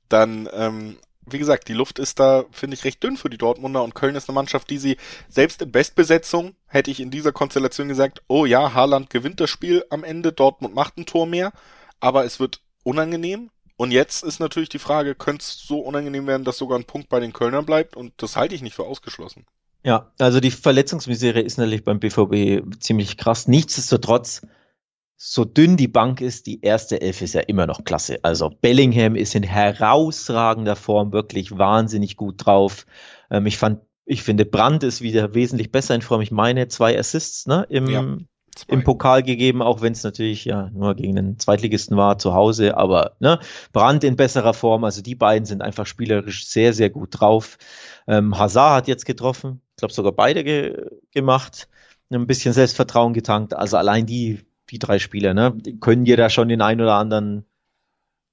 dann 0.08 0.48
ähm, 0.52 0.96
wie 1.26 1.38
gesagt, 1.38 1.68
die 1.68 1.74
Luft 1.74 1.98
ist 1.98 2.20
da, 2.20 2.44
finde 2.50 2.74
ich, 2.74 2.84
recht 2.84 3.02
dünn 3.02 3.16
für 3.16 3.30
die 3.30 3.38
Dortmunder 3.38 3.82
und 3.82 3.94
Köln 3.94 4.14
ist 4.14 4.28
eine 4.28 4.34
Mannschaft, 4.34 4.70
die 4.70 4.78
sie 4.78 4.96
selbst 5.28 5.62
in 5.62 5.72
Bestbesetzung 5.72 6.54
hätte 6.66 6.90
ich 6.90 7.00
in 7.00 7.10
dieser 7.10 7.32
Konstellation 7.32 7.88
gesagt, 7.88 8.22
oh 8.28 8.44
ja, 8.46 8.74
Haaland 8.74 9.10
gewinnt 9.10 9.40
das 9.40 9.50
Spiel 9.50 9.84
am 9.90 10.04
Ende, 10.04 10.32
Dortmund 10.32 10.74
macht 10.74 10.98
ein 10.98 11.06
Tor 11.06 11.26
mehr, 11.26 11.52
aber 12.00 12.24
es 12.24 12.40
wird 12.40 12.60
unangenehm. 12.82 13.50
Und 13.76 13.90
jetzt 13.90 14.22
ist 14.22 14.38
natürlich 14.38 14.68
die 14.68 14.78
Frage, 14.78 15.14
könnte 15.14 15.42
es 15.42 15.58
so 15.58 15.80
unangenehm 15.80 16.26
werden, 16.26 16.44
dass 16.44 16.58
sogar 16.58 16.78
ein 16.78 16.84
Punkt 16.84 17.08
bei 17.08 17.18
den 17.18 17.32
Kölnern 17.32 17.66
bleibt? 17.66 17.96
Und 17.96 18.12
das 18.18 18.36
halte 18.36 18.54
ich 18.54 18.62
nicht 18.62 18.76
für 18.76 18.84
ausgeschlossen. 18.84 19.46
Ja, 19.82 20.12
also 20.18 20.40
die 20.40 20.52
Verletzungsmisere 20.52 21.40
ist 21.40 21.58
natürlich 21.58 21.84
beim 21.84 21.98
BVB 21.98 22.62
ziemlich 22.78 23.16
krass. 23.16 23.48
Nichtsdestotrotz 23.48 24.42
so 25.26 25.46
dünn 25.46 25.78
die 25.78 25.88
Bank 25.88 26.20
ist, 26.20 26.46
die 26.46 26.60
erste 26.60 27.00
Elf 27.00 27.22
ist 27.22 27.32
ja 27.32 27.40
immer 27.40 27.66
noch 27.66 27.84
klasse. 27.84 28.18
Also 28.22 28.50
Bellingham 28.50 29.16
ist 29.16 29.34
in 29.34 29.42
herausragender 29.42 30.76
Form 30.76 31.12
wirklich 31.12 31.56
wahnsinnig 31.56 32.18
gut 32.18 32.44
drauf. 32.44 32.84
Ähm, 33.30 33.46
ich 33.46 33.56
fand, 33.56 33.80
ich 34.04 34.22
finde 34.22 34.44
Brandt 34.44 34.82
ist 34.82 35.00
wieder 35.00 35.32
wesentlich 35.32 35.72
besser 35.72 35.94
in 35.94 36.02
Form. 36.02 36.20
Ich 36.20 36.30
meine 36.30 36.68
zwei 36.68 36.98
Assists 36.98 37.46
ne, 37.46 37.66
im, 37.70 37.86
ja, 37.86 38.04
im 38.68 38.84
Pokal 38.84 39.22
gegeben, 39.22 39.62
auch 39.62 39.80
wenn 39.80 39.94
es 39.94 40.04
natürlich 40.04 40.44
ja 40.44 40.68
nur 40.74 40.94
gegen 40.94 41.16
den 41.16 41.38
Zweitligisten 41.38 41.96
war 41.96 42.18
zu 42.18 42.34
Hause. 42.34 42.76
Aber 42.76 43.16
ne, 43.18 43.40
Brandt 43.72 44.04
in 44.04 44.16
besserer 44.16 44.52
Form. 44.52 44.84
Also 44.84 45.00
die 45.00 45.14
beiden 45.14 45.46
sind 45.46 45.62
einfach 45.62 45.86
spielerisch 45.86 46.46
sehr, 46.46 46.74
sehr 46.74 46.90
gut 46.90 47.18
drauf. 47.18 47.56
Ähm, 48.06 48.38
Hazard 48.38 48.76
hat 48.76 48.88
jetzt 48.88 49.06
getroffen. 49.06 49.62
Ich 49.70 49.76
glaube 49.76 49.94
sogar 49.94 50.12
beide 50.12 50.44
ge 50.44 50.86
gemacht. 51.12 51.66
Ein 52.10 52.26
bisschen 52.26 52.52
Selbstvertrauen 52.52 53.14
getankt. 53.14 53.54
Also 53.56 53.78
allein 53.78 54.04
die 54.04 54.44
die 54.70 54.78
drei 54.78 54.98
Spieler, 54.98 55.34
ne? 55.34 55.56
Können 55.80 56.04
dir 56.04 56.16
da 56.16 56.30
schon 56.30 56.48
den 56.48 56.62
ein 56.62 56.80
oder 56.80 56.94
anderen, 56.94 57.44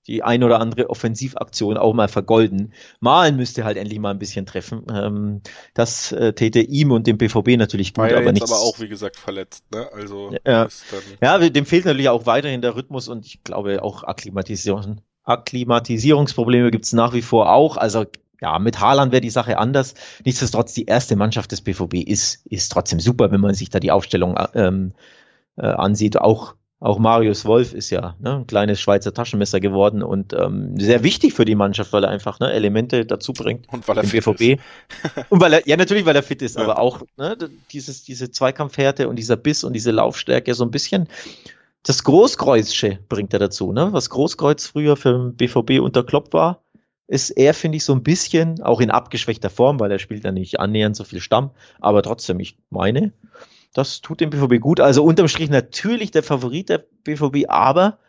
die 0.08 0.24
ein 0.24 0.44
oder 0.44 0.60
andere 0.60 0.90
Offensivaktion 0.90 1.78
auch 1.78 1.94
mal 1.94 2.08
vergolden. 2.08 2.74
Malen 3.00 3.36
müsste 3.36 3.64
halt 3.64 3.78
endlich 3.78 4.00
mal 4.00 4.12
ein 4.12 4.20
bisschen 4.20 4.46
treffen. 4.46 4.86
Ähm, 4.92 5.42
das 5.74 6.12
äh, 6.12 6.34
täte 6.34 6.60
ihm 6.60 6.92
und 6.92 7.06
dem 7.06 7.18
BVB 7.18 7.58
natürlich 7.58 7.94
gut, 7.94 8.04
War 8.04 8.12
ja 8.12 8.18
aber 8.18 8.32
nicht. 8.32 8.44
aber 8.44 8.60
auch, 8.60 8.80
wie 8.80 8.88
gesagt, 8.88 9.18
verletzt, 9.18 9.64
ne? 9.72 9.90
Also, 9.94 10.34
ja, 10.46 10.68
ja, 11.22 11.50
dem 11.50 11.66
fehlt 11.66 11.86
natürlich 11.86 12.10
auch 12.10 12.26
weiterhin 12.26 12.62
der 12.62 12.76
Rhythmus 12.76 13.08
und 13.08 13.26
ich 13.26 13.44
glaube 13.44 13.84
auch 13.84 14.04
Akklimatisierung. 14.04 15.02
Akklimatisierungsprobleme 15.24 16.72
gibt's 16.72 16.94
nach 16.94 17.14
wie 17.14 17.22
vor 17.22 17.52
auch. 17.52 17.78
Also 17.78 18.06
ja, 18.42 18.58
mit 18.58 18.80
Haaland 18.80 19.12
wäre 19.12 19.22
die 19.22 19.30
Sache 19.30 19.60
anders. 19.60 19.94
Nichtsdestotrotz, 20.26 20.74
die 20.74 20.86
erste 20.86 21.16
Mannschaft 21.16 21.52
des 21.52 21.62
BVB 21.62 21.96
ist, 22.08 22.44
ist 22.48 22.72
trotzdem 22.72 23.00
super, 23.00 23.32
wenn 23.32 23.40
man 23.40 23.54
sich 23.54 23.70
da 23.70 23.80
die 23.80 23.92
Aufstellung 23.92 24.38
ähm, 24.56 24.94
äh, 25.58 25.66
ansieht. 25.66 26.20
Auch, 26.20 26.56
auch 26.80 27.00
Marius 27.00 27.46
Wolf 27.46 27.74
ist 27.74 27.90
ja 27.90 28.16
ne, 28.20 28.38
ein 28.38 28.48
kleines 28.48 28.80
Schweizer 28.80 29.14
Taschenmesser 29.14 29.60
geworden 29.60 30.04
und 30.04 30.34
ähm, 30.34 30.80
sehr 30.80 31.04
wichtig 31.04 31.34
für 31.34 31.46
die 31.46 31.56
Mannschaft, 31.56 31.94
weil 31.94 32.04
er 32.04 32.10
einfach 32.10 32.40
ne, 32.40 32.52
Elemente 32.52 33.06
dazu 33.06 33.34
bringt. 33.34 33.68
Und 33.72 33.88
weil 33.88 33.98
er 33.98 34.04
fit 34.04 34.24
BVB. 34.26 34.42
ist. 34.42 34.60
und 35.30 35.42
weil 35.42 35.54
er, 35.54 35.68
ja, 35.68 35.78
natürlich, 35.78 36.06
weil 36.06 36.16
er 36.16 36.24
fit 36.24 36.42
ist, 36.42 36.58
ja. 36.58 36.64
aber 36.64 36.80
auch 36.80 37.02
ne, 37.18 37.38
dieses, 37.72 38.04
diese 38.04 38.32
Zweikampfhärte 38.32 39.08
und 39.08 39.18
dieser 39.18 39.38
Biss 39.38 39.64
und 39.64 39.74
diese 39.74 39.92
Laufstärke 39.92 40.54
so 40.54 40.64
ein 40.64 40.72
bisschen. 40.72 41.08
Das 41.84 42.04
Großkreuzsche 42.04 43.00
bringt 43.10 43.34
er 43.34 43.40
dazu, 43.40 43.74
ne? 43.74 43.92
Was 43.92 44.12
Großkreuz 44.12 44.68
früher 44.68 44.96
für 44.96 45.14
den 45.14 45.36
BVB 45.36 45.82
unter 45.82 46.04
Klopp 46.04 46.32
war, 46.32 46.62
ist 47.12 47.32
er, 47.32 47.54
finde 47.54 47.76
ich, 47.76 47.84
so 47.84 47.94
ein 47.94 48.04
bisschen, 48.04 48.62
auch 48.62 48.80
in 48.80 48.90
abgeschwächter 48.90 49.50
Form, 49.50 49.82
weil 49.82 49.92
er 49.92 50.00
spielt 50.00 50.24
ja 50.24 50.32
nicht 50.32 50.62
annähernd 50.62 50.96
so 50.96 51.04
viel 51.04 51.20
Stamm, 51.20 51.52
aber 51.82 52.02
trotzdem, 52.04 52.40
ich 52.40 52.58
meine, 52.70 53.12
das 53.74 54.02
tut 54.02 54.20
dem 54.20 54.30
BVB 54.30 54.60
gut. 54.60 54.80
Also 54.80 55.04
unterm 55.04 55.28
Strich 55.28 55.50
natürlich 55.50 56.12
der 56.12 56.24
Favorit 56.24 56.70
der 56.70 56.80
BVB, 57.04 57.50
aber 57.50 58.00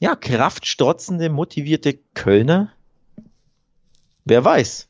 ja, 0.00 0.14
kraftstrotzende, 0.14 1.28
motivierte 1.28 1.98
Kölner. 2.14 2.72
Wer 4.24 4.44
weiß. 4.44 4.88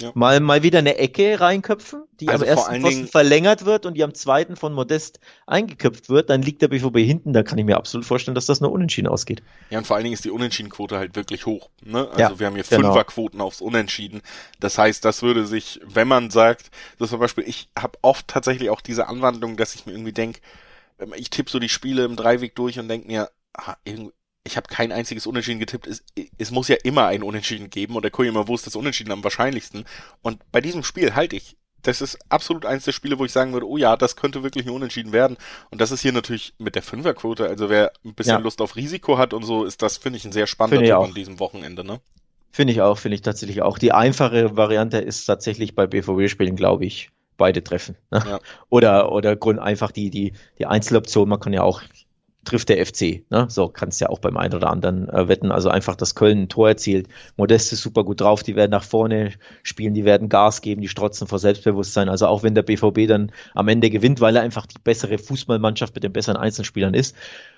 Ja. 0.00 0.12
Mal, 0.14 0.40
mal 0.40 0.62
wieder 0.62 0.78
eine 0.78 0.96
Ecke 0.96 1.40
reinköpfen, 1.40 2.04
die 2.20 2.28
also 2.28 2.44
am 2.44 2.50
ersten 2.50 2.82
Posten 2.82 3.06
verlängert 3.06 3.64
wird 3.64 3.84
und 3.86 3.94
die 3.94 4.02
am 4.02 4.14
zweiten 4.14 4.56
von 4.56 4.72
Modest 4.72 5.20
eingeköpft 5.46 6.08
wird, 6.08 6.30
dann 6.30 6.42
liegt 6.42 6.62
der 6.62 6.68
BVB 6.68 6.98
hinten, 6.98 7.32
da 7.32 7.42
kann 7.42 7.58
ich 7.58 7.64
mir 7.64 7.76
absolut 7.76 8.06
vorstellen, 8.06 8.34
dass 8.34 8.46
das 8.46 8.60
nur 8.60 8.72
unentschieden 8.72 9.08
ausgeht. 9.08 9.42
Ja, 9.68 9.78
und 9.78 9.86
vor 9.86 9.96
allen 9.96 10.04
Dingen 10.04 10.14
ist 10.14 10.24
die 10.24 10.30
Unentschiedenquote 10.30 10.96
halt 10.96 11.16
wirklich 11.16 11.44
hoch. 11.46 11.68
Ne? 11.84 12.08
Also 12.08 12.18
ja, 12.18 12.38
wir 12.38 12.46
haben 12.46 12.54
hier 12.54 12.64
genau. 12.64 12.88
Fünferquoten 12.88 13.40
aufs 13.40 13.60
Unentschieden. 13.60 14.22
Das 14.58 14.78
heißt, 14.78 15.04
das 15.04 15.22
würde 15.22 15.46
sich, 15.46 15.80
wenn 15.84 16.08
man 16.08 16.30
sagt, 16.30 16.70
so 16.98 17.06
zum 17.06 17.20
Beispiel, 17.20 17.44
ich 17.46 17.68
habe 17.78 17.98
oft 18.02 18.26
tatsächlich 18.26 18.70
auch 18.70 18.80
diese 18.80 19.08
Anwandlung, 19.08 19.56
dass 19.56 19.74
ich 19.74 19.86
mir 19.86 19.92
irgendwie 19.92 20.12
denke, 20.12 20.40
ich 21.16 21.30
tippe 21.30 21.50
so 21.50 21.58
die 21.58 21.68
Spiele 21.68 22.04
im 22.04 22.16
Dreiweg 22.16 22.54
durch 22.54 22.78
und 22.78 22.88
denke 22.88 23.06
mir, 23.06 23.30
ah, 23.54 23.74
irgendwie, 23.84 24.12
ich 24.50 24.56
habe 24.56 24.68
kein 24.68 24.92
einziges 24.92 25.26
Unentschieden 25.26 25.60
getippt. 25.60 25.86
Es, 25.86 26.02
es 26.38 26.50
muss 26.50 26.68
ja 26.68 26.76
immer 26.82 27.06
ein 27.06 27.22
Unentschieden 27.22 27.70
geben 27.70 27.94
und 27.94 28.04
der 28.04 28.12
wo 28.12 28.54
ist 28.54 28.66
das 28.66 28.76
Unentschieden 28.76 29.12
am 29.12 29.24
wahrscheinlichsten. 29.24 29.84
Und 30.22 30.40
bei 30.50 30.60
diesem 30.60 30.82
Spiel 30.82 31.14
halte 31.14 31.36
ich, 31.36 31.56
das 31.82 32.00
ist 32.00 32.18
absolut 32.28 32.66
eins 32.66 32.84
der 32.84 32.92
Spiele, 32.92 33.18
wo 33.18 33.24
ich 33.24 33.32
sagen 33.32 33.52
würde, 33.52 33.66
oh 33.66 33.76
ja, 33.76 33.96
das 33.96 34.16
könnte 34.16 34.42
wirklich 34.42 34.66
ein 34.66 34.70
Unentschieden 34.70 35.12
werden. 35.12 35.36
Und 35.70 35.80
das 35.80 35.92
ist 35.92 36.02
hier 36.02 36.12
natürlich 36.12 36.54
mit 36.58 36.74
der 36.74 36.82
Fünferquote. 36.82 37.46
Also 37.46 37.70
wer 37.70 37.92
ein 38.04 38.14
bisschen 38.14 38.34
ja. 38.34 38.38
Lust 38.38 38.60
auf 38.60 38.76
Risiko 38.76 39.16
hat 39.16 39.32
und 39.32 39.44
so, 39.44 39.64
ist 39.64 39.80
das, 39.82 39.96
finde 39.96 40.18
ich, 40.18 40.24
ein 40.24 40.32
sehr 40.32 40.46
spannender 40.46 40.84
Tipp 40.84 40.94
an 40.94 41.14
diesem 41.14 41.38
Wochenende, 41.38 41.84
ne? 41.84 42.00
Finde 42.52 42.72
ich 42.72 42.82
auch, 42.82 42.98
finde 42.98 43.14
ich 43.14 43.22
tatsächlich 43.22 43.62
auch. 43.62 43.78
Die 43.78 43.92
einfache 43.92 44.56
Variante 44.56 44.98
ist 44.98 45.24
tatsächlich 45.24 45.76
bei 45.76 45.86
BVB-Spielen, 45.86 46.56
glaube 46.56 46.84
ich, 46.84 47.10
beide 47.36 47.62
treffen. 47.62 47.96
Ne? 48.10 48.22
Ja. 48.26 48.40
Oder, 48.68 49.12
oder 49.12 49.36
Grund 49.36 49.60
einfach 49.60 49.92
die, 49.92 50.10
die, 50.10 50.32
die 50.58 50.66
Einzeloption. 50.66 51.28
Man 51.28 51.38
kann 51.38 51.52
ja 51.52 51.62
auch 51.62 51.80
trifft 52.44 52.70
der 52.70 52.84
FC. 52.84 53.24
Ne? 53.30 53.46
So 53.48 53.72
du 53.72 53.86
ja 54.04 54.08
auch 54.08 54.18
beim 54.18 54.36
einen 54.36 54.54
oder 54.54 54.70
anderen 54.70 55.08
äh, 55.08 55.28
wetten. 55.28 55.52
Also 55.52 55.68
einfach, 55.68 55.94
dass 55.94 56.14
Köln 56.14 56.42
ein 56.42 56.48
Tor 56.48 56.68
erzielt. 56.68 57.08
Modest 57.36 57.72
ist 57.72 57.82
super 57.82 58.02
gut 58.02 58.20
drauf, 58.20 58.42
die 58.42 58.56
werden 58.56 58.70
nach 58.70 58.82
vorne 58.82 59.32
spielen, 59.62 59.92
die 59.92 60.04
werden 60.04 60.28
Gas 60.28 60.62
geben, 60.62 60.80
die 60.80 60.88
strotzen 60.88 61.26
vor 61.26 61.38
Selbstbewusstsein. 61.38 62.08
Also 62.08 62.26
auch 62.26 62.42
wenn 62.42 62.54
der 62.54 62.62
BVB 62.62 63.06
dann 63.06 63.32
am 63.54 63.68
Ende 63.68 63.90
gewinnt, 63.90 64.20
weil 64.20 64.36
er 64.36 64.42
einfach 64.42 64.66
die 64.66 64.78
bessere 64.82 65.18
Fußballmannschaft 65.18 65.94
mit 65.94 66.04
den 66.04 66.12
besseren 66.12 66.38
Einzelspielern 66.38 66.94
ist. 66.94 67.14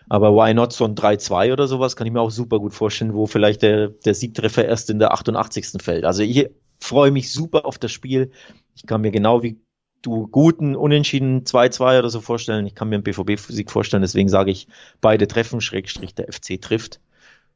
Aber 0.09 0.35
why 0.35 0.53
not 0.53 0.73
so 0.73 0.85
ein 0.85 0.97
3-2 0.97 1.53
oder 1.53 1.68
sowas, 1.68 1.95
kann 1.95 2.07
ich 2.07 2.12
mir 2.12 2.21
auch 2.21 2.31
super 2.31 2.59
gut 2.59 2.75
vorstellen, 2.75 3.14
wo 3.14 3.27
vielleicht 3.27 3.62
der, 3.62 3.88
der 3.88 4.14
Siegtreffer 4.14 4.64
erst 4.64 4.90
in 4.90 4.99
der 4.99 5.12
88. 5.12 5.81
fällt. 5.81 6.05
Also 6.05 6.25
ich 6.25 6.49
freue 6.81 7.12
mich 7.12 7.33
super 7.33 7.66
auf 7.66 7.79
das 7.79 7.92
Spiel. 7.92 8.33
Ich 8.75 8.87
kann 8.87 9.01
mir 9.01 9.12
genau 9.12 9.42
wie 9.42 9.61
du 10.03 10.27
guten 10.27 10.77
Unentschieden 10.77 11.45
2-2 11.45 11.99
oder 12.01 12.11
so 12.11 12.21
vorstellen. 12.21 12.67
Ich 12.67 12.75
kann 12.75 12.88
mir 12.88 12.97
einen 12.97 13.05
BVB-Sieg 13.05 13.71
vorstellen, 13.71 14.03
deswegen 14.03 14.29
sage 14.29 14.51
ich, 14.51 14.69
beide 15.01 15.27
treffen, 15.27 15.61
Schrägstrich 15.61 16.15
der 16.15 16.33
FC 16.33 16.61
trifft. 16.61 17.01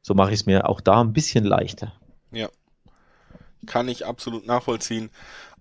So 0.01 0.13
mache 0.13 0.29
ich 0.29 0.41
es 0.41 0.45
mir 0.45 0.69
auch 0.69 0.81
da 0.81 1.01
ein 1.01 1.13
bisschen 1.13 1.43
leichter. 1.43 1.93
Ja, 2.31 2.49
kann 3.65 3.89
ich 3.89 4.05
absolut 4.05 4.47
nachvollziehen 4.47 5.09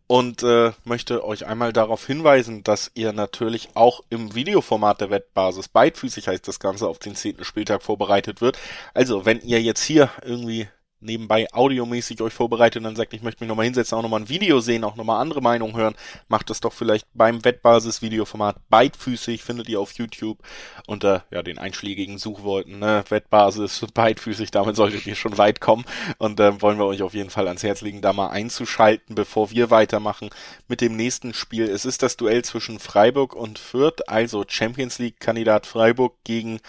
und 0.07 0.43
äh, 0.45 0.73
möchte 0.85 1.25
euch 1.25 1.47
einmal 1.47 1.73
darauf 1.73 2.07
hinweisen, 2.07 2.63
dass 2.63 2.93
ihr 2.95 3.13
natürlich 3.13 3.71
auch 3.75 4.03
im 4.09 4.35
Videoformat 4.35 5.01
der 5.01 5.11
Wettbasis 5.11 5.69
beidfüßig 5.69 6.29
heißt 6.29 6.47
das 6.47 6.61
Ganze 6.61 6.89
auf 6.89 6.99
den 6.99 7.17
zehnten 7.17 7.45
Spieltag 7.45 7.83
vorbereitet 7.83 8.41
wird. 8.41 8.57
Also 8.95 9.25
wenn 9.25 9.41
ihr 9.41 9.61
jetzt 9.61 9.83
hier 9.83 10.11
irgendwie 10.25 10.69
nebenbei 11.01 11.47
audiomäßig 11.53 12.21
euch 12.23 12.33
vorbereitet 12.33 12.79
und 12.79 12.85
dann 12.85 12.97
sagt, 12.97 13.13
ich 13.15 13.23
möchte 13.23 13.43
mich 13.43 13.49
nochmal 13.49 13.65
hinsetzen, 13.67 13.97
auch 13.99 14.03
nochmal 14.03 14.21
ein 14.21 14.29
Video 14.29 14.61
sehen, 14.61 14.85
auch 14.85 14.97
nochmal 14.97 15.21
andere 15.21 15.41
Meinungen 15.41 15.77
hören, 15.77 15.95
macht 16.29 16.51
das 16.51 16.61
doch 16.61 16.73
vielleicht 16.73 17.07
beim 17.15 17.45
Wettbasis-Videoformat 17.45 18.57
beidfüßig, 18.69 19.43
findet 19.43 19.69
ihr 19.69 19.81
auf 19.81 19.93
YouTube 19.93 20.39
unter 20.87 21.25
ja, 21.31 21.43
den 21.43 21.59
einschlägigen 21.59 22.19
Suchworten, 22.19 22.79
ne, 22.79 23.05
Wettbasis, 23.09 23.85
beidfüßig, 23.95 24.51
damit 24.51 24.77
solltet 24.77 25.07
ihr 25.07 25.15
schon 25.15 25.39
weit 25.39 25.61
kommen 25.61 25.85
und 26.19 26.41
äh, 26.41 26.61
wollen 26.63 26.79
wir 26.79 26.87
euch 26.87 27.03
auf 27.03 27.15
jeden 27.15 27.31
Fall 27.31 27.47
ans 27.47 27.63
Herz 27.63 27.83
legen, 27.83 28.01
da 28.01 28.13
mal 28.13 28.29
einzuschalten, 28.29 29.15
bevor 29.15 29.51
wir 29.51 29.71
weitermachen 29.71 30.31
mit 30.69 30.81
dem 30.81 30.97
nächsten 30.97 31.35
Spiel. 31.35 31.65
Es 31.65 31.85
ist 31.85 32.03
das 32.03 32.17
Duell 32.17 32.45
zwischen 32.45 32.79
Freiburg 32.79 33.35
und 33.35 33.59
Fürth, 33.59 34.09
also 34.09 34.45
Champions 34.47 34.99
League-Kandidat 34.99 35.67
Freiburg 35.67 36.15
gegen 36.25 36.61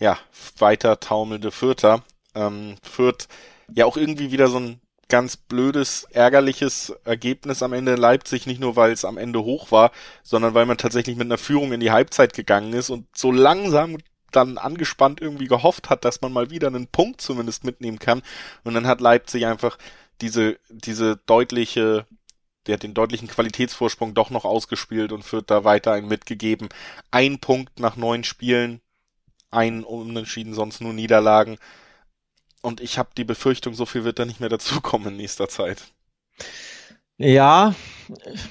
ja, 0.00 0.18
weiter 0.58 0.98
taumelnde 0.98 1.50
Fürther. 1.50 2.02
Ähm, 2.34 2.76
Fürth 2.82 3.28
ja 3.74 3.86
auch 3.86 3.96
irgendwie 3.96 4.32
wieder 4.32 4.48
so 4.48 4.58
ein 4.58 4.80
ganz 5.08 5.36
blödes, 5.36 6.04
ärgerliches 6.10 6.94
Ergebnis 7.04 7.62
am 7.62 7.72
Ende 7.72 7.94
in 7.94 7.98
Leipzig, 7.98 8.46
nicht 8.46 8.60
nur 8.60 8.76
weil 8.76 8.92
es 8.92 9.04
am 9.04 9.18
Ende 9.18 9.42
hoch 9.42 9.72
war, 9.72 9.90
sondern 10.22 10.54
weil 10.54 10.66
man 10.66 10.78
tatsächlich 10.78 11.16
mit 11.16 11.26
einer 11.26 11.38
Führung 11.38 11.72
in 11.72 11.80
die 11.80 11.90
Halbzeit 11.90 12.32
gegangen 12.32 12.72
ist 12.72 12.90
und 12.90 13.06
so 13.14 13.32
langsam 13.32 13.98
dann 14.30 14.58
angespannt 14.58 15.20
irgendwie 15.20 15.48
gehofft 15.48 15.90
hat, 15.90 16.04
dass 16.04 16.20
man 16.20 16.32
mal 16.32 16.50
wieder 16.50 16.68
einen 16.68 16.86
Punkt 16.86 17.20
zumindest 17.20 17.64
mitnehmen 17.64 17.98
kann. 17.98 18.22
Und 18.62 18.74
dann 18.74 18.86
hat 18.86 19.00
Leipzig 19.00 19.46
einfach 19.46 19.76
diese, 20.20 20.58
diese 20.68 21.16
deutliche, 21.26 22.06
der 22.66 22.74
hat 22.74 22.84
den 22.84 22.94
deutlichen 22.94 23.26
Qualitätsvorsprung 23.26 24.14
doch 24.14 24.30
noch 24.30 24.44
ausgespielt 24.44 25.10
und 25.10 25.30
wird 25.32 25.50
da 25.50 25.64
weiter 25.64 25.92
einen 25.92 26.08
mitgegeben. 26.08 26.68
Ein 27.10 27.40
Punkt 27.40 27.80
nach 27.80 27.96
neun 27.96 28.22
Spielen 28.22 28.80
ein 29.50 29.82
Unentschieden, 29.82 30.54
sonst 30.54 30.80
nur 30.80 30.92
Niederlagen. 30.92 31.58
Und 32.62 32.80
ich 32.80 32.98
habe 32.98 33.10
die 33.16 33.24
Befürchtung, 33.24 33.74
so 33.74 33.86
viel 33.86 34.04
wird 34.04 34.18
da 34.18 34.24
nicht 34.24 34.40
mehr 34.40 34.48
dazukommen 34.48 35.08
in 35.08 35.16
nächster 35.16 35.48
Zeit. 35.48 35.82
Ja, 37.22 37.74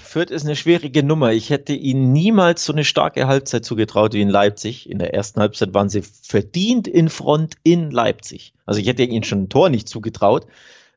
Fürth 0.04 0.30
ist 0.30 0.46
eine 0.46 0.56
schwierige 0.56 1.02
Nummer. 1.02 1.32
Ich 1.32 1.50
hätte 1.50 1.74
ihnen 1.74 2.12
niemals 2.12 2.64
so 2.64 2.72
eine 2.72 2.86
starke 2.86 3.26
Halbzeit 3.26 3.66
zugetraut 3.66 4.14
wie 4.14 4.22
in 4.22 4.30
Leipzig. 4.30 4.88
In 4.88 5.00
der 5.00 5.16
ersten 5.16 5.42
Halbzeit 5.42 5.74
waren 5.74 5.90
sie 5.90 6.04
verdient 6.04 6.88
in 6.88 7.10
Front 7.10 7.56
in 7.64 7.90
Leipzig. 7.90 8.54
Also 8.68 8.80
ich 8.80 8.88
hätte 8.88 9.02
ihnen 9.02 9.24
schon 9.24 9.44
ein 9.44 9.50
Tor 9.50 9.70
nicht 9.70 9.90
zugetraut. 9.90 10.46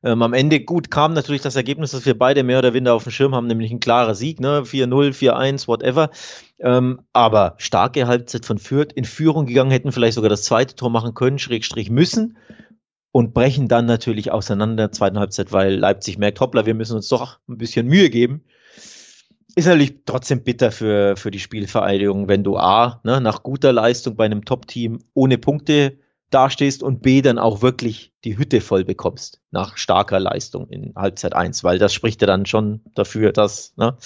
Ähm, 0.04 0.20
am 0.20 0.34
Ende 0.34 0.60
gut 0.60 0.90
kam 0.90 1.14
natürlich 1.14 1.40
das 1.40 1.56
Ergebnis, 1.56 1.92
dass 1.92 2.04
wir 2.04 2.18
beide 2.18 2.42
mehr 2.42 2.58
oder 2.58 2.74
weniger 2.74 2.92
auf 2.92 3.04
dem 3.04 3.12
Schirm 3.12 3.34
haben, 3.34 3.46
nämlich 3.46 3.70
ein 3.70 3.80
klarer 3.80 4.14
Sieg, 4.14 4.40
ne? 4.40 4.64
4-0, 4.66 5.14
4-1, 5.14 5.66
whatever. 5.66 6.10
Ähm, 6.58 7.00
aber 7.14 7.54
starke 7.56 8.06
Halbzeit 8.06 8.44
von 8.44 8.58
Fürth, 8.58 8.92
in 8.92 9.04
Führung 9.04 9.46
gegangen, 9.46 9.70
hätten 9.70 9.92
vielleicht 9.92 10.16
sogar 10.16 10.28
das 10.30 10.42
zweite 10.42 10.74
Tor 10.74 10.90
machen 10.90 11.14
können, 11.14 11.38
Schrägstrich 11.38 11.88
müssen 11.88 12.36
und 13.12 13.34
brechen 13.34 13.68
dann 13.68 13.84
natürlich 13.84 14.32
auseinander 14.32 14.84
in 14.84 14.88
der 14.88 14.92
zweiten 14.92 15.18
Halbzeit, 15.18 15.52
weil 15.52 15.74
Leipzig 15.74 16.18
merkt, 16.18 16.40
hoppla, 16.40 16.66
wir 16.66 16.74
müssen 16.74 16.96
uns 16.96 17.08
doch 17.08 17.38
ein 17.46 17.58
bisschen 17.58 17.86
Mühe 17.86 18.10
geben. 18.10 18.42
Ist 19.54 19.66
natürlich 19.66 20.04
trotzdem 20.06 20.42
bitter 20.42 20.72
für, 20.72 21.14
für 21.16 21.30
die 21.30 21.38
Spielvereidigung, 21.38 22.26
wenn 22.26 22.42
du 22.42 22.56
A, 22.56 23.02
ne, 23.04 23.20
nach 23.20 23.42
guter 23.42 23.70
Leistung 23.70 24.16
bei 24.16 24.24
einem 24.24 24.46
Top-Team 24.46 25.04
ohne 25.12 25.36
Punkte 25.36 25.98
dastehst 26.30 26.82
und 26.82 27.02
B, 27.02 27.20
dann 27.20 27.38
auch 27.38 27.60
wirklich 27.60 28.14
die 28.24 28.38
Hütte 28.38 28.62
voll 28.62 28.86
bekommst 28.86 29.42
nach 29.50 29.76
starker 29.76 30.18
Leistung 30.18 30.68
in 30.70 30.94
Halbzeit 30.96 31.34
1, 31.34 31.62
weil 31.64 31.78
das 31.78 31.92
spricht 31.92 32.22
ja 32.22 32.26
dann 32.26 32.46
schon 32.46 32.80
dafür, 32.94 33.32
dass, 33.32 33.76
ne, 33.76 33.98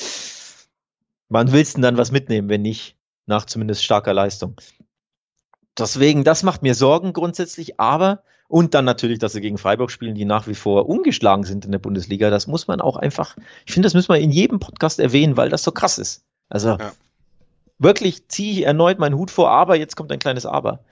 wann 1.29 1.53
willst 1.53 1.75
du 1.75 1.77
denn 1.77 1.83
dann 1.83 1.97
was 1.97 2.11
mitnehmen, 2.11 2.49
wenn 2.49 2.63
nicht 2.63 2.97
nach 3.27 3.45
zumindest 3.45 3.85
starker 3.85 4.15
Leistung? 4.15 4.61
Deswegen, 5.79 6.25
das 6.25 6.43
macht 6.43 6.63
mir 6.63 6.75
Sorgen 6.75 7.13
grundsätzlich, 7.13 7.79
aber 7.79 8.25
und 8.49 8.75
dann 8.75 8.85
natürlich, 8.85 9.19
dass 9.19 9.33
sie 9.33 9.41
gegen 9.41 9.59
Freiburg 9.59 9.91
spielen, 9.91 10.15
die 10.15 10.25
nach 10.25 10.47
wie 10.47 10.55
vor 10.55 10.89
ungeschlagen 10.89 11.45
sind 11.45 11.65
in 11.65 11.73
der 11.73 11.79
Bundesliga. 11.79 12.31
Das 12.31 12.47
muss 12.47 12.69
man 12.69 12.81
auch 12.81 12.97
einfach, 12.97 13.37
ich 13.65 13.73
finde, 13.73 13.87
das 13.87 13.95
müssen 13.95 14.13
wir 14.13 14.21
in 14.21 14.31
jedem 14.31 14.61
Podcast 14.61 15.01
erwähnen, 15.01 15.37
weil 15.37 15.51
das 15.51 15.63
so 15.63 15.73
krass 15.73 15.99
ist. 15.99 16.25
Also 16.49 16.77
ja. 16.79 16.93
wirklich 17.79 18.29
ziehe 18.29 18.53
ich 18.53 18.63
erneut 18.63 18.99
meinen 18.99 19.17
Hut 19.17 19.31
vor, 19.31 19.51
aber 19.51 19.77
jetzt 19.77 19.97
kommt 19.97 20.13
ein 20.13 20.19
kleines 20.19 20.47
Aber. 20.47 20.85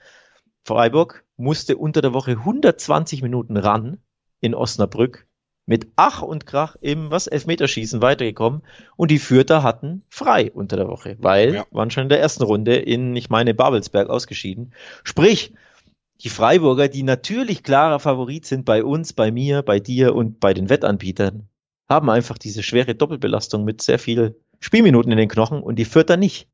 Freiburg 0.63 1.23
musste 1.37 1.77
unter 1.77 2.01
der 2.01 2.13
Woche 2.13 2.31
120 2.31 3.21
Minuten 3.21 3.57
ran 3.57 3.99
in 4.41 4.55
Osnabrück 4.55 5.27
mit 5.65 5.87
Ach 5.95 6.21
und 6.21 6.45
Krach 6.45 6.75
im 6.81 7.09
was 7.09 7.27
Elfmeterschießen 7.27 8.01
weitergekommen 8.01 8.61
und 8.97 9.11
die 9.11 9.19
Fürther 9.19 9.63
hatten 9.63 10.03
frei 10.09 10.51
unter 10.51 10.77
der 10.77 10.87
Woche, 10.87 11.17
weil 11.19 11.55
ja. 11.55 11.65
waren 11.71 11.89
schon 11.89 12.03
in 12.03 12.09
der 12.09 12.19
ersten 12.19 12.43
Runde 12.43 12.75
in, 12.75 13.15
ich 13.15 13.29
meine, 13.29 13.53
Babelsberg 13.53 14.09
ausgeschieden. 14.09 14.73
Sprich, 15.03 15.53
die 16.21 16.29
Freiburger, 16.29 16.87
die 16.87 17.03
natürlich 17.03 17.63
klarer 17.63 17.99
Favorit 17.99 18.45
sind 18.45 18.65
bei 18.65 18.83
uns, 18.83 19.13
bei 19.13 19.31
mir, 19.31 19.61
bei 19.61 19.79
dir 19.79 20.15
und 20.15 20.39
bei 20.39 20.53
den 20.53 20.69
Wettanbietern, 20.69 21.49
haben 21.89 22.09
einfach 22.09 22.37
diese 22.37 22.63
schwere 22.63 22.95
Doppelbelastung 22.95 23.63
mit 23.63 23.81
sehr 23.81 23.99
viel 23.99 24.39
Spielminuten 24.59 25.11
in 25.11 25.17
den 25.17 25.29
Knochen 25.29 25.61
und 25.61 25.75
die 25.75 25.85
Fürther 25.85 26.17
nicht. 26.17 26.47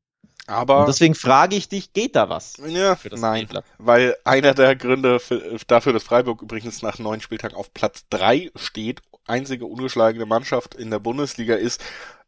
Aber 0.46 0.80
und 0.80 0.88
deswegen 0.88 1.14
frage 1.14 1.54
ich 1.54 1.68
dich, 1.68 1.92
geht 1.92 2.16
da 2.16 2.28
was? 2.28 2.56
Ja, 2.58 2.96
nein, 3.12 3.44
Spielplatz? 3.44 3.64
weil 3.78 4.16
einer 4.24 4.54
der 4.54 4.74
Gründe 4.74 5.20
für, 5.20 5.56
dafür, 5.68 5.92
dass 5.92 6.02
Freiburg 6.02 6.42
übrigens 6.42 6.82
nach 6.82 6.98
neun 6.98 7.20
Spieltagen 7.20 7.56
auf 7.56 7.72
Platz 7.72 8.06
drei 8.10 8.50
steht, 8.56 9.02
einzige 9.26 9.66
ungeschlagene 9.66 10.26
Mannschaft 10.26 10.74
in 10.74 10.90
der 10.90 10.98
Bundesliga 10.98 11.54
ist, 11.54 11.80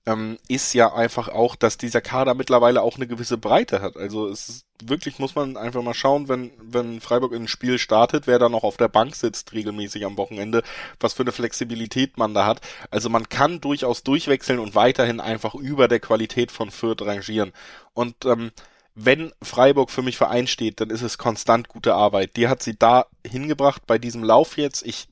ähm, 0.07 0.39
ist 0.49 0.75
ja 0.75 0.93
einfach 0.93 1.29
auch, 1.29 1.57
dass 1.57 1.79
dieser 1.79 2.01
Kader 2.01 2.35
mittlerweile 2.35 2.83
auch 2.83 2.97
eine 2.97 3.07
gewisse 3.07 3.39
Breite 3.39 3.81
hat. 3.81 3.97
Also 3.97 4.29
es 4.29 4.49
ist, 4.49 4.67
wirklich 4.83 5.19
muss 5.19 5.35
man 5.35 5.57
einfach 5.57 5.83
mal 5.83 5.95
schauen, 5.95 6.29
wenn, 6.29 6.51
wenn 6.61 7.01
Freiburg 7.01 7.33
in 7.33 7.45
ein 7.45 7.49
Spiel 7.49 7.79
startet, 7.79 8.27
wer 8.27 8.39
da 8.39 8.49
noch 8.49 8.65
auf 8.65 8.77
der 8.77 8.89
Bank 8.89 9.15
sitzt 9.15 9.53
regelmäßig 9.53 10.05
am 10.05 10.19
Wochenende, 10.19 10.63
was 11.01 11.15
für 11.15 11.23
eine 11.23 11.33
Flexibilität 11.33 12.19
man 12.19 12.35
da 12.35 12.45
hat. 12.45 12.61
Also 12.91 13.09
man 13.09 13.29
kann 13.29 13.61
durchaus 13.61 14.03
durchwechseln 14.03 14.59
und 14.59 14.75
weiterhin 14.75 15.21
einfach 15.21 15.55
über 15.55 15.89
der 15.89 16.01
Qualität 16.01 16.53
von 16.53 16.71
Fürth 16.71 17.03
rangieren. 17.03 17.53
Und 17.95 18.27
ähm, 18.27 18.51
wenn 18.95 19.33
Freiburg 19.43 19.91
für 19.91 20.03
mich 20.03 20.17
Verein 20.17 20.47
steht, 20.47 20.81
dann 20.81 20.91
ist 20.91 21.03
es 21.03 21.19
konstant 21.19 21.69
gute 21.69 21.95
Arbeit. 21.95 22.37
Die 22.37 22.49
hat 22.49 22.63
sie 22.63 22.79
da 22.79 23.07
hingebracht 23.27 23.87
bei 23.87 23.99
diesem 23.99 24.23
Lauf 24.23 24.57
jetzt. 24.57 24.87
Ich 24.87 25.09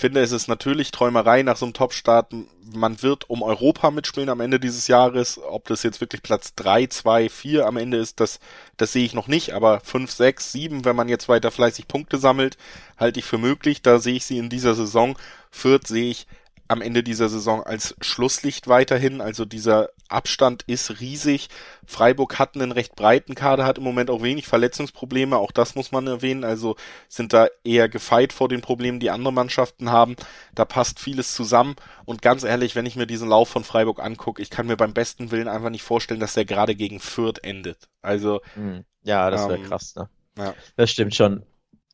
finde, 0.00 0.20
es 0.20 0.32
ist 0.32 0.48
natürlich 0.48 0.90
Träumerei 0.90 1.42
nach 1.42 1.56
so 1.56 1.66
einem 1.66 1.74
Top-Start. 1.74 2.32
Man 2.72 3.02
wird 3.02 3.28
um 3.28 3.42
Europa 3.42 3.90
mitspielen 3.90 4.28
am 4.28 4.40
Ende 4.40 4.58
dieses 4.58 4.88
Jahres. 4.88 5.38
Ob 5.38 5.66
das 5.66 5.82
jetzt 5.82 6.00
wirklich 6.00 6.22
Platz 6.22 6.54
3, 6.56 6.86
2, 6.86 7.28
4 7.28 7.66
am 7.66 7.76
Ende 7.76 7.98
ist, 7.98 8.20
das, 8.20 8.40
das 8.76 8.92
sehe 8.92 9.04
ich 9.04 9.14
noch 9.14 9.28
nicht. 9.28 9.52
Aber 9.52 9.80
5, 9.80 10.10
6, 10.10 10.52
7, 10.52 10.84
wenn 10.84 10.96
man 10.96 11.08
jetzt 11.08 11.28
weiter 11.28 11.50
fleißig 11.50 11.88
Punkte 11.88 12.18
sammelt, 12.18 12.56
halte 12.96 13.20
ich 13.20 13.26
für 13.26 13.38
möglich. 13.38 13.82
Da 13.82 13.98
sehe 13.98 14.16
ich 14.16 14.24
sie 14.24 14.38
in 14.38 14.48
dieser 14.48 14.74
Saison. 14.74 15.16
Fürth 15.50 15.86
sehe 15.86 16.10
ich 16.10 16.26
am 16.70 16.82
Ende 16.82 17.02
dieser 17.02 17.28
Saison 17.28 17.64
als 17.64 17.96
Schlusslicht 18.00 18.68
weiterhin. 18.68 19.20
Also 19.20 19.44
dieser 19.44 19.90
Abstand 20.08 20.62
ist 20.68 21.00
riesig. 21.00 21.48
Freiburg 21.84 22.38
hat 22.38 22.54
einen 22.54 22.70
recht 22.70 22.94
breiten 22.94 23.34
Kader, 23.34 23.64
hat 23.66 23.78
im 23.78 23.84
Moment 23.84 24.08
auch 24.08 24.22
wenig 24.22 24.46
Verletzungsprobleme. 24.46 25.36
Auch 25.36 25.50
das 25.50 25.74
muss 25.74 25.90
man 25.90 26.06
erwähnen. 26.06 26.44
Also 26.44 26.76
sind 27.08 27.32
da 27.32 27.48
eher 27.64 27.88
gefeit 27.88 28.32
vor 28.32 28.48
den 28.48 28.60
Problemen, 28.60 29.00
die 29.00 29.10
andere 29.10 29.32
Mannschaften 29.32 29.90
haben. 29.90 30.14
Da 30.54 30.64
passt 30.64 31.00
vieles 31.00 31.34
zusammen. 31.34 31.74
Und 32.04 32.22
ganz 32.22 32.44
ehrlich, 32.44 32.76
wenn 32.76 32.86
ich 32.86 32.94
mir 32.94 33.06
diesen 33.06 33.28
Lauf 33.28 33.48
von 33.48 33.64
Freiburg 33.64 34.00
angucke, 34.00 34.40
ich 34.40 34.50
kann 34.50 34.68
mir 34.68 34.76
beim 34.76 34.94
besten 34.94 35.32
Willen 35.32 35.48
einfach 35.48 35.70
nicht 35.70 35.82
vorstellen, 35.82 36.20
dass 36.20 36.34
der 36.34 36.44
gerade 36.44 36.76
gegen 36.76 37.00
Fürth 37.00 37.42
endet. 37.42 37.88
Also. 38.00 38.42
Hm. 38.54 38.84
Ja, 39.02 39.30
das 39.30 39.48
wäre 39.48 39.58
ähm, 39.58 39.64
krass, 39.64 39.94
ne? 39.96 40.08
Ja. 40.38 40.54
Das 40.76 40.90
stimmt 40.90 41.16
schon. 41.16 41.42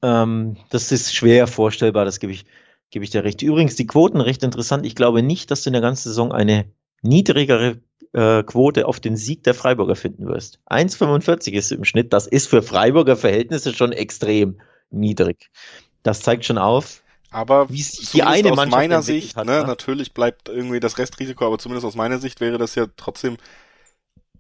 Ähm, 0.03 0.59
das 0.69 0.93
ist 0.93 1.15
schwer 1.15 1.47
vorstellbar, 1.47 2.05
das 2.05 2.21
gebe 2.21 2.33
ich 2.33 2.45
gebe 2.97 3.05
ich 3.05 3.11
dir 3.11 3.25
recht. 3.25 3.43
Übrigens, 3.43 3.77
die 3.77 3.87
Quoten 3.87 4.23
recht 4.23 4.43
interessant. 4.43 4.87
Ich 4.87 4.95
glaube 4.95 5.23
nicht, 5.23 5.51
dass 5.51 5.61
du 5.61 5.69
in 5.69 5.75
der 5.75 5.83
ganzen 5.83 6.09
Saison 6.09 6.33
eine 6.33 6.65
niedrigere 7.03 7.83
äh, 8.15 8.43
Quote 8.43 8.89
auf 8.89 9.01
den 9.01 9.19
Sieg 9.19 9.45
der 9.45 9.53
Freiburger 9.53 9.97
finden 9.97 10.27
wirst. 10.27 10.61
1,45 10.71 11.53
ist 11.53 11.73
im 11.73 11.85
Schnitt. 11.85 12.15
Das 12.15 12.27
ist 12.27 12.49
für 12.49 12.63
Freiburger 12.63 13.19
Verhältnisse 13.19 13.75
schon 13.75 13.93
extrem 13.93 14.63
niedrig. 14.89 15.51
Das 16.05 16.23
zeigt 16.23 16.47
schon 16.47 16.57
auf, 16.57 17.03
aber 17.31 17.69
wie 17.69 17.85
die 18.15 18.23
eine 18.23 18.53
aus 18.53 18.67
meiner 18.67 19.03
Sicht, 19.03 19.37
hat, 19.37 19.45
ne, 19.45 19.61
ne, 19.61 19.67
natürlich 19.67 20.15
bleibt 20.15 20.49
irgendwie 20.49 20.81
das 20.81 20.97
Restrisiko, 20.97 21.45
aber 21.45 21.59
zumindest 21.59 21.85
aus 21.85 21.97
meiner 21.97 22.19
Sicht 22.19 22.41
wäre 22.41 22.57
das 22.57 22.77
ja 22.77 22.87
trotzdem 22.97 23.37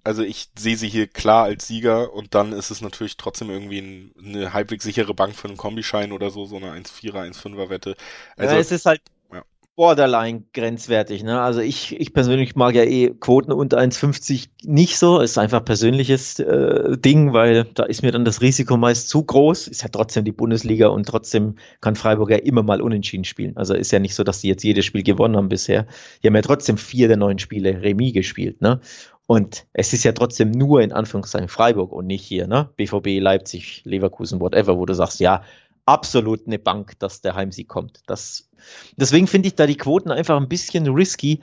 also 0.06 0.22
ich 0.22 0.50
sehe 0.56 0.76
sie 0.76 0.88
hier 0.88 1.08
klar 1.08 1.44
als 1.44 1.66
Sieger 1.66 2.14
und 2.14 2.34
dann 2.36 2.52
ist 2.52 2.70
es 2.70 2.80
natürlich 2.80 3.16
trotzdem 3.16 3.50
irgendwie 3.50 3.80
ein, 3.80 4.12
eine 4.24 4.52
halbwegs 4.52 4.84
sichere 4.84 5.14
Bank 5.14 5.34
für 5.34 5.48
einen 5.48 5.56
Kombischein 5.56 6.12
oder 6.12 6.30
so, 6.30 6.46
so 6.46 6.56
eine 6.56 6.70
1,4er, 6.70 7.28
1,5er 7.28 7.70
Wette. 7.70 7.96
Also, 8.36 8.54
ja, 8.54 8.60
es 8.60 8.70
ist 8.70 8.86
halt 8.86 9.00
ja. 9.32 9.42
borderline 9.74 10.44
grenzwertig, 10.52 11.24
ne? 11.24 11.40
Also 11.40 11.58
ich, 11.58 11.98
ich 11.98 12.14
persönlich 12.14 12.54
mag 12.54 12.76
ja 12.76 12.84
eh 12.84 13.10
Quoten 13.18 13.50
unter 13.50 13.78
1,50 13.78 14.46
nicht 14.62 14.96
so, 14.96 15.18
ist 15.18 15.38
einfach 15.38 15.64
persönliches 15.64 16.38
äh, 16.38 16.96
Ding, 16.98 17.32
weil 17.32 17.64
da 17.64 17.82
ist 17.82 18.02
mir 18.02 18.12
dann 18.12 18.24
das 18.24 18.40
Risiko 18.40 18.76
meist 18.76 19.08
zu 19.08 19.24
groß. 19.24 19.66
Ist 19.66 19.82
ja 19.82 19.88
trotzdem 19.88 20.24
die 20.24 20.30
Bundesliga 20.30 20.86
und 20.86 21.08
trotzdem 21.08 21.56
kann 21.80 21.96
Freiburg 21.96 22.30
ja 22.30 22.36
immer 22.36 22.62
mal 22.62 22.80
unentschieden 22.80 23.24
spielen. 23.24 23.56
Also 23.56 23.74
ist 23.74 23.90
ja 23.90 23.98
nicht 23.98 24.14
so, 24.14 24.22
dass 24.22 24.40
die 24.40 24.48
jetzt 24.48 24.62
jedes 24.62 24.84
Spiel 24.84 25.02
gewonnen 25.02 25.36
haben 25.36 25.48
bisher. 25.48 25.88
Die 26.22 26.28
haben 26.28 26.36
ja 26.36 26.42
trotzdem 26.42 26.78
vier 26.78 27.08
der 27.08 27.16
neun 27.16 27.40
Spiele 27.40 27.82
Remis 27.82 28.12
gespielt, 28.12 28.60
ne? 28.62 28.80
Und 29.26 29.66
es 29.72 29.92
ist 29.92 30.04
ja 30.04 30.12
trotzdem 30.12 30.52
nur 30.52 30.82
in 30.82 30.92
Anführungszeichen 30.92 31.48
Freiburg 31.48 31.92
und 31.92 32.06
nicht 32.06 32.24
hier, 32.24 32.46
ne? 32.46 32.70
BVB, 32.76 33.20
Leipzig, 33.20 33.82
Leverkusen, 33.84 34.40
whatever, 34.40 34.78
wo 34.78 34.86
du 34.86 34.94
sagst, 34.94 35.18
ja, 35.18 35.42
absolut 35.84 36.46
eine 36.46 36.58
Bank, 36.58 36.98
dass 36.98 37.22
der 37.22 37.34
Heimsieg 37.34 37.68
kommt. 37.68 38.02
Das, 38.06 38.48
deswegen 38.96 39.26
finde 39.26 39.48
ich 39.48 39.54
da 39.54 39.66
die 39.66 39.76
Quoten 39.76 40.10
einfach 40.10 40.36
ein 40.36 40.48
bisschen 40.48 40.86
risky. 40.88 41.40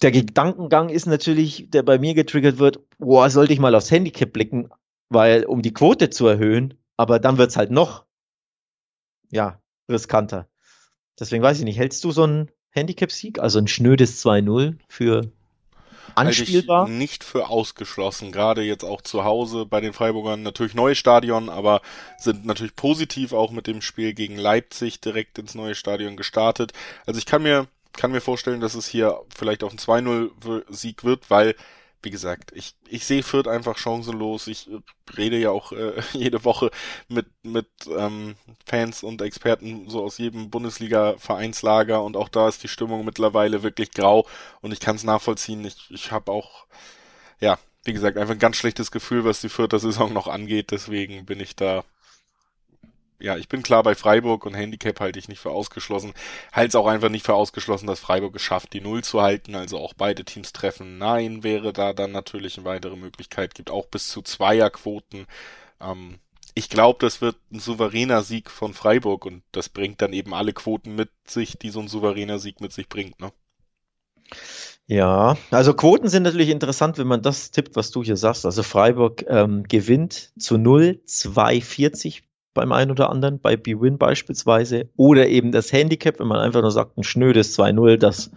Der 0.00 0.12
Gedankengang 0.12 0.88
ist 0.88 1.06
natürlich, 1.06 1.70
der 1.70 1.82
bei 1.82 1.98
mir 1.98 2.14
getriggert 2.14 2.58
wird, 2.58 2.80
boah, 2.98 3.28
sollte 3.28 3.52
ich 3.52 3.58
mal 3.58 3.74
aufs 3.74 3.90
Handicap 3.90 4.32
blicken, 4.32 4.70
weil, 5.08 5.44
um 5.44 5.60
die 5.60 5.74
Quote 5.74 6.08
zu 6.08 6.26
erhöhen, 6.26 6.74
aber 6.96 7.18
dann 7.18 7.36
wird's 7.36 7.56
halt 7.56 7.70
noch, 7.70 8.04
ja, 9.30 9.60
riskanter. 9.90 10.48
Deswegen 11.18 11.42
weiß 11.42 11.58
ich 11.58 11.64
nicht, 11.64 11.78
hältst 11.78 12.04
du 12.04 12.12
so 12.12 12.22
einen 12.22 12.50
Handicap-Sieg, 12.70 13.40
also 13.40 13.58
ein 13.58 13.66
schnödes 13.66 14.24
2-0 14.24 14.76
für 14.88 15.32
anspielbar? 16.14 16.80
Halte 16.80 16.92
ich 16.92 16.98
nicht 16.98 17.24
für 17.24 17.48
ausgeschlossen. 17.48 18.32
Gerade 18.32 18.62
jetzt 18.62 18.84
auch 18.84 19.02
zu 19.02 19.24
Hause 19.24 19.66
bei 19.66 19.80
den 19.80 19.92
Freiburgern 19.92 20.42
natürlich 20.42 20.74
neues 20.74 20.98
Stadion, 20.98 21.48
aber 21.48 21.80
sind 22.18 22.44
natürlich 22.44 22.76
positiv 22.76 23.32
auch 23.32 23.50
mit 23.50 23.66
dem 23.66 23.82
Spiel 23.82 24.14
gegen 24.14 24.36
Leipzig 24.36 25.00
direkt 25.00 25.38
ins 25.38 25.54
neue 25.54 25.74
Stadion 25.74 26.16
gestartet. 26.16 26.72
Also 27.06 27.18
ich 27.18 27.26
kann 27.26 27.42
mir 27.42 27.66
kann 27.98 28.12
mir 28.12 28.20
vorstellen, 28.20 28.60
dass 28.60 28.74
es 28.74 28.86
hier 28.86 29.20
vielleicht 29.34 29.64
auch 29.64 29.72
ein 29.72 29.78
2-0 29.78 30.62
Sieg 30.68 31.02
wird, 31.02 31.30
weil 31.30 31.56
wie 32.02 32.10
gesagt, 32.10 32.52
ich, 32.54 32.74
ich 32.88 33.04
sehe 33.04 33.22
Fürth 33.22 33.48
einfach 33.48 33.76
chancenlos. 33.76 34.46
Ich 34.46 34.70
rede 35.16 35.38
ja 35.38 35.50
auch 35.50 35.72
äh, 35.72 36.00
jede 36.12 36.44
Woche 36.44 36.70
mit, 37.08 37.26
mit 37.42 37.68
ähm, 37.96 38.36
Fans 38.66 39.02
und 39.02 39.22
Experten 39.22 39.88
so 39.88 40.04
aus 40.04 40.18
jedem 40.18 40.50
Bundesliga-Vereinslager 40.50 42.02
und 42.02 42.16
auch 42.16 42.28
da 42.28 42.48
ist 42.48 42.62
die 42.62 42.68
Stimmung 42.68 43.04
mittlerweile 43.04 43.62
wirklich 43.62 43.90
grau 43.92 44.26
und 44.60 44.72
ich 44.72 44.80
kann 44.80 44.96
es 44.96 45.04
nachvollziehen. 45.04 45.64
Ich, 45.64 45.90
ich 45.90 46.12
habe 46.12 46.30
auch, 46.32 46.66
ja, 47.40 47.58
wie 47.84 47.92
gesagt, 47.92 48.16
einfach 48.16 48.34
ein 48.34 48.40
ganz 48.40 48.56
schlechtes 48.56 48.90
Gefühl, 48.90 49.24
was 49.24 49.40
die 49.40 49.48
vierte 49.48 49.78
Saison 49.78 50.12
noch 50.12 50.28
angeht. 50.28 50.70
Deswegen 50.70 51.24
bin 51.26 51.40
ich 51.40 51.56
da 51.56 51.84
ja, 53.20 53.36
ich 53.36 53.48
bin 53.48 53.62
klar 53.62 53.82
bei 53.82 53.94
Freiburg 53.94 54.46
und 54.46 54.54
Handicap 54.54 55.00
halte 55.00 55.18
ich 55.18 55.28
nicht 55.28 55.40
für 55.40 55.50
ausgeschlossen. 55.50 56.12
Halte 56.52 56.68
es 56.68 56.74
auch 56.76 56.86
einfach 56.86 57.08
nicht 57.08 57.26
für 57.26 57.34
ausgeschlossen, 57.34 57.86
dass 57.86 58.00
Freiburg 58.00 58.36
es 58.36 58.42
schafft, 58.42 58.72
die 58.72 58.80
Null 58.80 59.02
zu 59.02 59.20
halten, 59.20 59.54
also 59.54 59.78
auch 59.78 59.94
beide 59.94 60.24
Teams 60.24 60.52
treffen. 60.52 60.98
Nein, 60.98 61.42
wäre 61.42 61.72
da 61.72 61.92
dann 61.92 62.12
natürlich 62.12 62.56
eine 62.56 62.64
weitere 62.64 62.96
Möglichkeit, 62.96 63.54
gibt 63.54 63.70
auch 63.70 63.86
bis 63.86 64.08
zu 64.08 64.22
Zweierquoten. 64.22 65.26
Ähm, 65.80 66.18
ich 66.54 66.68
glaube, 66.68 66.98
das 67.00 67.20
wird 67.20 67.36
ein 67.52 67.60
souveräner 67.60 68.22
Sieg 68.22 68.50
von 68.50 68.74
Freiburg 68.74 69.26
und 69.26 69.42
das 69.52 69.68
bringt 69.68 70.02
dann 70.02 70.12
eben 70.12 70.34
alle 70.34 70.52
Quoten 70.52 70.94
mit 70.94 71.10
sich, 71.26 71.58
die 71.58 71.70
so 71.70 71.80
ein 71.80 71.88
souveräner 71.88 72.38
Sieg 72.38 72.60
mit 72.60 72.72
sich 72.72 72.88
bringt, 72.88 73.20
ne? 73.20 73.32
Ja, 74.86 75.36
also 75.50 75.74
Quoten 75.74 76.08
sind 76.08 76.22
natürlich 76.22 76.48
interessant, 76.48 76.96
wenn 76.98 77.06
man 77.06 77.20
das 77.20 77.50
tippt, 77.50 77.76
was 77.76 77.90
du 77.90 78.02
hier 78.02 78.16
sagst. 78.16 78.46
Also 78.46 78.62
Freiburg 78.62 79.24
ähm, 79.28 79.64
gewinnt 79.64 80.32
zu 80.38 80.56
0, 80.56 81.00
2,40 81.06 82.22
beim 82.58 82.72
einen 82.72 82.90
oder 82.90 83.08
anderen, 83.10 83.38
bei 83.38 83.56
B-Win 83.56 83.98
beispielsweise, 83.98 84.88
oder 84.96 85.28
eben 85.28 85.52
das 85.52 85.72
Handicap, 85.72 86.18
wenn 86.18 86.26
man 86.26 86.40
einfach 86.40 86.60
nur 86.60 86.72
sagt, 86.72 86.98
ein 86.98 87.04
schnödes 87.04 87.56
2-0, 87.56 87.98
das 87.98 88.32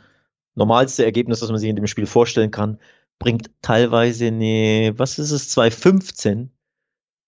normalste 0.54 1.04
Ergebnis, 1.04 1.40
das 1.40 1.50
man 1.50 1.58
sich 1.58 1.70
in 1.70 1.76
dem 1.76 1.88
Spiel 1.88 2.06
vorstellen 2.06 2.52
kann, 2.52 2.80
bringt 3.18 3.50
teilweise 3.64 4.28
eine, 4.28 4.94
was 4.96 5.18
ist 5.18 5.32
es, 5.32 5.58
2-15 5.58 6.50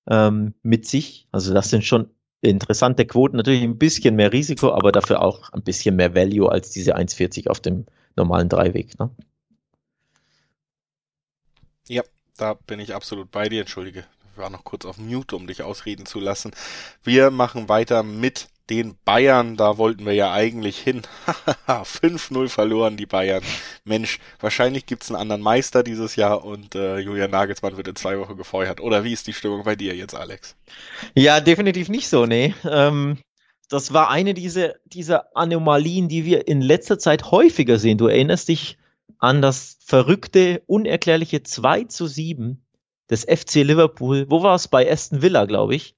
ähm, 0.07 0.53
mit 0.61 0.87
sich. 0.87 1.27
Also 1.31 1.51
das 1.51 1.71
sind 1.71 1.83
schon 1.83 2.11
interessante 2.41 3.07
Quoten, 3.07 3.37
natürlich 3.37 3.63
ein 3.63 3.79
bisschen 3.79 4.15
mehr 4.15 4.31
Risiko, 4.31 4.71
aber 4.71 4.91
dafür 4.91 5.23
auch 5.23 5.51
ein 5.51 5.63
bisschen 5.63 5.95
mehr 5.95 6.13
Value 6.13 6.51
als 6.51 6.69
diese 6.69 6.95
1,40 6.95 7.49
auf 7.49 7.59
dem 7.59 7.87
normalen 8.15 8.49
Dreiweg. 8.49 8.99
Ne? 8.99 9.09
Ja, 11.87 12.03
da 12.37 12.53
bin 12.53 12.79
ich 12.79 12.93
absolut 12.93 13.31
bei 13.31 13.49
dir, 13.49 13.61
entschuldige 13.61 14.05
war 14.37 14.49
noch 14.49 14.63
kurz 14.63 14.85
auf 14.85 14.97
Mute, 14.97 15.35
um 15.35 15.47
dich 15.47 15.63
ausreden 15.63 16.05
zu 16.05 16.19
lassen. 16.19 16.51
Wir 17.03 17.31
machen 17.31 17.69
weiter 17.69 18.03
mit 18.03 18.47
den 18.69 18.95
Bayern, 19.03 19.57
da 19.57 19.77
wollten 19.77 20.05
wir 20.05 20.13
ja 20.13 20.31
eigentlich 20.31 20.79
hin. 20.79 21.01
5-0 21.67 22.47
verloren 22.47 22.95
die 22.95 23.05
Bayern. 23.05 23.43
Mensch, 23.83 24.19
wahrscheinlich 24.39 24.85
gibt's 24.85 25.09
einen 25.09 25.19
anderen 25.19 25.41
Meister 25.41 25.83
dieses 25.83 26.15
Jahr 26.15 26.45
und 26.45 26.73
äh, 26.75 26.99
Julian 26.99 27.31
Nagelsmann 27.31 27.75
wird 27.75 27.89
in 27.89 27.95
zwei 27.95 28.17
Wochen 28.19 28.37
gefeuert. 28.37 28.79
Oder 28.79 29.03
wie 29.03 29.11
ist 29.11 29.27
die 29.27 29.33
Stimmung 29.33 29.63
bei 29.63 29.75
dir 29.75 29.95
jetzt, 29.95 30.15
Alex? 30.15 30.55
Ja, 31.13 31.41
definitiv 31.41 31.89
nicht 31.89 32.07
so, 32.07 32.25
nee. 32.25 32.55
Ähm, 32.63 33.17
das 33.69 33.93
war 33.93 34.09
eine 34.09 34.33
dieser, 34.33 34.75
dieser 34.85 35.35
Anomalien, 35.35 36.07
die 36.07 36.23
wir 36.23 36.47
in 36.47 36.61
letzter 36.61 36.97
Zeit 36.99 37.31
häufiger 37.31 37.77
sehen. 37.77 37.97
Du 37.97 38.07
erinnerst 38.07 38.47
dich 38.47 38.77
an 39.19 39.41
das 39.41 39.77
verrückte, 39.85 40.61
unerklärliche 40.67 41.43
2 41.43 41.85
zu 41.85 42.07
7 42.07 42.62
des 43.09 43.25
FC 43.25 43.55
Liverpool, 43.55 44.25
wo 44.29 44.43
war 44.43 44.55
es? 44.55 44.67
Bei 44.67 44.89
Aston 44.89 45.21
Villa, 45.21 45.45
glaube 45.45 45.75
ich. 45.75 45.95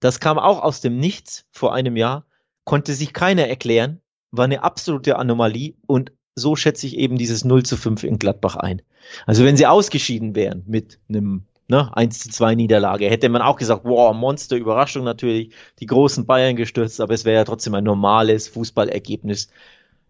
Das 0.00 0.20
kam 0.20 0.38
auch 0.38 0.62
aus 0.62 0.80
dem 0.80 0.98
Nichts 0.98 1.46
vor 1.50 1.74
einem 1.74 1.96
Jahr, 1.96 2.26
konnte 2.64 2.94
sich 2.94 3.12
keiner 3.12 3.48
erklären, 3.48 4.00
war 4.30 4.44
eine 4.44 4.62
absolute 4.62 5.16
Anomalie 5.16 5.74
und 5.86 6.12
so 6.34 6.54
schätze 6.54 6.86
ich 6.86 6.96
eben 6.96 7.18
dieses 7.18 7.44
0 7.44 7.64
zu 7.64 7.76
5 7.76 8.04
in 8.04 8.18
Gladbach 8.18 8.56
ein. 8.56 8.82
Also 9.26 9.44
wenn 9.44 9.56
sie 9.56 9.66
ausgeschieden 9.66 10.36
wären 10.36 10.62
mit 10.66 11.00
einem 11.08 11.46
ne, 11.68 11.94
1 11.96 12.20
zu 12.20 12.30
2 12.30 12.54
Niederlage, 12.54 13.10
hätte 13.10 13.28
man 13.28 13.42
auch 13.42 13.56
gesagt, 13.56 13.84
wow, 13.84 14.14
Monster, 14.14 14.56
Überraschung 14.56 15.04
natürlich, 15.04 15.52
die 15.80 15.86
großen 15.86 16.26
Bayern 16.26 16.56
gestürzt, 16.56 17.00
aber 17.00 17.14
es 17.14 17.24
wäre 17.24 17.36
ja 17.38 17.44
trotzdem 17.44 17.74
ein 17.74 17.84
normales 17.84 18.48
Fußballergebnis 18.48 19.48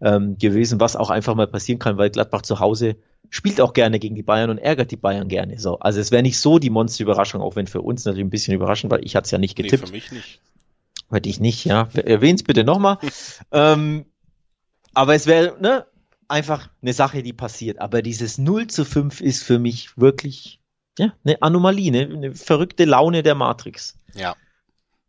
ähm, 0.01 0.37
gewesen, 0.37 0.79
was 0.79 0.95
auch 0.95 1.09
einfach 1.09 1.35
mal 1.35 1.47
passieren 1.47 1.79
kann, 1.79 1.97
weil 1.97 2.09
Gladbach 2.09 2.43
zu 2.43 2.59
Hause 2.59 2.95
spielt 3.29 3.61
auch 3.61 3.73
gerne 3.73 3.99
gegen 3.99 4.15
die 4.15 4.23
Bayern 4.23 4.49
und 4.49 4.57
ärgert 4.57 4.91
die 4.91 4.97
Bayern 4.97 5.27
gerne. 5.27 5.59
So, 5.59 5.79
also 5.79 5.99
es 5.99 6.11
wäre 6.11 6.23
nicht 6.23 6.39
so 6.39 6.59
die 6.59 6.69
Monster-Überraschung, 6.69 7.41
auch 7.41 7.55
wenn 7.55 7.67
für 7.67 7.81
uns 7.81 8.05
natürlich 8.05 8.25
ein 8.25 8.29
bisschen 8.29 8.53
überraschend, 8.53 8.91
weil 8.91 9.05
ich 9.05 9.15
hatte 9.15 9.25
es 9.25 9.31
ja 9.31 9.37
nicht 9.37 9.55
getippt. 9.55 9.83
Nee, 9.83 9.87
für 9.87 9.91
mich 9.91 10.11
nicht. 10.11 10.39
Hätte 11.11 11.29
ich 11.29 11.39
nicht, 11.39 11.65
ja. 11.65 11.89
Erwähn's 11.93 12.43
bitte 12.43 12.63
nochmal. 12.63 12.97
ähm, 13.51 14.05
aber 14.93 15.15
es 15.15 15.27
wäre, 15.27 15.57
ne, 15.59 15.85
einfach 16.27 16.69
eine 16.81 16.93
Sache, 16.93 17.23
die 17.23 17.33
passiert. 17.33 17.79
Aber 17.79 18.01
dieses 18.01 18.37
0 18.37 18.67
zu 18.67 18.85
5 18.85 19.21
ist 19.21 19.43
für 19.43 19.59
mich 19.59 19.97
wirklich, 19.97 20.59
ja, 20.97 21.13
eine 21.23 21.41
Anomalie, 21.41 21.91
ne? 21.91 22.09
eine 22.11 22.35
verrückte 22.35 22.85
Laune 22.85 23.23
der 23.23 23.35
Matrix. 23.35 23.97
Ja. 24.13 24.35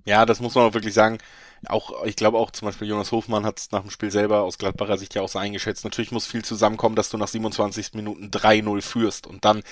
Ja, 0.06 0.24
das 0.26 0.40
muss 0.40 0.54
man 0.54 0.64
auch 0.64 0.74
wirklich 0.74 0.94
sagen 0.94 1.18
auch, 1.66 2.04
ich 2.04 2.16
glaube 2.16 2.38
auch 2.38 2.50
zum 2.50 2.66
Beispiel 2.66 2.88
Jonas 2.88 3.12
Hofmann 3.12 3.44
hat 3.44 3.58
es 3.58 3.70
nach 3.70 3.82
dem 3.82 3.90
Spiel 3.90 4.10
selber 4.10 4.42
aus 4.42 4.58
Gladbacher 4.58 4.98
Sicht 4.98 5.14
ja 5.14 5.22
auch 5.22 5.28
so 5.28 5.38
eingeschätzt. 5.38 5.84
Natürlich 5.84 6.12
muss 6.12 6.26
viel 6.26 6.44
zusammenkommen, 6.44 6.96
dass 6.96 7.10
du 7.10 7.18
nach 7.18 7.28
27 7.28 7.94
Minuten 7.94 8.30
3-0 8.30 8.80
führst. 8.82 9.26
Und 9.26 9.44
dann 9.44 9.62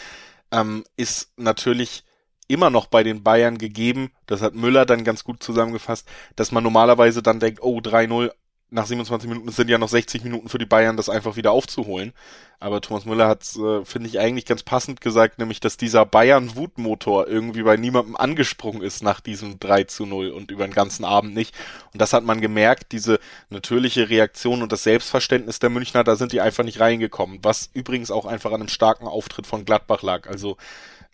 ähm, 0.50 0.84
ist 0.96 1.32
natürlich 1.36 2.04
immer 2.46 2.70
noch 2.70 2.86
bei 2.86 3.02
den 3.02 3.22
Bayern 3.22 3.58
gegeben, 3.58 4.10
das 4.26 4.40
hat 4.40 4.54
Müller 4.54 4.86
dann 4.86 5.04
ganz 5.04 5.22
gut 5.22 5.42
zusammengefasst, 5.42 6.08
dass 6.34 6.50
man 6.50 6.64
normalerweise 6.64 7.22
dann 7.22 7.40
denkt, 7.40 7.60
oh, 7.62 7.78
3-0, 7.78 8.32
nach 8.70 8.86
27 8.86 9.28
Minuten 9.28 9.50
sind 9.50 9.70
ja 9.70 9.78
noch 9.78 9.88
60 9.88 10.24
Minuten 10.24 10.48
für 10.48 10.58
die 10.58 10.66
Bayern, 10.66 10.96
das 10.96 11.08
einfach 11.08 11.36
wieder 11.36 11.52
aufzuholen. 11.52 12.12
Aber 12.60 12.80
Thomas 12.80 13.06
Müller 13.06 13.28
hat, 13.28 13.44
äh, 13.56 13.84
finde 13.84 14.08
ich, 14.08 14.18
eigentlich 14.18 14.44
ganz 14.44 14.62
passend 14.62 15.00
gesagt, 15.00 15.38
nämlich, 15.38 15.60
dass 15.60 15.76
dieser 15.76 16.04
Bayern-Wutmotor 16.04 17.28
irgendwie 17.28 17.62
bei 17.62 17.76
niemandem 17.76 18.16
angesprungen 18.16 18.82
ist 18.82 19.02
nach 19.02 19.20
diesem 19.20 19.58
3 19.58 19.84
zu 19.84 20.06
0 20.06 20.30
und 20.30 20.50
über 20.50 20.66
den 20.66 20.74
ganzen 20.74 21.04
Abend 21.04 21.34
nicht. 21.34 21.54
Und 21.92 22.02
das 22.02 22.12
hat 22.12 22.24
man 22.24 22.40
gemerkt, 22.40 22.92
diese 22.92 23.20
natürliche 23.48 24.10
Reaktion 24.10 24.62
und 24.62 24.72
das 24.72 24.82
Selbstverständnis 24.82 25.60
der 25.60 25.70
Münchner, 25.70 26.04
da 26.04 26.16
sind 26.16 26.32
die 26.32 26.40
einfach 26.40 26.64
nicht 26.64 26.80
reingekommen. 26.80 27.38
Was 27.42 27.70
übrigens 27.72 28.10
auch 28.10 28.26
einfach 28.26 28.50
an 28.50 28.60
einem 28.60 28.68
starken 28.68 29.06
Auftritt 29.06 29.46
von 29.46 29.64
Gladbach 29.64 30.02
lag. 30.02 30.28
Also 30.28 30.56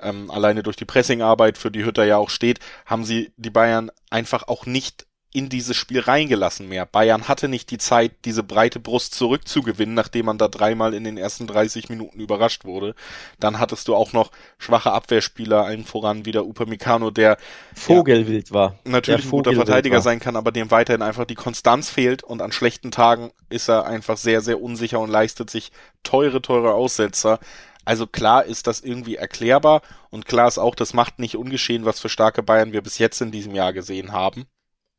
ähm, 0.01 0.31
alleine 0.31 0.63
durch 0.63 0.77
die 0.77 0.87
Pressingarbeit, 0.87 1.59
für 1.59 1.71
die 1.71 1.85
Hütter 1.85 2.05
ja 2.05 2.17
auch 2.17 2.31
steht, 2.31 2.59
haben 2.87 3.05
sie 3.05 3.33
die 3.37 3.51
Bayern 3.51 3.91
einfach 4.11 4.49
auch 4.49 4.67
nicht 4.67 5.07
in 5.35 5.49
dieses 5.49 5.77
Spiel 5.77 5.99
reingelassen 5.99 6.69
mehr. 6.69 6.87
Bayern 6.87 7.27
hatte 7.27 7.49
nicht 7.49 7.73
die 7.73 7.79
Zeit, 7.79 8.13
diese 8.25 8.45
breite 8.45 8.79
Brust 8.79 9.17
zurückzugewinnen, 9.17 9.93
nachdem 9.93 10.27
man 10.27 10.39
da 10.39 10.47
dreimal 10.47 10.95
in 10.95 11.03
den 11.03 11.19
ersten 11.19 11.49
30 11.49 11.89
Minuten 11.89 12.21
überrascht 12.21 12.65
wurde. 12.65 12.95
Dann 13.41 13.59
hattest 13.59 13.89
du 13.89 13.97
auch 13.97 14.13
noch 14.13 14.31
schwache 14.59 14.93
Abwehrspieler, 14.93 15.65
allen 15.65 15.85
voran 15.85 16.25
wieder 16.25 16.45
Upamecano, 16.45 17.11
der 17.11 17.37
Vogelwild 17.75 18.51
ja, 18.51 18.55
war. 18.55 18.79
Natürlich 18.85 19.25
ein 19.25 19.31
guter 19.31 19.55
Verteidiger 19.55 19.97
war. 19.97 20.03
sein 20.03 20.21
kann, 20.21 20.37
aber 20.37 20.53
dem 20.53 20.71
weiterhin 20.71 21.03
einfach 21.03 21.25
die 21.25 21.35
Konstanz 21.35 21.91
fehlt 21.91 22.23
und 22.23 22.41
an 22.41 22.53
schlechten 22.53 22.93
Tagen 22.93 23.33
ist 23.51 23.69
er 23.69 23.87
einfach 23.87 24.17
sehr, 24.17 24.41
sehr 24.41 24.63
unsicher 24.63 25.01
und 25.01 25.11
leistet 25.11 25.51
sich 25.51 25.73
teure, 26.05 26.43
teure 26.43 26.75
Aussetzer. 26.75 27.41
Also 27.85 28.07
klar 28.07 28.45
ist 28.45 28.69
das 28.69 28.83
irgendwie 28.83 29.17
erklärbar 29.17 29.83
und 30.11 30.27
klar 30.27 30.47
ist 30.47 30.59
auch, 30.59 30.77
das 30.77 30.95
macht 30.95 31.19
nicht 31.19 31.37
ungeschehen, 31.37 31.85
was 31.85 31.99
für 31.99 32.09
starke 32.09 32.45
Bayern 32.45 32.73
wir 32.73 32.83
bis 32.83 32.99
jetzt 32.99 33.21
in 33.21 33.33
diesem 33.33 33.57
Jahr 33.57 33.73
gesehen 33.73 34.13
haben. 34.13 34.47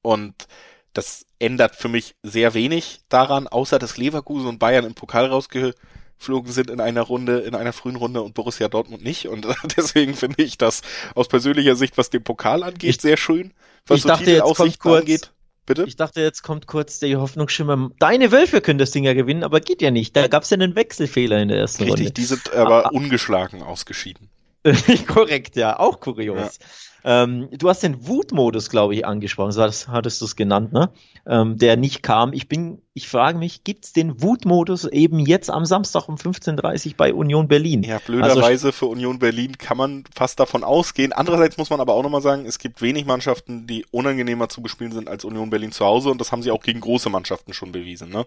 Und 0.06 0.48
das 0.94 1.26
ändert 1.40 1.76
für 1.76 1.90
mich 1.90 2.16
sehr 2.24 2.54
wenig 2.54 3.02
daran, 3.10 3.48
außer 3.48 3.80
dass 3.80 3.98
Leverkusen 3.98 4.48
und 4.48 4.60
Bayern 4.60 4.86
im 4.86 4.94
Pokal 4.94 5.26
rausgeflogen 5.26 6.52
sind 6.52 6.70
in 6.70 6.80
einer 6.80 7.02
Runde, 7.02 7.40
in 7.40 7.56
einer 7.56 7.74
frühen 7.74 7.96
Runde 7.96 8.22
und 8.22 8.34
Borussia 8.34 8.68
Dortmund 8.68 9.04
nicht. 9.04 9.28
Und 9.28 9.48
deswegen 9.78 10.14
finde 10.14 10.44
ich 10.44 10.58
das 10.58 10.82
aus 11.16 11.28
persönlicher 11.28 11.76
Sicht, 11.76 11.98
was 11.98 12.10
den 12.10 12.24
Pokal 12.24 12.64
angeht, 12.64 12.96
ich, 12.96 13.02
sehr 13.02 13.18
schön. 13.18 13.54
Was 13.88 13.98
ich 13.98 14.04
so 14.04 14.10
dachte, 14.10 14.32
jetzt 14.32 14.56
kommt 14.56 14.80
kurz, 14.80 15.02
angeht. 15.02 15.32
Bitte? 15.66 15.86
Ich 15.88 15.96
dachte, 15.96 16.22
jetzt 16.22 16.44
kommt 16.44 16.68
kurz 16.68 17.00
der 17.00 17.20
Hoffnungsschimmer. 17.20 17.90
Deine 17.98 18.32
Wölfe 18.32 18.62
können 18.62 18.78
das 18.78 18.92
Ding 18.92 19.04
ja 19.04 19.14
gewinnen, 19.14 19.44
aber 19.44 19.60
geht 19.60 19.82
ja 19.82 19.90
nicht. 19.90 20.16
Da 20.16 20.28
gab 20.28 20.44
es 20.44 20.52
ja 20.52 20.56
einen 20.56 20.76
Wechselfehler 20.76 21.42
in 21.42 21.48
der 21.48 21.58
ersten 21.58 21.84
Richtig, 21.84 21.92
Runde. 21.92 22.02
Richtig, 22.04 22.14
die 22.14 22.26
sind 22.26 22.54
aber 22.54 22.86
ah, 22.86 22.90
ah. 22.90 22.92
ungeschlagen 22.94 23.64
ausgeschieden. 23.64 24.30
Korrekt, 25.08 25.56
ja, 25.56 25.80
auch 25.80 26.00
kurios. 26.00 26.60
Ja. 26.60 26.66
Ähm, 27.08 27.50
du 27.52 27.70
hast 27.70 27.84
den 27.84 28.08
Wutmodus, 28.08 28.72
glaube 28.72 28.96
ich, 28.96 29.06
angesprochen, 29.06 29.52
so 29.52 29.62
hattest 29.62 30.22
du 30.22 30.26
es 30.26 30.36
genannt, 30.36 30.74
ne? 30.74 30.90
Ähm, 31.28 31.56
der 31.56 31.78
nicht 31.78 32.02
kam. 32.02 32.34
Ich 32.34 32.50
bin, 32.50 32.82
ich 32.96 33.08
frage 33.08 33.38
mich, 33.38 33.64
gibt 33.64 33.86
es 33.86 33.94
den 33.94 34.24
Wutmodus 34.24 34.86
eben 34.86 35.20
jetzt 35.20 35.52
am 35.52 35.66
Samstag 35.66 36.10
um 36.10 36.16
15.30 36.16 36.88
Uhr 36.88 36.94
bei 36.98 37.14
Union 37.14 37.48
Berlin? 37.48 37.84
Ja, 37.84 38.00
blöderweise 38.00 38.46
also, 38.46 38.72
für 38.72 38.88
Union 38.88 39.20
Berlin 39.20 39.56
kann 39.60 39.78
man 39.78 40.04
fast 40.16 40.40
davon 40.40 40.64
ausgehen. 40.64 41.14
Andererseits 41.14 41.58
muss 41.58 41.70
man 41.70 41.80
aber 41.80 41.94
auch 41.94 42.02
nochmal 42.02 42.24
sagen, 42.24 42.48
es 42.48 42.58
gibt 42.58 42.82
wenig 42.82 43.06
Mannschaften, 43.06 43.68
die 43.68 43.86
unangenehmer 43.92 44.50
zu 44.50 44.64
bespielen 44.64 44.92
sind 44.92 45.08
als 45.08 45.26
Union 45.26 45.52
Berlin 45.52 45.72
zu 45.72 45.86
Hause 45.86 46.10
und 46.10 46.20
das 46.20 46.32
haben 46.32 46.42
sie 46.42 46.50
auch 46.50 46.64
gegen 46.64 46.80
große 46.80 47.12
Mannschaften 47.12 47.54
schon 47.54 47.72
bewiesen, 47.72 48.10
ne? 48.10 48.26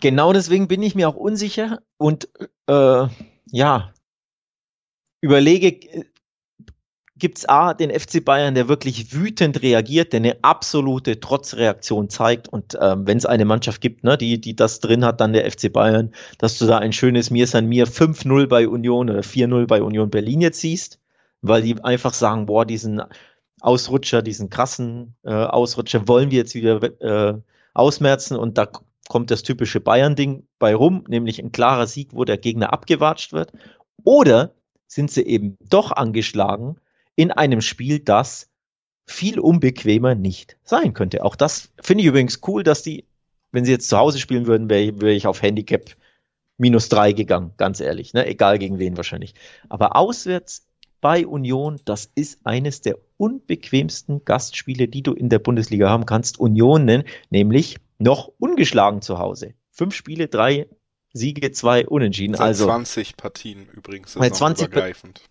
Genau 0.00 0.32
deswegen 0.32 0.66
bin 0.66 0.82
ich 0.82 0.96
mir 0.96 1.08
auch 1.08 1.16
unsicher 1.16 1.78
und 1.98 2.28
äh, 2.66 3.06
ja, 3.46 3.92
überlege, 5.20 6.04
gibt 7.18 7.38
es 7.38 7.48
A, 7.48 7.74
den 7.74 7.90
FC 7.90 8.24
Bayern, 8.24 8.54
der 8.54 8.68
wirklich 8.68 9.12
wütend 9.12 9.62
reagiert, 9.62 10.12
der 10.12 10.20
eine 10.20 10.36
absolute 10.42 11.20
Trotzreaktion 11.20 12.08
zeigt. 12.08 12.48
Und 12.48 12.78
ähm, 12.80 13.06
wenn 13.06 13.18
es 13.18 13.26
eine 13.26 13.44
Mannschaft 13.44 13.80
gibt, 13.80 14.04
ne, 14.04 14.16
die, 14.16 14.40
die 14.40 14.56
das 14.56 14.80
drin 14.80 15.04
hat, 15.04 15.20
dann 15.20 15.32
der 15.32 15.50
FC 15.50 15.72
Bayern, 15.72 16.12
dass 16.38 16.58
du 16.58 16.66
da 16.66 16.78
ein 16.78 16.92
schönes 16.92 17.30
Mir 17.30 17.46
san 17.46 17.66
mir 17.66 17.86
5-0 17.86 18.46
bei 18.46 18.68
Union 18.68 19.10
oder 19.10 19.20
4-0 19.20 19.66
bei 19.66 19.82
Union 19.82 20.10
Berlin 20.10 20.40
jetzt 20.40 20.60
siehst, 20.60 21.00
weil 21.42 21.62
die 21.62 21.82
einfach 21.82 22.14
sagen, 22.14 22.46
boah, 22.46 22.64
diesen 22.64 23.02
Ausrutscher, 23.60 24.22
diesen 24.22 24.50
krassen 24.50 25.16
äh, 25.24 25.32
Ausrutscher 25.32 26.06
wollen 26.06 26.30
wir 26.30 26.38
jetzt 26.38 26.54
wieder 26.54 26.82
äh, 27.00 27.40
ausmerzen 27.74 28.36
und 28.36 28.58
da 28.58 28.68
kommt 29.08 29.30
das 29.30 29.42
typische 29.42 29.80
Bayern-Ding 29.80 30.46
bei 30.58 30.74
rum, 30.74 31.04
nämlich 31.08 31.42
ein 31.42 31.52
klarer 31.52 31.86
Sieg, 31.86 32.10
wo 32.12 32.24
der 32.24 32.38
Gegner 32.38 32.72
abgewatscht 32.72 33.32
wird. 33.32 33.52
Oder 34.04 34.54
sind 34.86 35.10
sie 35.10 35.22
eben 35.22 35.56
doch 35.68 35.92
angeschlagen 35.92 36.76
in 37.18 37.32
einem 37.32 37.62
Spiel, 37.62 37.98
das 37.98 38.48
viel 39.04 39.40
unbequemer 39.40 40.14
nicht 40.14 40.56
sein 40.62 40.94
könnte. 40.94 41.24
Auch 41.24 41.34
das 41.34 41.70
finde 41.82 42.02
ich 42.02 42.06
übrigens 42.06 42.40
cool, 42.46 42.62
dass 42.62 42.84
die, 42.84 43.06
wenn 43.50 43.64
sie 43.64 43.72
jetzt 43.72 43.88
zu 43.88 43.98
Hause 43.98 44.20
spielen 44.20 44.46
würden, 44.46 44.70
wäre 44.70 45.00
wär 45.00 45.16
ich 45.16 45.26
auf 45.26 45.42
Handicap 45.42 45.96
minus 46.58 46.88
drei 46.88 47.12
gegangen, 47.12 47.54
ganz 47.56 47.80
ehrlich, 47.80 48.14
ne? 48.14 48.24
egal 48.24 48.60
gegen 48.60 48.78
wen 48.78 48.96
wahrscheinlich. 48.96 49.34
Aber 49.68 49.96
auswärts 49.96 50.68
bei 51.00 51.26
Union, 51.26 51.80
das 51.84 52.08
ist 52.14 52.38
eines 52.44 52.82
der 52.82 52.98
unbequemsten 53.16 54.24
Gastspiele, 54.24 54.86
die 54.86 55.02
du 55.02 55.12
in 55.12 55.28
der 55.28 55.40
Bundesliga 55.40 55.88
haben 55.88 56.06
kannst. 56.06 56.38
Union 56.38 56.84
nennen, 56.84 57.02
nämlich 57.30 57.78
noch 57.98 58.30
ungeschlagen 58.38 59.02
zu 59.02 59.18
Hause. 59.18 59.54
Fünf 59.72 59.92
Spiele, 59.92 60.28
drei 60.28 60.68
Siege, 61.12 61.50
zwei 61.50 61.84
Unentschieden. 61.84 62.36
Also 62.36 62.66
20 62.66 63.16
Partien 63.16 63.68
übrigens. 63.74 64.14
Bei 64.14 64.30
20 64.30 64.68
übergreifend. 64.68 65.22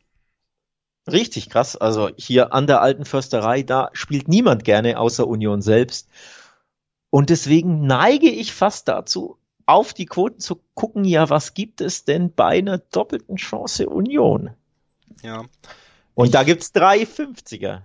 Richtig 1.09 1.49
krass. 1.49 1.75
Also 1.75 2.09
hier 2.17 2.53
an 2.53 2.67
der 2.67 2.81
alten 2.81 3.05
Försterei, 3.05 3.63
da 3.63 3.89
spielt 3.93 4.27
niemand 4.27 4.63
gerne 4.63 4.99
außer 4.99 5.27
Union 5.27 5.61
selbst. 5.61 6.09
Und 7.09 7.29
deswegen 7.29 7.87
neige 7.87 8.29
ich 8.29 8.53
fast 8.53 8.87
dazu, 8.87 9.37
auf 9.65 9.93
die 9.93 10.05
Quoten 10.05 10.39
zu 10.39 10.61
gucken, 10.73 11.05
ja, 11.05 11.29
was 11.29 11.53
gibt 11.53 11.81
es 11.81 12.05
denn 12.05 12.33
bei 12.33 12.57
einer 12.57 12.77
doppelten 12.77 13.37
Chance 13.37 13.89
Union? 13.89 14.51
Ja. 15.21 15.45
Und 16.15 16.27
ich, 16.27 16.31
da 16.31 16.43
gibt's 16.43 16.71
drei 16.71 17.03
50er 17.03 17.81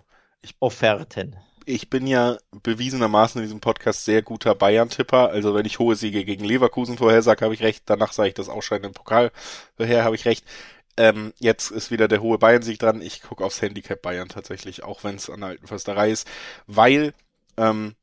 Offerten. 0.59 1.37
Ich 1.65 1.91
bin 1.91 2.09
ja 2.09 2.39
bewiesenermaßen 2.63 3.41
in 3.41 3.47
diesem 3.47 3.61
Podcast 3.61 4.05
sehr 4.05 4.23
guter 4.23 4.55
Bayern-Tipper. 4.55 5.31
Also 5.31 5.55
wenn 5.55 5.67
ich 5.67 5.79
hohe 5.79 5.95
Siege 5.95 6.25
gegen 6.25 6.45
Leverkusen 6.45 6.99
vorhersage, 6.99 7.45
habe 7.45 7.55
ich 7.55 7.63
recht. 7.63 7.85
Danach 7.87 8.13
sage 8.13 8.31
ich 8.31 8.35
das 8.35 8.49
Ausscheiden 8.49 8.87
im 8.87 8.95
Pokal 8.95 9.31
vorher, 9.77 10.05
habe 10.05 10.17
ich 10.17 10.25
recht. 10.25 10.45
Ähm, 10.97 11.33
jetzt 11.39 11.71
ist 11.71 11.91
wieder 11.91 12.09
der 12.09 12.21
hohe 12.21 12.39
Bayern-Sieg 12.39 12.79
dran. 12.79 13.01
Ich 13.01 13.23
gucke 13.23 13.45
aufs 13.45 13.63
Handicap 13.63 14.03
Bayern 14.03 14.29
tatsächlich, 14.29 14.83
auch 14.83 15.05
wenn 15.05 15.17
es 15.17 15.31
an 15.31 15.41
der 15.41 15.51
alten 15.51 15.67
Försterei 15.67 16.11
ist, 16.11 16.29
weil 16.67 17.15
ähm, 17.57 17.95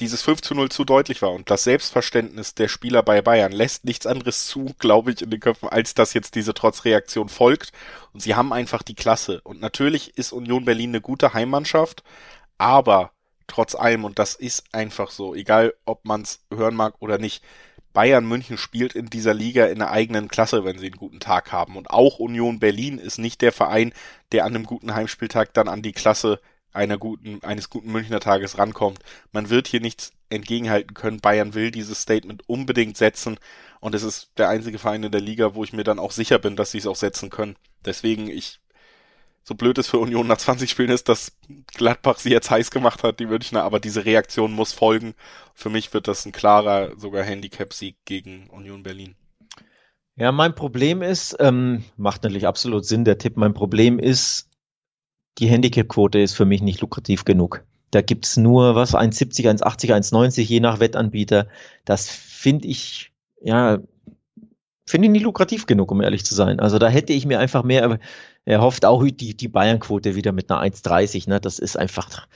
dieses 0.00 0.22
5 0.22 0.42
zu 0.42 0.54
0 0.54 0.68
zu 0.70 0.84
deutlich 0.84 1.22
war 1.22 1.32
und 1.32 1.50
das 1.50 1.64
Selbstverständnis 1.64 2.54
der 2.54 2.68
Spieler 2.68 3.02
bei 3.02 3.20
Bayern 3.20 3.52
lässt 3.52 3.84
nichts 3.84 4.06
anderes 4.06 4.46
zu, 4.46 4.74
glaube 4.78 5.12
ich, 5.12 5.22
in 5.22 5.30
den 5.30 5.40
Köpfen, 5.40 5.68
als 5.68 5.94
dass 5.94 6.14
jetzt 6.14 6.34
diese 6.34 6.54
Trotzreaktion 6.54 7.28
folgt. 7.28 7.72
Und 8.12 8.20
sie 8.20 8.34
haben 8.34 8.52
einfach 8.52 8.82
die 8.82 8.94
Klasse. 8.94 9.40
Und 9.42 9.60
natürlich 9.60 10.16
ist 10.16 10.32
Union 10.32 10.64
Berlin 10.64 10.90
eine 10.90 11.00
gute 11.00 11.34
Heimmannschaft, 11.34 12.04
aber 12.58 13.12
trotz 13.48 13.74
allem, 13.74 14.04
und 14.04 14.18
das 14.18 14.34
ist 14.34 14.64
einfach 14.72 15.10
so, 15.10 15.34
egal 15.34 15.74
ob 15.84 16.04
man 16.04 16.22
es 16.22 16.44
hören 16.52 16.76
mag 16.76 16.94
oder 17.00 17.18
nicht, 17.18 17.42
Bayern 17.98 18.28
München 18.28 18.58
spielt 18.58 18.92
in 18.92 19.06
dieser 19.06 19.34
Liga 19.34 19.66
in 19.66 19.80
der 19.80 19.90
eigenen 19.90 20.28
Klasse, 20.28 20.64
wenn 20.64 20.78
sie 20.78 20.86
einen 20.86 20.94
guten 20.94 21.18
Tag 21.18 21.50
haben. 21.50 21.76
Und 21.76 21.90
auch 21.90 22.20
Union 22.20 22.60
Berlin 22.60 22.96
ist 22.96 23.18
nicht 23.18 23.40
der 23.42 23.50
Verein, 23.50 23.92
der 24.30 24.44
an 24.44 24.54
einem 24.54 24.66
guten 24.66 24.94
Heimspieltag 24.94 25.52
dann 25.52 25.66
an 25.66 25.82
die 25.82 25.90
Klasse 25.90 26.38
einer 26.72 26.96
guten, 26.96 27.42
eines 27.42 27.70
guten 27.70 27.90
Münchner 27.90 28.20
Tages 28.20 28.56
rankommt. 28.56 29.00
Man 29.32 29.50
wird 29.50 29.66
hier 29.66 29.80
nichts 29.80 30.12
entgegenhalten 30.30 30.94
können. 30.94 31.18
Bayern 31.18 31.54
will 31.54 31.72
dieses 31.72 32.00
Statement 32.00 32.48
unbedingt 32.48 32.96
setzen 32.96 33.36
und 33.80 33.96
es 33.96 34.04
ist 34.04 34.30
der 34.38 34.48
einzige 34.48 34.78
Verein 34.78 35.02
in 35.02 35.10
der 35.10 35.20
Liga, 35.20 35.56
wo 35.56 35.64
ich 35.64 35.72
mir 35.72 35.82
dann 35.82 35.98
auch 35.98 36.12
sicher 36.12 36.38
bin, 36.38 36.54
dass 36.54 36.70
sie 36.70 36.78
es 36.78 36.86
auch 36.86 36.94
setzen 36.94 37.30
können. 37.30 37.56
Deswegen, 37.84 38.28
ich, 38.28 38.60
so 39.48 39.54
blöd 39.54 39.78
es 39.78 39.88
für 39.88 39.96
Union 39.98 40.26
nach 40.26 40.36
20 40.36 40.68
Spielen 40.68 40.90
ist, 40.90 41.08
dass 41.08 41.32
Gladbach 41.68 42.18
sie 42.18 42.28
jetzt 42.28 42.50
heiß 42.50 42.70
gemacht 42.70 43.02
hat, 43.02 43.18
die 43.18 43.24
Münchner, 43.24 43.62
aber 43.62 43.80
diese 43.80 44.04
Reaktion 44.04 44.52
muss 44.52 44.74
folgen. 44.74 45.14
Für 45.54 45.70
mich 45.70 45.94
wird 45.94 46.06
das 46.06 46.26
ein 46.26 46.32
klarer, 46.32 46.92
sogar 46.98 47.24
Handicap-Sieg 47.24 47.96
gegen 48.04 48.50
Union 48.50 48.82
Berlin. 48.82 49.14
Ja, 50.16 50.32
mein 50.32 50.54
Problem 50.54 51.00
ist, 51.00 51.34
ähm, 51.40 51.82
macht 51.96 52.24
natürlich 52.24 52.46
absolut 52.46 52.84
Sinn, 52.84 53.06
der 53.06 53.16
Tipp, 53.16 53.38
mein 53.38 53.54
Problem 53.54 53.98
ist, 53.98 54.50
die 55.38 55.48
Handicap-Quote 55.48 56.18
ist 56.18 56.34
für 56.34 56.44
mich 56.44 56.60
nicht 56.60 56.82
lukrativ 56.82 57.24
genug. 57.24 57.64
Da 57.90 58.02
gibt's 58.02 58.36
nur 58.36 58.74
was, 58.74 58.94
1,70, 58.94 59.62
1,80, 59.62 59.94
1,90, 59.94 60.42
je 60.42 60.60
nach 60.60 60.78
Wettanbieter. 60.78 61.48
Das 61.86 62.10
finde 62.10 62.68
ich, 62.68 63.12
ja, 63.40 63.78
finde 64.84 65.06
ich 65.06 65.12
nicht 65.12 65.22
lukrativ 65.22 65.64
genug, 65.64 65.90
um 65.90 66.02
ehrlich 66.02 66.26
zu 66.26 66.34
sein. 66.34 66.60
Also 66.60 66.78
da 66.78 66.88
hätte 66.88 67.14
ich 67.14 67.24
mir 67.24 67.38
einfach 67.38 67.62
mehr 67.62 67.98
erhofft, 68.48 68.84
auch 68.84 69.04
die, 69.04 69.36
die 69.36 69.48
Bayern-Quote 69.48 70.14
wieder 70.14 70.32
mit 70.32 70.50
einer 70.50 70.62
1,30. 70.62 71.28
Ne? 71.28 71.40
Das 71.40 71.58
ist 71.58 71.76
einfach, 71.76 72.26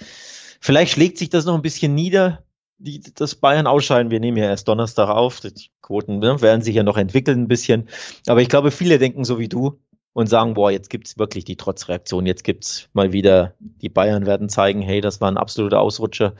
vielleicht 0.60 0.92
schlägt 0.92 1.18
sich 1.18 1.30
das 1.30 1.44
noch 1.44 1.54
ein 1.54 1.62
bisschen 1.62 1.94
nieder, 1.94 2.44
die, 2.78 3.00
das 3.14 3.34
Bayern 3.34 3.66
ausscheiden. 3.66 4.10
Wir 4.10 4.20
nehmen 4.20 4.36
ja 4.36 4.44
erst 4.44 4.68
Donnerstag 4.68 5.08
auf. 5.08 5.40
Die 5.40 5.70
Quoten 5.80 6.18
ne, 6.18 6.40
werden 6.42 6.62
sich 6.62 6.74
ja 6.74 6.82
noch 6.82 6.96
entwickeln 6.96 7.42
ein 7.42 7.48
bisschen. 7.48 7.88
Aber 8.26 8.42
ich 8.42 8.48
glaube, 8.48 8.70
viele 8.70 8.98
denken 8.98 9.24
so 9.24 9.38
wie 9.38 9.48
du 9.48 9.78
und 10.12 10.28
sagen, 10.28 10.54
boah, 10.54 10.70
jetzt 10.70 10.90
gibt's 10.90 11.18
wirklich 11.18 11.44
die 11.44 11.56
Trotzreaktion, 11.56 12.26
jetzt 12.26 12.44
gibt's 12.44 12.88
mal 12.92 13.12
wieder, 13.12 13.54
die 13.60 13.88
Bayern 13.88 14.26
werden 14.26 14.48
zeigen, 14.48 14.82
hey, 14.82 15.00
das 15.00 15.20
war 15.20 15.30
ein 15.30 15.38
absoluter 15.38 15.80
Ausrutscher 15.80 16.34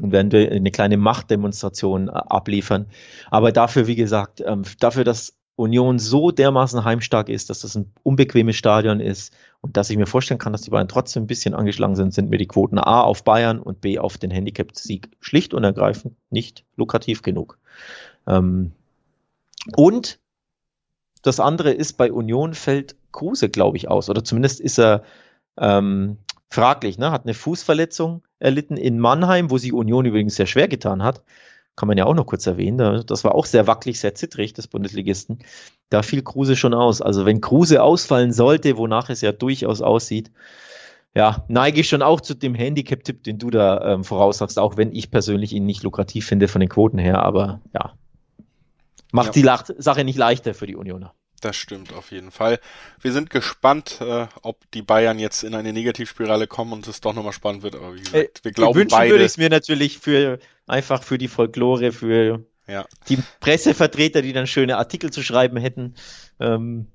und 0.00 0.12
werden 0.12 0.34
eine 0.34 0.70
kleine 0.70 0.96
Machtdemonstration 0.96 2.08
äh, 2.08 2.12
abliefern. 2.12 2.86
Aber 3.30 3.52
dafür, 3.52 3.86
wie 3.86 3.96
gesagt, 3.96 4.42
ähm, 4.44 4.64
dafür, 4.80 5.04
dass 5.04 5.34
Union 5.56 5.98
so 5.98 6.30
dermaßen 6.30 6.84
heimstark 6.84 7.28
ist, 7.28 7.48
dass 7.48 7.60
das 7.60 7.76
ein 7.76 7.92
unbequemes 8.02 8.56
Stadion 8.56 9.00
ist 9.00 9.32
und 9.60 9.76
dass 9.76 9.88
ich 9.88 9.96
mir 9.96 10.06
vorstellen 10.06 10.38
kann, 10.38 10.52
dass 10.52 10.62
die 10.62 10.70
Bayern 10.70 10.88
trotzdem 10.88 11.24
ein 11.24 11.28
bisschen 11.28 11.54
angeschlagen 11.54 11.94
sind, 11.94 12.12
sind 12.12 12.28
mir 12.30 12.38
die 12.38 12.48
Quoten 12.48 12.78
A 12.78 13.02
auf 13.02 13.22
Bayern 13.22 13.60
und 13.60 13.80
B 13.80 13.98
auf 13.98 14.18
den 14.18 14.30
Handicap-Sieg 14.30 15.10
schlicht 15.20 15.54
und 15.54 15.62
ergreifend 15.62 16.16
nicht 16.30 16.64
lukrativ 16.76 17.22
genug. 17.22 17.58
Ähm, 18.26 18.72
und 19.76 20.18
das 21.22 21.40
andere 21.40 21.72
ist, 21.72 21.94
bei 21.94 22.12
Union 22.12 22.54
fällt 22.54 22.96
Kruse, 23.12 23.48
glaube 23.48 23.76
ich, 23.76 23.88
aus. 23.88 24.10
Oder 24.10 24.24
zumindest 24.24 24.60
ist 24.60 24.78
er 24.78 25.04
ähm, 25.56 26.18
fraglich. 26.50 26.98
Ne? 26.98 27.10
Hat 27.10 27.24
eine 27.24 27.34
Fußverletzung 27.34 28.22
erlitten 28.38 28.76
in 28.76 28.98
Mannheim, 28.98 29.50
wo 29.50 29.58
sie 29.58 29.72
Union 29.72 30.04
übrigens 30.04 30.34
sehr 30.34 30.46
schwer 30.46 30.68
getan 30.68 31.02
hat. 31.02 31.22
Kann 31.76 31.88
man 31.88 31.98
ja 31.98 32.04
auch 32.04 32.14
noch 32.14 32.26
kurz 32.26 32.46
erwähnen. 32.46 33.04
Das 33.06 33.24
war 33.24 33.34
auch 33.34 33.46
sehr 33.46 33.66
wackelig, 33.66 33.98
sehr 33.98 34.14
zittrig 34.14 34.52
des 34.52 34.68
Bundesligisten. 34.68 35.40
Da 35.90 36.02
fiel 36.02 36.22
Kruse 36.22 36.56
schon 36.56 36.72
aus. 36.74 37.02
Also 37.02 37.26
wenn 37.26 37.40
Kruse 37.40 37.82
ausfallen 37.82 38.32
sollte, 38.32 38.76
wonach 38.76 39.10
es 39.10 39.20
ja 39.20 39.32
durchaus 39.32 39.80
aussieht, 39.82 40.30
ja, 41.16 41.44
neige 41.48 41.80
ich 41.80 41.88
schon 41.88 42.02
auch 42.02 42.20
zu 42.20 42.34
dem 42.34 42.54
Handicap-Tipp, 42.54 43.22
den 43.22 43.38
du 43.38 43.50
da 43.50 43.94
ähm, 43.94 44.04
voraussagst, 44.04 44.58
auch 44.58 44.76
wenn 44.76 44.92
ich 44.92 45.10
persönlich 45.10 45.52
ihn 45.52 45.64
nicht 45.64 45.82
lukrativ 45.84 46.26
finde 46.26 46.48
von 46.48 46.60
den 46.60 46.68
Quoten 46.68 46.98
her. 46.98 47.22
Aber 47.22 47.60
ja, 47.72 47.94
macht 49.12 49.36
ja. 49.36 49.62
die 49.66 49.74
Sache 49.82 50.04
nicht 50.04 50.18
leichter 50.18 50.54
für 50.54 50.66
die 50.66 50.76
Unioner. 50.76 51.14
Das 51.40 51.56
stimmt 51.56 51.92
auf 51.92 52.10
jeden 52.10 52.30
Fall. 52.30 52.58
Wir 53.00 53.12
sind 53.12 53.28
gespannt, 53.28 54.00
äh, 54.00 54.26
ob 54.42 54.68
die 54.72 54.80
Bayern 54.80 55.18
jetzt 55.18 55.44
in 55.44 55.54
eine 55.54 55.72
Negativspirale 55.72 56.46
kommen 56.46 56.72
und 56.72 56.88
es 56.88 57.00
doch 57.00 57.12
nochmal 57.12 57.34
spannend 57.34 57.62
wird. 57.62 57.76
Aber 57.76 57.94
wie 57.94 58.00
gesagt, 58.00 58.40
äh, 58.40 58.44
wir 58.44 58.52
glauben 58.52 58.74
wünschen 58.74 58.96
beide. 58.96 59.10
würde 59.12 59.24
ich 59.24 59.32
es 59.32 59.36
mir 59.36 59.50
natürlich 59.50 59.98
für 59.98 60.38
einfach 60.66 61.02
für 61.02 61.18
die 61.18 61.28
Folklore, 61.28 61.92
für 61.92 62.44
ja. 62.66 62.84
die 63.08 63.18
Pressevertreter, 63.40 64.22
die 64.22 64.32
dann 64.32 64.46
schöne 64.46 64.78
Artikel 64.78 65.10
zu 65.10 65.22
schreiben 65.22 65.56
hätten. 65.56 65.94
Ähm, 66.40 66.86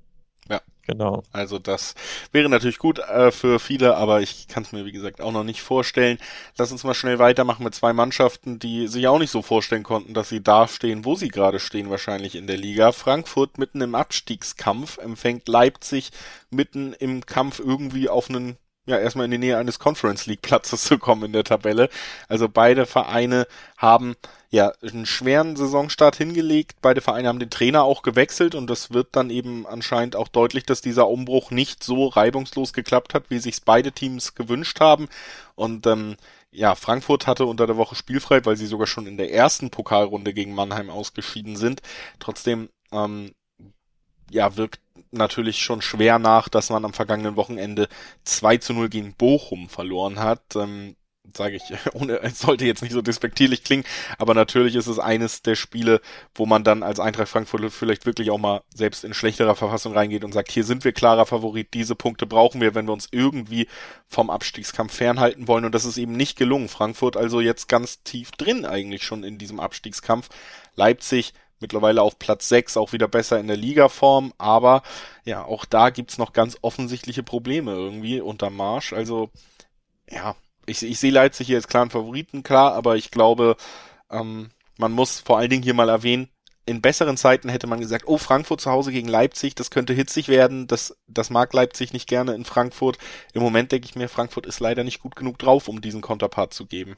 Genau. 0.90 1.22
Also 1.30 1.60
das 1.60 1.94
wäre 2.32 2.48
natürlich 2.48 2.78
gut 2.78 2.98
äh, 2.98 3.30
für 3.30 3.60
viele, 3.60 3.96
aber 3.96 4.22
ich 4.22 4.48
kann 4.48 4.64
es 4.64 4.72
mir 4.72 4.84
wie 4.84 4.90
gesagt 4.90 5.20
auch 5.20 5.30
noch 5.30 5.44
nicht 5.44 5.62
vorstellen. 5.62 6.18
Lass 6.58 6.72
uns 6.72 6.82
mal 6.82 6.94
schnell 6.94 7.20
weitermachen 7.20 7.62
mit 7.62 7.76
zwei 7.76 7.92
Mannschaften, 7.92 8.58
die 8.58 8.88
sich 8.88 9.06
auch 9.06 9.20
nicht 9.20 9.30
so 9.30 9.40
vorstellen 9.40 9.84
konnten, 9.84 10.14
dass 10.14 10.28
sie 10.28 10.42
da 10.42 10.66
stehen, 10.66 11.04
wo 11.04 11.14
sie 11.14 11.28
gerade 11.28 11.60
stehen 11.60 11.90
wahrscheinlich 11.90 12.34
in 12.34 12.48
der 12.48 12.56
Liga. 12.56 12.90
Frankfurt 12.90 13.56
mitten 13.56 13.80
im 13.82 13.94
Abstiegskampf 13.94 14.98
empfängt 14.98 15.46
Leipzig 15.46 16.10
mitten 16.50 16.92
im 16.94 17.24
Kampf 17.24 17.60
irgendwie 17.60 18.08
auf 18.08 18.28
einen 18.28 18.56
ja, 18.86 18.98
erstmal 18.98 19.26
in 19.26 19.30
die 19.30 19.38
Nähe 19.38 19.58
eines 19.58 19.78
Conference 19.78 20.26
League 20.26 20.42
Platzes 20.42 20.84
zu 20.84 20.98
kommen 20.98 21.24
in 21.24 21.32
der 21.32 21.44
Tabelle. 21.44 21.88
Also 22.28 22.48
beide 22.48 22.86
Vereine 22.86 23.46
haben 23.76 24.16
ja 24.50 24.72
einen 24.82 25.06
schweren 25.06 25.54
Saisonstart 25.54 26.16
hingelegt. 26.16 26.78
Beide 26.82 27.00
Vereine 27.00 27.28
haben 27.28 27.38
den 27.38 27.50
Trainer 27.50 27.84
auch 27.84 28.02
gewechselt 28.02 28.54
und 28.54 28.68
das 28.68 28.92
wird 28.92 29.08
dann 29.12 29.30
eben 29.30 29.66
anscheinend 29.66 30.16
auch 30.16 30.28
deutlich, 30.28 30.64
dass 30.64 30.80
dieser 30.80 31.08
Umbruch 31.08 31.50
nicht 31.50 31.84
so 31.84 32.08
reibungslos 32.08 32.72
geklappt 32.72 33.14
hat, 33.14 33.30
wie 33.30 33.38
sich 33.38 33.62
beide 33.64 33.92
Teams 33.92 34.34
gewünscht 34.34 34.80
haben. 34.80 35.08
Und 35.54 35.86
ähm, 35.86 36.16
ja, 36.50 36.74
Frankfurt 36.74 37.26
hatte 37.26 37.46
unter 37.46 37.66
der 37.66 37.76
Woche 37.76 37.94
spielfrei, 37.94 38.44
weil 38.44 38.56
sie 38.56 38.66
sogar 38.66 38.88
schon 38.88 39.06
in 39.06 39.18
der 39.18 39.32
ersten 39.32 39.70
Pokalrunde 39.70 40.34
gegen 40.34 40.54
Mannheim 40.54 40.90
ausgeschieden 40.90 41.56
sind. 41.56 41.80
Trotzdem 42.18 42.70
ähm, 42.92 43.32
ja, 44.30 44.56
wirkt 44.56 44.80
natürlich 45.10 45.58
schon 45.58 45.82
schwer 45.82 46.18
nach, 46.18 46.48
dass 46.48 46.70
man 46.70 46.84
am 46.84 46.92
vergangenen 46.92 47.36
Wochenende 47.36 47.88
2 48.24 48.58
zu 48.58 48.74
0 48.74 48.88
gegen 48.88 49.14
Bochum 49.14 49.68
verloren 49.68 50.18
hat. 50.18 50.56
Ähm, 50.56 50.96
sage 51.36 51.56
ich, 51.56 51.62
ohne, 51.94 52.20
es 52.22 52.40
sollte 52.40 52.64
jetzt 52.64 52.82
nicht 52.82 52.92
so 52.92 53.02
despektierlich 53.02 53.64
klingen, 53.64 53.84
aber 54.18 54.34
natürlich 54.34 54.74
ist 54.74 54.86
es 54.86 54.98
eines 54.98 55.42
der 55.42 55.54
Spiele, 55.54 56.00
wo 56.34 56.46
man 56.46 56.64
dann 56.64 56.82
als 56.82 57.00
Eintracht 57.00 57.28
Frankfurt 57.28 57.72
vielleicht 57.72 58.06
wirklich 58.06 58.30
auch 58.30 58.38
mal 58.38 58.62
selbst 58.74 59.04
in 59.04 59.14
schlechterer 59.14 59.54
Verfassung 59.54 59.92
reingeht 59.92 60.24
und 60.24 60.32
sagt, 60.32 60.50
hier 60.50 60.64
sind 60.64 60.84
wir 60.84 60.92
klarer 60.92 61.26
Favorit, 61.26 61.74
diese 61.74 61.94
Punkte 61.94 62.26
brauchen 62.26 62.60
wir, 62.60 62.74
wenn 62.74 62.86
wir 62.86 62.92
uns 62.92 63.08
irgendwie 63.10 63.68
vom 64.06 64.30
Abstiegskampf 64.30 64.94
fernhalten 64.94 65.48
wollen 65.48 65.64
und 65.64 65.74
das 65.74 65.84
ist 65.84 65.98
eben 65.98 66.12
nicht 66.12 66.36
gelungen. 66.36 66.68
Frankfurt 66.68 67.16
also 67.16 67.40
jetzt 67.40 67.68
ganz 67.68 68.02
tief 68.02 68.32
drin 68.32 68.64
eigentlich 68.64 69.04
schon 69.04 69.24
in 69.24 69.38
diesem 69.38 69.60
Abstiegskampf. 69.60 70.28
Leipzig 70.74 71.34
mittlerweile 71.60 72.02
auf 72.02 72.18
Platz 72.18 72.48
6, 72.48 72.76
auch 72.76 72.92
wieder 72.92 73.08
besser 73.08 73.38
in 73.38 73.46
der 73.46 73.56
Ligaform, 73.56 74.32
aber 74.38 74.82
ja, 75.24 75.44
auch 75.44 75.64
da 75.64 75.90
gibt's 75.90 76.18
noch 76.18 76.32
ganz 76.32 76.58
offensichtliche 76.62 77.22
Probleme 77.22 77.72
irgendwie 77.72 78.20
unter 78.20 78.50
Marsch. 78.50 78.92
Also, 78.92 79.30
ja, 80.10 80.36
ich, 80.66 80.82
ich 80.82 80.98
sehe 80.98 81.12
Leipzig 81.12 81.46
hier 81.46 81.56
als 81.56 81.68
klaren 81.68 81.90
Favoriten, 81.90 82.42
klar, 82.42 82.74
aber 82.74 82.96
ich 82.96 83.10
glaube, 83.10 83.56
ähm, 84.10 84.50
man 84.78 84.92
muss 84.92 85.20
vor 85.20 85.38
allen 85.38 85.50
Dingen 85.50 85.62
hier 85.62 85.74
mal 85.74 85.88
erwähnen, 85.88 86.28
in 86.66 86.80
besseren 86.80 87.16
Zeiten 87.16 87.48
hätte 87.48 87.66
man 87.66 87.80
gesagt, 87.80 88.06
oh, 88.06 88.16
Frankfurt 88.16 88.60
zu 88.60 88.70
Hause 88.70 88.92
gegen 88.92 89.08
Leipzig, 89.08 89.56
das 89.56 89.70
könnte 89.70 89.92
hitzig 89.92 90.28
werden, 90.28 90.66
das, 90.68 90.96
das 91.08 91.28
mag 91.28 91.52
Leipzig 91.52 91.92
nicht 91.92 92.08
gerne 92.08 92.34
in 92.34 92.44
Frankfurt. 92.44 92.98
Im 93.32 93.42
Moment 93.42 93.72
denke 93.72 93.86
ich 93.86 93.96
mir, 93.96 94.08
Frankfurt 94.08 94.46
ist 94.46 94.60
leider 94.60 94.84
nicht 94.84 95.00
gut 95.00 95.16
genug 95.16 95.38
drauf, 95.38 95.66
um 95.66 95.80
diesen 95.80 96.00
Konterpart 96.00 96.54
zu 96.54 96.66
geben. 96.66 96.96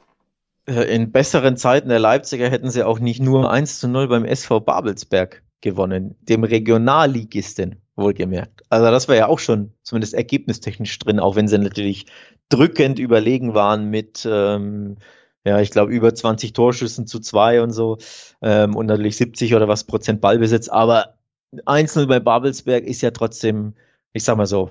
Äh, 0.67 0.95
in 0.95 1.13
besseren 1.13 1.57
Zeiten 1.57 1.89
der 1.89 1.99
Leipziger 1.99 2.49
hätten 2.49 2.71
sie 2.71 2.85
auch 2.85 2.99
nicht 2.99 3.21
nur 3.21 3.51
1 3.51 3.81
zu 3.81 3.89
0 3.89 4.09
beim 4.09 4.25
SV 4.25 4.61
Babelsberg 4.61 5.43
gewonnen, 5.61 6.17
dem 6.21 6.45
Regionalligisten, 6.45 7.83
wohlgemerkt. 7.97 8.63
Also 8.69 8.91
das 8.91 9.09
war 9.09 9.17
ja 9.17 9.29
auch 9.29 9.39
schon 9.39 9.73
zumindest 9.83 10.15
ergebnistechnisch 10.15 10.99
drin, 10.99 11.21
auch 11.21 11.37
wenn 11.37 11.49
sie 11.49 11.59
natürlich 11.59 12.07
drückend 12.49 12.99
überlegen 12.99 13.55
waren 13.55 13.91
mit 13.91 14.27
ähm, 14.31 14.97
ja, 15.45 15.61
ich 15.61 15.71
glaube, 15.71 15.93
über 15.93 16.15
20 16.15 16.53
Torschüssen 16.53 17.07
zu 17.07 17.19
zwei 17.19 17.63
und 17.63 17.73
so. 17.73 17.99
Ähm, 18.43 18.77
und 18.77 18.87
natürlich 18.87 19.17
70 19.17 19.55
oder 19.55 19.69
was 19.69 19.85
Prozent 19.85 20.21
Ballbesitz. 20.21 20.69
Aber 20.69 21.15
1-0 21.53 22.07
bei 22.07 22.21
Babelsberg 22.21 22.85
ist 22.85 23.03
ja 23.03 23.11
trotzdem, 23.11 23.75
ich 24.13 24.25
sag 24.25 24.37
mal 24.37 24.47
so, 24.47 24.71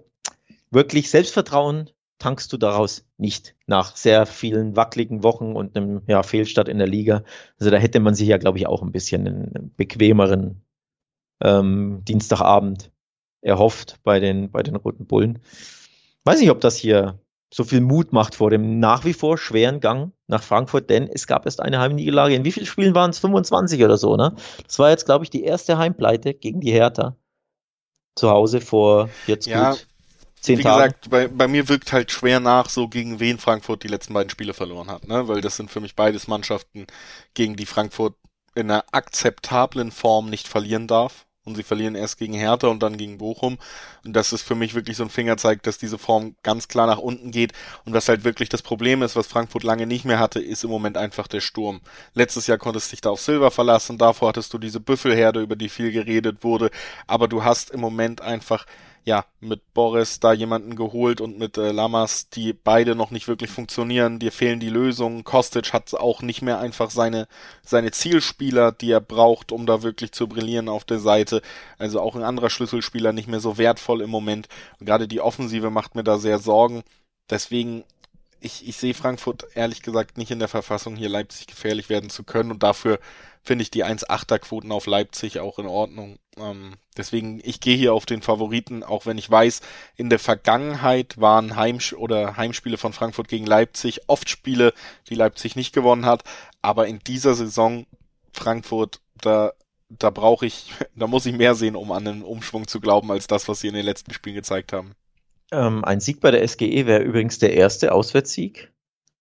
wirklich 0.72 1.10
Selbstvertrauen 1.10 1.90
tankst 2.22 2.54
du 2.54 2.58
daraus 2.58 3.04
nicht 3.18 3.56
nach 3.66 3.96
sehr 3.96 4.28
vielen 4.28 4.76
wackeligen 4.76 5.24
Wochen 5.24 5.56
und 5.56 5.76
einem 5.76 6.04
ja, 6.08 6.22
Fehlstart 6.22 6.70
in 6.70 6.78
der 6.78 6.88
Liga. 6.88 7.24
Also 7.60 7.72
da 7.72 7.78
hätte 7.78 8.00
man 8.00 8.14
sich 8.14 8.28
ja, 8.28 8.38
glaube 8.38 8.60
ich, 8.60 8.68
auch 8.68 8.84
ein 8.84 8.92
bisschen 8.92 9.28
einen 9.28 9.74
bequemeren 9.76 10.62
ähm, 11.42 12.04
Dienstagabend 12.08 12.92
erhofft 13.42 14.00
bei 14.04 14.20
den, 14.20 14.52
bei 14.52 14.62
den 14.62 14.76
Roten 14.76 15.08
Bullen. 15.08 15.40
Weiß 16.24 16.40
nicht, 16.40 16.52
ob 16.52 16.62
das 16.62 16.76
hier 16.76 17.20
so 17.52 17.64
viel 17.64 17.82
Mut 17.82 18.14
macht 18.14 18.36
vor 18.36 18.52
dem 18.52 18.80
nach 18.80 19.04
wie 19.04 19.14
vor 19.14 19.40
schweren 19.40 19.80
Gang 19.80 20.14
nach 20.28 20.44
Frankfurt, 20.44 20.92
denn 20.92 21.10
es 21.12 21.26
gab 21.26 21.46
erst 21.46 21.60
eine 21.60 21.80
Heimniederlage. 21.80 22.36
In 22.36 22.46
wie 22.46 22.52
vielen 22.52 22.68
Spielen 22.68 22.94
waren 22.94 23.10
es? 23.10 23.20
25 23.20 23.84
oder 23.84 23.98
so, 23.98 24.16
ne? 24.16 24.36
Das 24.66 24.78
war 24.78 24.92
jetzt, 24.92 25.06
glaube 25.06 25.26
ich, 25.26 25.32
die 25.32 25.44
erste 25.44 25.80
Heimpleite 25.80 26.36
gegen 26.36 26.62
die 26.62 26.72
Hertha. 26.72 27.18
Zu 28.16 28.30
Hause 28.30 28.62
vor 28.62 29.10
jetzt 29.26 29.48
ja, 29.48 29.72
gut 29.72 29.88
zehn 30.42 30.60
wie 30.60 30.64
Tagen. 30.64 30.84
Gesagt, 30.84 31.10
bei, 31.10 31.28
bei 31.28 31.48
mir 31.48 31.70
wirkt 31.70 31.94
halt 31.94 32.12
schwer 32.12 32.40
nach, 32.40 32.70
so 32.70 32.88
gegen 32.88 33.20
wen 33.20 33.38
Frankfurt 33.38 33.84
die 33.84 33.88
letzten 33.88 34.14
beiden 34.14 34.30
Spiele 34.30 34.54
verloren 34.54 34.90
hat, 34.90 35.08
ne? 35.08 35.28
Weil 35.28 35.42
das 35.42 35.56
sind 35.56 35.72
für 35.72 35.80
mich 35.80 35.96
beides 35.96 36.28
Mannschaften, 36.28 36.88
gegen 37.34 37.56
die 37.56 37.66
Frankfurt 37.66 38.16
in 38.56 38.70
einer 38.70 38.84
akzeptablen 38.92 39.92
Form 39.92 40.30
nicht 40.30 40.48
verlieren 40.48 40.88
darf 40.88 41.26
und 41.44 41.56
sie 41.56 41.64
verlieren 41.64 41.96
erst 41.96 42.18
gegen 42.18 42.34
Hertha 42.34 42.68
und 42.68 42.84
dann 42.84 42.98
gegen 42.98 43.18
Bochum. 43.18 43.58
Und 44.06 44.14
das 44.14 44.32
ist 44.32 44.44
für 44.44 44.56
mich 44.56 44.76
wirklich 44.76 44.98
so 44.98 45.04
ein 45.04 45.10
Fingerzeig, 45.10 45.64
dass 45.64 45.78
diese 45.78 45.98
Form 45.98 46.36
ganz 46.44 46.68
klar 46.68 46.86
nach 46.86 47.00
unten 47.00 47.32
geht. 47.32 47.54
Und 47.86 47.94
was 47.94 48.10
halt 48.10 48.24
wirklich 48.24 48.50
das 48.50 48.62
Problem 48.62 49.02
ist, 49.02 49.16
was 49.16 49.28
Frankfurt 49.28 49.64
lange 49.64 49.88
nicht 49.88 50.06
mehr 50.06 50.20
hatte, 50.20 50.40
ist 50.40 50.64
im 50.64 50.70
Moment 50.70 50.98
einfach 50.98 51.28
der 51.28 51.42
Sturm. 51.42 51.82
Letztes 52.14 52.48
Jahr 52.48 52.58
konntest 52.58 52.92
du 52.92 52.96
dich 52.96 53.02
da 53.02 53.10
auf 53.10 53.22
Silver 53.22 53.50
verlassen, 53.50 53.98
davor 53.98 54.30
hattest 54.30 54.54
du 54.54 54.58
diese 54.60 54.80
Büffelherde, 54.80 55.42
über 55.42 55.56
die 55.56 55.70
viel 55.70 55.92
geredet 55.92 56.44
wurde. 56.44 56.70
Aber 57.08 57.28
du 57.28 57.44
hast 57.44 57.72
im 57.72 57.80
Moment 57.80 58.22
einfach 58.22 58.66
ja, 59.04 59.26
mit 59.40 59.74
Boris 59.74 60.20
da 60.20 60.32
jemanden 60.32 60.76
geholt 60.76 61.22
und 61.22 61.40
mit 61.40 61.58
äh, 61.58 61.72
Lamas, 61.72 62.30
die 62.30 62.54
beide 62.54 62.96
noch 62.96 63.10
nicht 63.10 63.28
wirklich 63.28 63.50
funktionieren. 63.50 64.20
Dir 64.20 64.32
fehlen 64.32 64.60
die 64.60 64.70
Lösungen. 64.70 65.24
Kostic 65.24 65.74
hat 65.74 65.94
auch 65.96 66.22
nicht 66.22 66.42
mehr 66.44 66.60
einfach 66.60 66.92
seine, 66.92 67.28
seine 67.64 67.92
Zielspieler, 67.92 68.72
die 68.72 68.92
er 68.92 69.02
braucht, 69.02 69.52
um 69.52 69.66
da 69.66 69.82
wirklich 69.82 70.12
zu 70.12 70.28
brillieren 70.28 70.70
auf 70.70 70.86
der 70.86 71.00
Seite. 71.00 71.42
Also 71.80 72.00
auch 72.00 72.16
ein 72.16 72.24
anderer 72.24 72.52
Schlüsselspieler 72.52 73.12
nicht 73.12 73.28
mehr 73.28 73.40
so 73.40 73.58
wertvoll 73.58 74.02
im 74.02 74.12
Moment. 74.12 74.48
Und 74.80 74.86
gerade 74.86 75.08
die 75.08 75.22
Offensive 75.22 75.72
macht 75.72 75.96
mir 75.96 76.04
da 76.04 76.20
sehr 76.20 76.38
Sorgen. 76.38 76.84
Deswegen, 77.30 77.84
ich, 78.42 78.68
ich 78.68 78.76
sehe 78.76 78.94
Frankfurt 78.94 79.46
ehrlich 79.54 79.82
gesagt 79.84 80.18
nicht 80.18 80.32
in 80.32 80.40
der 80.40 80.48
Verfassung, 80.48 80.96
hier 80.96 81.10
Leipzig 81.10 81.48
gefährlich 81.48 81.90
werden 81.90 82.10
zu 82.10 82.24
können 82.24 82.52
und 82.52 82.64
dafür 82.64 83.00
finde 83.44 83.64
ich 83.64 83.72
die 83.72 83.86
1,8er 83.86 84.40
Quoten 84.40 84.72
auf 84.72 84.88
Leipzig 84.88 85.40
auch 85.40 85.60
in 85.60 85.68
Ordnung. 85.68 86.18
Ähm, 86.38 86.76
deswegen, 86.98 87.40
ich 87.44 87.60
gehe 87.60 87.78
hier 87.78 87.94
auf 87.94 88.06
den 88.06 88.22
Favoriten, 88.22 88.84
auch 88.84 89.06
wenn 89.06 89.18
ich 89.18 89.30
weiß, 89.30 89.62
in 89.96 90.10
der 90.10 90.20
Vergangenheit 90.20 91.20
waren 91.20 91.56
Heim 91.56 91.80
oder 91.98 92.38
Heimspiele 92.38 92.78
von 92.78 92.94
Frankfurt 92.94 93.28
gegen 93.28 93.46
Leipzig 93.46 94.02
oft 94.08 94.30
Spiele, 94.30 94.74
die 95.10 95.16
Leipzig 95.16 95.56
nicht 95.56 95.74
gewonnen 95.74 96.06
hat. 96.06 96.24
Aber 96.62 96.88
in 96.88 97.00
dieser 97.00 97.36
Saison 97.36 97.86
Frankfurt, 98.34 99.02
da, 99.20 99.54
da 99.90 100.10
brauche 100.10 100.46
ich, 100.46 100.74
da 100.96 101.08
muss 101.08 101.26
ich 101.26 101.36
mehr 101.36 101.56
sehen, 101.56 101.76
um 101.76 101.92
an 101.92 102.08
einen 102.08 102.24
Umschwung 102.24 102.68
zu 102.68 102.80
glauben, 102.80 103.12
als 103.12 103.28
das, 103.28 103.48
was 103.48 103.60
sie 103.62 103.68
in 103.68 103.76
den 103.76 103.86
letzten 103.86 104.14
Spielen 104.14 104.36
gezeigt 104.36 104.74
haben. 104.74 104.96
Ähm, 105.52 105.84
ein 105.84 106.00
Sieg 106.00 106.20
bei 106.22 106.32
der 106.32 106.48
SGE 106.48 106.86
wäre 106.86 107.04
übrigens 107.04 107.40
der 107.40 107.54
erste 107.54 107.92
Auswärtssieg 107.92 108.72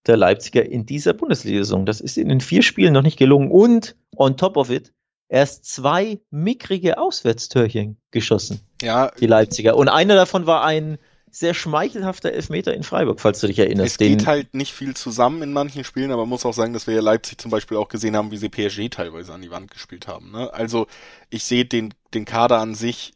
der 0.07 0.17
Leipziger 0.17 0.65
in 0.65 0.87
dieser 0.87 1.13
Bundesliga-Saison. 1.13 1.85
Das 1.87 2.01
ist 2.01 2.17
in 2.17 2.29
den 2.29 2.41
vier 2.41 2.63
Spielen 2.63 2.93
noch 2.93 3.03
nicht 3.03 3.19
gelungen. 3.19 3.51
Und 3.51 3.97
on 4.17 4.37
top 4.37 4.57
of 4.57 4.71
it, 4.71 4.93
erst 5.29 5.65
zwei 5.67 6.21
mickrige 6.31 6.99
Auswärtstörchen 6.99 7.99
geschossen. 8.11 8.61
Ja. 8.83 9.11
Die 9.21 9.27
Leipziger. 9.27 9.77
Und 9.77 9.89
einer 9.89 10.15
davon 10.15 10.47
war 10.47 10.65
ein 10.65 10.99
sehr 11.31 11.55
schmeichelhafter 11.55 12.33
Elfmeter 12.33 12.75
in 12.75 12.83
Freiburg, 12.83 13.21
falls 13.21 13.41
du 13.41 13.47
dich 13.47 13.59
erinnerst. 13.59 13.93
Es 13.93 13.99
geht 13.99 14.27
halt 14.27 14.53
nicht 14.53 14.73
viel 14.73 14.95
zusammen 14.95 15.43
in 15.43 15.53
manchen 15.53 15.85
Spielen, 15.85 16.11
aber 16.11 16.23
man 16.23 16.31
muss 16.31 16.45
auch 16.45 16.55
sagen, 16.55 16.73
dass 16.73 16.89
wir 16.89 16.95
ja 16.95 17.01
Leipzig 17.01 17.39
zum 17.39 17.53
Beispiel 17.53 17.77
auch 17.77 17.89
gesehen 17.89 18.17
haben, 18.17 18.33
wie 18.33 18.37
sie 18.37 18.49
PSG 18.49 18.89
teilweise 18.91 19.33
an 19.33 19.43
die 19.43 19.51
Wand 19.51 19.71
gespielt 19.71 20.09
haben. 20.09 20.33
Ne? 20.33 20.53
Also 20.53 20.89
ich 21.29 21.45
sehe 21.45 21.65
den, 21.65 21.95
den 22.15 22.25
Kader 22.25 22.59
an 22.59 22.75
sich 22.75 23.13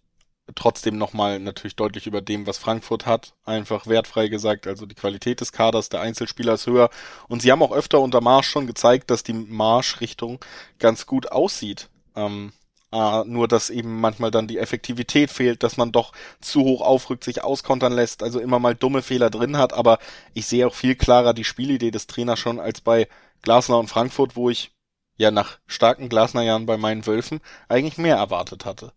trotzdem 0.55 0.99
nochmal 0.99 1.40
natürlich 1.40 1.76
deutlich 1.76 2.07
über 2.07 2.20
dem, 2.20 2.47
was 2.47 2.59
Frankfurt 2.59 3.07
hat, 3.07 3.34
einfach 3.45 3.86
wertfrei 3.86 4.28
gesagt. 4.28 4.66
Also 4.66 4.86
die 4.86 4.95
Qualität 4.95 5.40
des 5.40 5.53
Kaders 5.53 5.88
der 5.88 6.01
Einzelspieler 6.01 6.55
ist 6.55 6.66
höher. 6.66 6.90
Und 7.28 7.42
sie 7.42 7.51
haben 7.51 7.62
auch 7.62 7.72
öfter 7.72 8.01
unter 8.01 8.20
Marsch 8.20 8.49
schon 8.49 8.66
gezeigt, 8.66 9.11
dass 9.11 9.22
die 9.22 9.32
Marschrichtung 9.32 10.40
ganz 10.78 11.07
gut 11.07 11.32
aussieht. 11.32 11.88
Ähm, 12.14 12.53
äh, 12.92 13.24
nur 13.24 13.49
dass 13.49 13.70
eben 13.70 14.01
manchmal 14.01 14.30
dann 14.30 14.47
die 14.47 14.59
Effektivität 14.59 15.30
fehlt, 15.30 15.62
dass 15.62 15.76
man 15.76 15.92
doch 15.92 16.12
zu 16.40 16.61
hoch 16.62 16.80
aufrückt, 16.80 17.24
sich 17.24 17.42
auskontern 17.42 17.92
lässt, 17.92 18.22
also 18.22 18.38
immer 18.38 18.59
mal 18.59 18.74
dumme 18.74 19.03
Fehler 19.03 19.30
drin 19.30 19.57
hat. 19.57 19.72
Aber 19.72 19.99
ich 20.32 20.47
sehe 20.47 20.66
auch 20.66 20.74
viel 20.74 20.95
klarer 20.95 21.34
die 21.34 21.45
Spielidee 21.45 21.90
des 21.90 22.07
Trainers 22.07 22.38
schon 22.38 22.61
als 22.61 22.80
bei 22.80 23.09
Glasner 23.42 23.78
und 23.78 23.88
Frankfurt, 23.88 24.36
wo 24.36 24.49
ich 24.51 24.70
ja 25.16 25.30
nach 25.30 25.59
starken 25.66 26.09
Glasner-Jahren 26.09 26.66
bei 26.66 26.76
meinen 26.76 27.07
Wölfen 27.07 27.40
eigentlich 27.68 27.99
mehr 27.99 28.16
erwartet 28.16 28.64
hatte. 28.64 28.92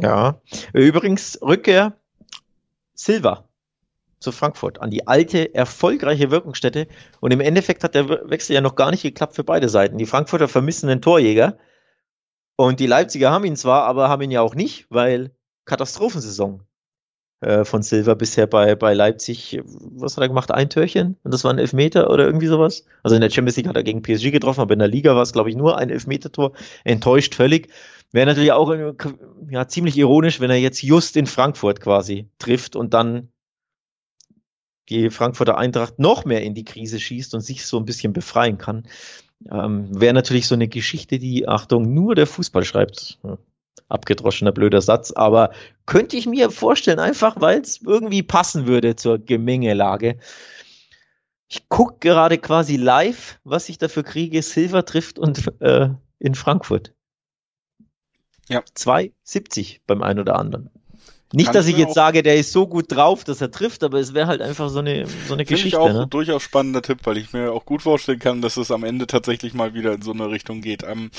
Ja. 0.00 0.40
Übrigens, 0.72 1.38
Rückkehr 1.42 1.94
Silva 2.94 3.44
zu 4.24 4.32
Frankfurt 4.32 4.80
an 4.80 4.90
die 4.90 5.06
alte, 5.06 5.54
erfolgreiche 5.54 6.30
Wirkungsstätte. 6.30 6.88
Und 7.20 7.32
im 7.32 7.40
Endeffekt 7.40 7.84
hat 7.84 7.94
der 7.94 8.08
Wechsel 8.28 8.54
ja 8.54 8.60
noch 8.60 8.74
gar 8.74 8.90
nicht 8.90 9.02
geklappt 9.02 9.36
für 9.36 9.44
beide 9.44 9.68
Seiten. 9.68 9.98
Die 9.98 10.06
Frankfurter 10.06 10.48
vermissen 10.48 10.88
einen 10.88 11.02
Torjäger. 11.02 11.58
Und 12.56 12.80
die 12.80 12.86
Leipziger 12.86 13.30
haben 13.30 13.44
ihn 13.44 13.56
zwar, 13.56 13.84
aber 13.84 14.08
haben 14.08 14.22
ihn 14.22 14.30
ja 14.30 14.40
auch 14.40 14.54
nicht, 14.54 14.86
weil 14.88 15.32
Katastrophensaison 15.64 16.62
äh, 17.40 17.64
von 17.64 17.82
Silva 17.82 18.14
bisher 18.14 18.46
bei, 18.46 18.74
bei 18.74 18.94
Leipzig. 18.94 19.60
Was 19.64 20.16
hat 20.16 20.22
er 20.22 20.28
gemacht? 20.28 20.50
Ein 20.50 20.70
Törchen? 20.70 21.16
Und 21.22 21.34
das 21.34 21.44
war 21.44 21.52
ein 21.52 21.58
Elfmeter 21.58 22.10
oder 22.10 22.24
irgendwie 22.24 22.46
sowas? 22.46 22.86
Also 23.02 23.16
in 23.16 23.20
der 23.20 23.30
Champions 23.30 23.56
League 23.56 23.68
hat 23.68 23.76
er 23.76 23.82
gegen 23.82 24.02
PSG 24.02 24.30
getroffen, 24.30 24.60
aber 24.60 24.72
in 24.72 24.78
der 24.78 24.88
Liga 24.88 25.14
war 25.14 25.22
es, 25.22 25.32
glaube 25.32 25.50
ich, 25.50 25.56
nur 25.56 25.76
ein 25.76 25.90
Elfmetertor. 25.90 26.52
Enttäuscht 26.84 27.34
völlig. 27.34 27.68
Wäre 28.14 28.26
natürlich 28.26 28.52
auch 28.52 28.72
ja, 29.50 29.66
ziemlich 29.66 29.98
ironisch, 29.98 30.38
wenn 30.38 30.48
er 30.48 30.56
jetzt 30.56 30.84
just 30.84 31.16
in 31.16 31.26
Frankfurt 31.26 31.80
quasi 31.80 32.28
trifft 32.38 32.76
und 32.76 32.94
dann 32.94 33.32
die 34.88 35.10
Frankfurter 35.10 35.58
Eintracht 35.58 35.98
noch 35.98 36.24
mehr 36.24 36.44
in 36.44 36.54
die 36.54 36.62
Krise 36.62 37.00
schießt 37.00 37.34
und 37.34 37.40
sich 37.40 37.66
so 37.66 37.76
ein 37.76 37.84
bisschen 37.84 38.12
befreien 38.12 38.56
kann. 38.56 38.86
Ähm, 39.50 40.00
Wäre 40.00 40.14
natürlich 40.14 40.46
so 40.46 40.54
eine 40.54 40.68
Geschichte, 40.68 41.18
die, 41.18 41.48
Achtung, 41.48 41.92
nur 41.92 42.14
der 42.14 42.28
Fußball 42.28 42.62
schreibt. 42.62 43.18
Abgedroschener 43.88 44.52
blöder 44.52 44.80
Satz, 44.80 45.10
aber 45.10 45.50
könnte 45.84 46.16
ich 46.16 46.26
mir 46.26 46.50
vorstellen, 46.50 47.00
einfach 47.00 47.40
weil 47.40 47.62
es 47.62 47.82
irgendwie 47.82 48.22
passen 48.22 48.68
würde 48.68 48.94
zur 48.94 49.18
Gemengelage. 49.18 50.20
Ich 51.48 51.68
gucke 51.68 51.96
gerade 51.98 52.38
quasi 52.38 52.76
live, 52.76 53.40
was 53.42 53.68
ich 53.68 53.78
dafür 53.78 54.04
kriege. 54.04 54.40
Silver 54.40 54.84
trifft 54.84 55.18
und 55.18 55.60
äh, 55.60 55.88
in 56.20 56.36
Frankfurt. 56.36 56.94
Ja. 58.48 58.60
2,70 58.76 59.80
beim 59.86 60.02
einen 60.02 60.20
oder 60.20 60.38
anderen. 60.38 60.70
Nicht, 61.32 61.46
Kann 61.46 61.54
dass 61.54 61.66
ich 61.66 61.76
jetzt 61.76 61.94
sage, 61.94 62.22
der 62.22 62.36
ist 62.36 62.52
so 62.52 62.68
gut 62.68 62.92
drauf, 62.92 63.24
dass 63.24 63.40
er 63.40 63.50
trifft, 63.50 63.82
aber 63.82 63.98
es 63.98 64.14
wäre 64.14 64.28
halt 64.28 64.40
einfach 64.40 64.68
so 64.68 64.78
eine, 64.78 65.06
so 65.26 65.34
eine 65.34 65.44
Geschichte. 65.44 65.68
Ich 65.68 65.76
auch 65.76 65.92
ne? 65.92 66.02
ein 66.02 66.10
durchaus 66.10 66.44
spannender 66.44 66.80
Tipp, 66.80 67.00
weil 67.04 67.16
ich 67.16 67.32
mir 67.32 67.52
auch 67.52 67.64
gut 67.64 67.82
vorstellen 67.82 68.20
kann, 68.20 68.40
dass 68.40 68.56
es 68.56 68.70
am 68.70 68.84
Ende 68.84 69.08
tatsächlich 69.08 69.52
mal 69.52 69.74
wieder 69.74 69.94
in 69.94 70.02
so 70.02 70.12
eine 70.12 70.30
Richtung 70.30 70.60
geht. 70.60 70.84
Ähm, 70.84 71.10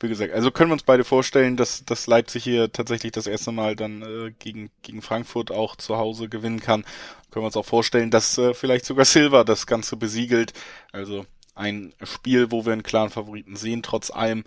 wie 0.00 0.08
gesagt, 0.08 0.32
also 0.32 0.50
können 0.50 0.70
wir 0.70 0.74
uns 0.74 0.84
beide 0.84 1.04
vorstellen, 1.04 1.58
dass, 1.58 1.84
dass 1.84 2.06
Leipzig 2.06 2.44
hier 2.44 2.72
tatsächlich 2.72 3.12
das 3.12 3.26
erste 3.26 3.52
Mal 3.52 3.76
dann 3.76 4.02
äh, 4.02 4.32
gegen, 4.38 4.70
gegen 4.82 5.02
Frankfurt 5.02 5.50
auch 5.50 5.76
zu 5.76 5.98
Hause 5.98 6.30
gewinnen 6.30 6.60
kann. 6.60 6.84
Können 7.30 7.42
wir 7.44 7.46
uns 7.48 7.56
auch 7.56 7.66
vorstellen, 7.66 8.10
dass 8.10 8.38
äh, 8.38 8.54
vielleicht 8.54 8.86
sogar 8.86 9.04
Silva 9.04 9.44
das 9.44 9.66
Ganze 9.66 9.96
besiegelt. 9.96 10.54
Also 10.92 11.26
ein 11.54 11.92
Spiel, 12.02 12.50
wo 12.50 12.64
wir 12.64 12.72
einen 12.72 12.82
klaren 12.82 13.10
Favoriten 13.10 13.56
sehen, 13.56 13.82
trotz 13.82 14.10
allem. 14.10 14.44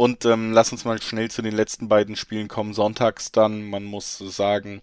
Und 0.00 0.24
ähm, 0.24 0.52
lass 0.52 0.72
uns 0.72 0.86
mal 0.86 1.02
schnell 1.02 1.30
zu 1.30 1.42
den 1.42 1.54
letzten 1.54 1.88
beiden 1.88 2.16
Spielen 2.16 2.48
kommen. 2.48 2.72
Sonntags 2.72 3.32
dann, 3.32 3.68
man 3.68 3.84
muss 3.84 4.16
sagen, 4.16 4.80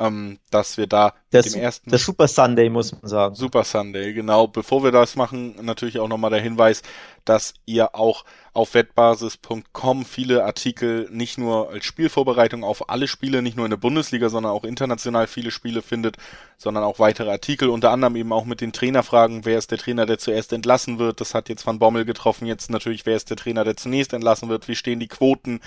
ähm, 0.00 0.38
dass 0.50 0.78
wir 0.78 0.86
da 0.86 1.12
der, 1.32 1.42
dem 1.42 1.54
ersten. 1.54 1.90
Der 1.90 1.98
Super 1.98 2.26
Sunday, 2.26 2.70
muss 2.70 2.92
man 2.92 3.06
sagen. 3.08 3.34
Super 3.34 3.64
Sunday, 3.64 4.12
genau. 4.14 4.48
Bevor 4.48 4.82
wir 4.82 4.90
das 4.90 5.14
machen, 5.14 5.54
natürlich 5.62 6.00
auch 6.00 6.08
nochmal 6.08 6.30
der 6.30 6.40
Hinweis, 6.40 6.82
dass 7.24 7.54
ihr 7.66 7.94
auch 7.94 8.24
auf 8.52 8.74
wettbasis.com 8.74 10.04
viele 10.04 10.44
Artikel 10.44 11.08
nicht 11.12 11.38
nur 11.38 11.70
als 11.70 11.84
Spielvorbereitung 11.84 12.64
auf 12.64 12.88
alle 12.88 13.06
Spiele, 13.06 13.42
nicht 13.42 13.56
nur 13.56 13.66
in 13.66 13.70
der 13.70 13.76
Bundesliga, 13.76 14.28
sondern 14.28 14.52
auch 14.52 14.64
international 14.64 15.26
viele 15.26 15.50
Spiele 15.50 15.82
findet, 15.82 16.16
sondern 16.56 16.82
auch 16.82 16.98
weitere 16.98 17.30
Artikel, 17.30 17.68
unter 17.68 17.90
anderem 17.90 18.16
eben 18.16 18.32
auch 18.32 18.46
mit 18.46 18.60
den 18.60 18.72
Trainerfragen, 18.72 19.44
wer 19.44 19.58
ist 19.58 19.70
der 19.70 19.78
Trainer, 19.78 20.06
der 20.06 20.18
zuerst 20.18 20.52
entlassen 20.52 20.98
wird, 20.98 21.20
das 21.20 21.34
hat 21.34 21.48
jetzt 21.48 21.66
Van 21.66 21.78
Bommel 21.78 22.04
getroffen, 22.04 22.46
jetzt 22.46 22.70
natürlich, 22.70 23.06
wer 23.06 23.16
ist 23.16 23.30
der 23.30 23.36
Trainer, 23.36 23.62
der 23.62 23.76
zunächst 23.76 24.12
entlassen 24.12 24.48
wird, 24.48 24.66
wie 24.66 24.74
stehen 24.74 24.98
die 24.98 25.08
Quoten 25.08 25.60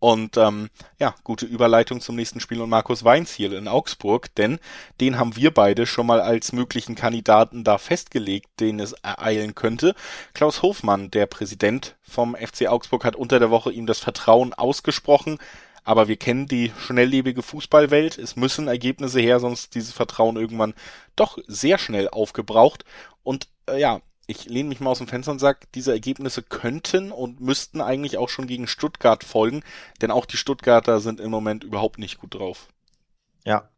und 0.00 0.36
ähm, 0.36 0.70
ja, 0.98 1.14
gute 1.24 1.46
Überleitung 1.46 2.00
zum 2.00 2.16
nächsten 2.16 2.40
Spiel 2.40 2.60
und 2.60 2.70
Markus 2.70 3.04
Weinziel 3.04 3.52
in 3.52 3.66
Augsburg, 3.66 4.34
denn 4.36 4.58
den 5.00 5.18
haben 5.18 5.34
wir 5.34 5.52
beide 5.52 5.86
schon 5.86 6.06
mal 6.06 6.20
als 6.20 6.52
möglichen 6.52 6.94
Kandidaten 6.94 7.64
da 7.64 7.78
festgelegt, 7.78 8.48
den 8.60 8.78
es 8.78 8.92
ereilen 8.92 9.54
könnte. 9.54 9.94
Klaus 10.34 10.62
Hofmann, 10.62 11.10
der 11.10 11.26
Präsident 11.26 11.96
vom 12.02 12.36
FC 12.36 12.68
Augsburg, 12.68 13.04
hat 13.04 13.16
unter 13.16 13.38
der 13.38 13.50
Woche 13.50 13.72
ihm 13.72 13.86
das 13.86 13.98
Vertrauen 13.98 14.54
ausgesprochen. 14.54 15.38
Aber 15.84 16.06
wir 16.06 16.16
kennen 16.16 16.46
die 16.46 16.70
schnelllebige 16.78 17.42
Fußballwelt. 17.42 18.18
Es 18.18 18.36
müssen 18.36 18.68
Ergebnisse 18.68 19.20
her, 19.20 19.40
sonst 19.40 19.74
dieses 19.74 19.92
Vertrauen 19.92 20.36
irgendwann 20.36 20.74
doch 21.16 21.38
sehr 21.46 21.78
schnell 21.78 22.10
aufgebraucht. 22.10 22.84
Und 23.22 23.48
äh, 23.66 23.80
ja, 23.80 24.02
ich 24.28 24.44
lehne 24.44 24.68
mich 24.68 24.78
mal 24.78 24.90
aus 24.90 24.98
dem 24.98 25.08
Fenster 25.08 25.32
und 25.32 25.38
sage, 25.38 25.60
diese 25.74 25.90
Ergebnisse 25.90 26.42
könnten 26.42 27.10
und 27.10 27.40
müssten 27.40 27.80
eigentlich 27.80 28.18
auch 28.18 28.28
schon 28.28 28.46
gegen 28.46 28.66
Stuttgart 28.66 29.24
folgen, 29.24 29.62
denn 30.02 30.10
auch 30.10 30.26
die 30.26 30.36
Stuttgarter 30.36 31.00
sind 31.00 31.18
im 31.18 31.30
Moment 31.30 31.64
überhaupt 31.64 31.98
nicht 31.98 32.18
gut 32.18 32.34
drauf. 32.34 32.68
Ja. 33.44 33.70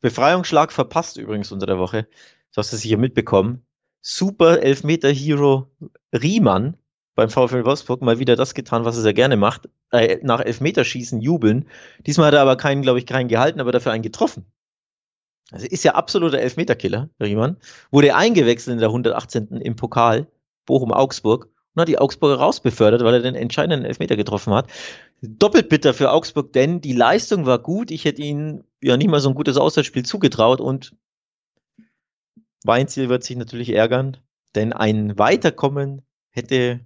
Befreiungsschlag 0.00 0.72
verpasst 0.72 1.16
übrigens 1.16 1.50
unter 1.52 1.66
der 1.66 1.78
Woche. 1.78 2.06
Du 2.52 2.58
hast 2.58 2.74
es 2.74 2.82
hier 2.82 2.98
mitbekommen. 2.98 3.64
Super 4.02 4.62
Elfmeter-Hero 4.62 5.70
Riemann 6.12 6.76
beim 7.14 7.30
VfL 7.30 7.64
Wolfsburg 7.64 8.02
mal 8.02 8.18
wieder 8.18 8.36
das 8.36 8.54
getan, 8.54 8.84
was 8.84 8.96
er 8.96 9.02
sehr 9.02 9.14
gerne 9.14 9.38
macht. 9.38 9.70
Äh, 9.90 10.18
nach 10.22 10.40
Elfmeterschießen 10.40 11.20
jubeln. 11.22 11.66
Diesmal 12.06 12.28
hat 12.28 12.34
er 12.34 12.42
aber 12.42 12.56
keinen, 12.56 12.82
glaube 12.82 12.98
ich, 12.98 13.06
keinen 13.06 13.28
gehalten, 13.28 13.58
aber 13.58 13.72
dafür 13.72 13.92
einen 13.92 14.02
getroffen. 14.02 14.44
Also 15.50 15.66
ist 15.66 15.84
ja 15.84 15.94
absoluter 15.94 16.38
Elfmeterkiller, 16.38 17.08
Riemann. 17.20 17.56
Wurde 17.90 18.14
eingewechselt 18.14 18.74
in 18.74 18.80
der 18.80 18.88
118. 18.88 19.48
im 19.62 19.76
Pokal, 19.76 20.26
Bochum-Augsburg, 20.66 21.48
und 21.74 21.80
hat 21.80 21.88
die 21.88 21.98
Augsburger 21.98 22.36
rausbefördert, 22.36 23.02
weil 23.02 23.14
er 23.14 23.22
den 23.22 23.34
entscheidenden 23.34 23.86
Elfmeter 23.86 24.16
getroffen 24.16 24.52
hat. 24.52 24.68
Doppelt 25.22 25.68
bitter 25.68 25.94
für 25.94 26.10
Augsburg, 26.10 26.52
denn 26.52 26.80
die 26.80 26.92
Leistung 26.92 27.46
war 27.46 27.58
gut. 27.58 27.90
Ich 27.90 28.04
hätte 28.04 28.22
ihnen 28.22 28.64
ja 28.82 28.96
nicht 28.96 29.08
mal 29.08 29.20
so 29.20 29.30
ein 29.30 29.34
gutes 29.34 29.56
Auswärtsspiel 29.56 30.04
zugetraut 30.04 30.60
und 30.60 30.94
Weinziel 32.64 33.08
wird 33.08 33.24
sich 33.24 33.36
natürlich 33.36 33.70
ärgern, 33.70 34.16
denn 34.54 34.72
ein 34.72 35.18
Weiterkommen 35.18 36.02
hätte 36.30 36.80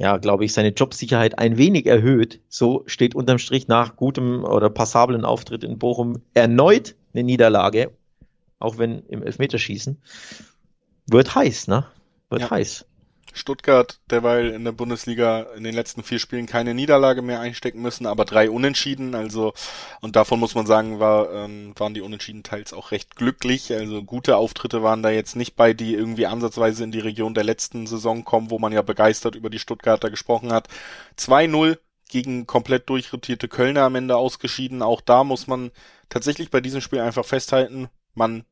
ja, 0.00 0.16
glaube 0.16 0.46
ich, 0.46 0.54
seine 0.54 0.70
Jobsicherheit 0.70 1.38
ein 1.38 1.58
wenig 1.58 1.84
erhöht. 1.84 2.40
So 2.48 2.84
steht 2.86 3.14
unterm 3.14 3.36
Strich 3.36 3.68
nach 3.68 3.96
gutem 3.96 4.44
oder 4.44 4.70
passablen 4.70 5.26
Auftritt 5.26 5.62
in 5.62 5.78
Bochum 5.78 6.22
erneut 6.32 6.96
eine 7.12 7.22
Niederlage, 7.22 7.90
auch 8.58 8.78
wenn 8.78 9.00
im 9.08 9.22
Elfmeterschießen. 9.22 10.00
Wird 11.06 11.34
heiß, 11.34 11.68
ne? 11.68 11.84
Wird 12.30 12.40
ja. 12.40 12.50
heiß. 12.50 12.86
Stuttgart 13.34 14.00
derweil 14.10 14.50
in 14.50 14.64
der 14.64 14.72
Bundesliga 14.72 15.42
in 15.56 15.64
den 15.64 15.74
letzten 15.74 16.02
vier 16.02 16.18
Spielen 16.18 16.46
keine 16.46 16.74
Niederlage 16.74 17.22
mehr 17.22 17.40
einstecken 17.40 17.82
müssen, 17.82 18.06
aber 18.06 18.24
drei 18.24 18.50
Unentschieden. 18.50 19.14
Also 19.14 19.52
und 20.00 20.16
davon 20.16 20.40
muss 20.40 20.54
man 20.54 20.66
sagen, 20.66 21.00
war, 21.00 21.32
ähm, 21.32 21.74
waren 21.76 21.94
die 21.94 22.00
Unentschieden 22.00 22.42
teils 22.42 22.72
auch 22.72 22.90
recht 22.90 23.16
glücklich. 23.16 23.72
Also 23.72 24.02
gute 24.02 24.36
Auftritte 24.36 24.82
waren 24.82 25.02
da 25.02 25.10
jetzt 25.10 25.36
nicht 25.36 25.56
bei, 25.56 25.72
die 25.72 25.94
irgendwie 25.94 26.26
ansatzweise 26.26 26.84
in 26.84 26.92
die 26.92 27.00
Region 27.00 27.34
der 27.34 27.44
letzten 27.44 27.86
Saison 27.86 28.24
kommen, 28.24 28.50
wo 28.50 28.58
man 28.58 28.72
ja 28.72 28.82
begeistert 28.82 29.34
über 29.34 29.50
die 29.50 29.58
Stuttgarter 29.58 30.10
gesprochen 30.10 30.52
hat. 30.52 30.68
2-0 31.18 31.78
gegen 32.08 32.46
komplett 32.46 32.88
durchrotierte 32.88 33.48
Kölner 33.48 33.82
am 33.82 33.94
Ende 33.94 34.16
ausgeschieden. 34.16 34.82
Auch 34.82 35.00
da 35.00 35.24
muss 35.24 35.46
man 35.46 35.70
tatsächlich 36.08 36.50
bei 36.50 36.60
diesem 36.60 36.80
Spiel 36.80 37.00
einfach 37.00 37.24
festhalten, 37.24 37.88
man 38.14 38.44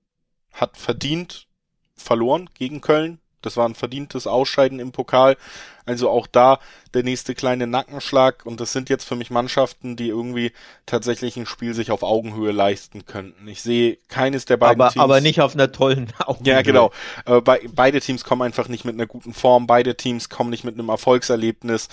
hat 0.53 0.77
verdient 0.77 1.49
verloren 1.95 2.49
gegen 2.55 2.81
Köln. 2.81 3.21
Das 3.43 3.57
war 3.57 3.69
ein 3.69 3.75
verdientes 3.75 4.27
Ausscheiden 4.27 4.81
im 4.81 4.93
Pokal. 4.93 5.37
Also 5.87 6.11
auch 6.11 6.27
da 6.27 6.59
der 6.93 7.03
nächste 7.03 7.35
kleine 7.35 7.67
Nackenschlag. 7.67 8.45
Und 8.45 8.61
das 8.61 8.73
sind 8.73 8.91
jetzt 8.91 9.05
für 9.05 9.17
mich 9.17 9.31
Mannschaften, 9.31 9.97
die 9.97 10.09
irgendwie 10.09 10.53
tatsächlich 10.87 11.37
ein 11.37 11.47
Spiel 11.47 11.75
sich 11.75 11.91
auf 11.91 12.03
Augenhöhe 12.03 12.53
leisten 12.53 13.07
könnten. 13.07 13.49
Ich 13.49 13.63
sehe 13.63 13.99
keines 14.09 14.45
der 14.45 14.59
beiden 14.59 14.83
aber, 14.83 14.93
Teams. 14.93 15.03
Aber 15.03 15.21
nicht 15.21 15.41
auf 15.41 15.55
einer 15.55 15.73
tollen 15.73 16.13
Augenhöhe. 16.19 16.55
Ja, 16.55 16.63
genau. 16.63 16.93
Äh, 17.25 17.41
be 17.41 17.61
beide 17.73 18.01
Teams 18.01 18.25
kommen 18.25 18.43
einfach 18.43 18.69
nicht 18.69 18.85
mit 18.85 18.95
einer 18.95 19.07
guten 19.07 19.33
Form. 19.33 19.67
Beide 19.67 19.97
Teams 19.97 20.29
kommen 20.29 20.51
nicht 20.51 20.65
mit 20.65 20.75
einem 20.75 20.89
Erfolgserlebnis. 20.89 21.89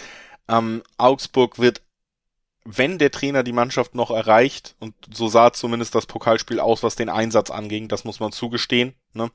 Ähm, 0.48 0.84
Augsburg 0.98 1.60
wird 1.60 1.82
wenn 2.66 2.98
der 2.98 3.12
Trainer 3.12 3.44
die 3.44 3.54
Mannschaft 3.54 3.94
noch 3.94 4.10
erreicht, 4.10 4.76
und 4.80 4.96
so 5.14 5.28
sah 5.28 5.54
zumindest 5.54 5.94
das 5.94 6.08
Pokalspiel 6.08 6.60
aus, 6.60 6.82
was 6.82 6.96
den 6.96 7.10
Einsatz 7.10 7.52
anging, 7.52 7.88
das 7.88 8.04
muss 8.04 8.20
man 8.20 8.32
zugestehen, 8.32 8.96
ne, 9.14 9.30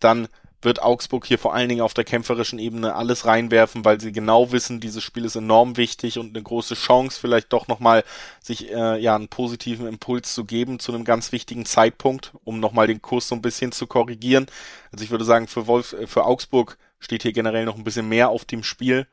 dann 0.00 0.28
wird 0.64 0.82
Augsburg 0.82 1.26
hier 1.26 1.38
vor 1.38 1.54
allen 1.54 1.68
Dingen 1.68 1.80
auf 1.80 1.94
der 1.94 2.04
kämpferischen 2.04 2.58
Ebene 2.58 2.94
alles 2.94 3.26
reinwerfen, 3.26 3.84
weil 3.84 4.00
sie 4.00 4.12
genau 4.12 4.52
wissen, 4.52 4.80
dieses 4.80 5.02
Spiel 5.02 5.24
ist 5.24 5.36
enorm 5.36 5.76
wichtig 5.76 6.18
und 6.18 6.34
eine 6.34 6.42
große 6.42 6.74
Chance, 6.74 7.18
vielleicht 7.20 7.52
doch 7.52 7.68
nochmal 7.68 8.04
sich 8.40 8.70
äh, 8.72 8.98
ja 8.98 9.14
einen 9.14 9.28
positiven 9.28 9.86
Impuls 9.86 10.34
zu 10.34 10.44
geben 10.44 10.78
zu 10.78 10.92
einem 10.92 11.04
ganz 11.04 11.32
wichtigen 11.32 11.66
Zeitpunkt, 11.66 12.32
um 12.44 12.60
nochmal 12.60 12.86
den 12.86 13.02
Kurs 13.02 13.28
so 13.28 13.34
ein 13.34 13.42
bisschen 13.42 13.72
zu 13.72 13.86
korrigieren. 13.86 14.46
Also 14.92 15.04
ich 15.04 15.10
würde 15.10 15.24
sagen, 15.24 15.48
für 15.48 15.66
Wolf, 15.66 15.92
äh, 15.92 16.06
für 16.06 16.24
Augsburg 16.24 16.78
steht 16.98 17.22
hier 17.22 17.32
generell 17.32 17.64
noch 17.64 17.76
ein 17.76 17.84
bisschen 17.84 18.08
mehr 18.08 18.30
auf 18.30 18.44
dem 18.44 18.62
Spiel. 18.62 19.06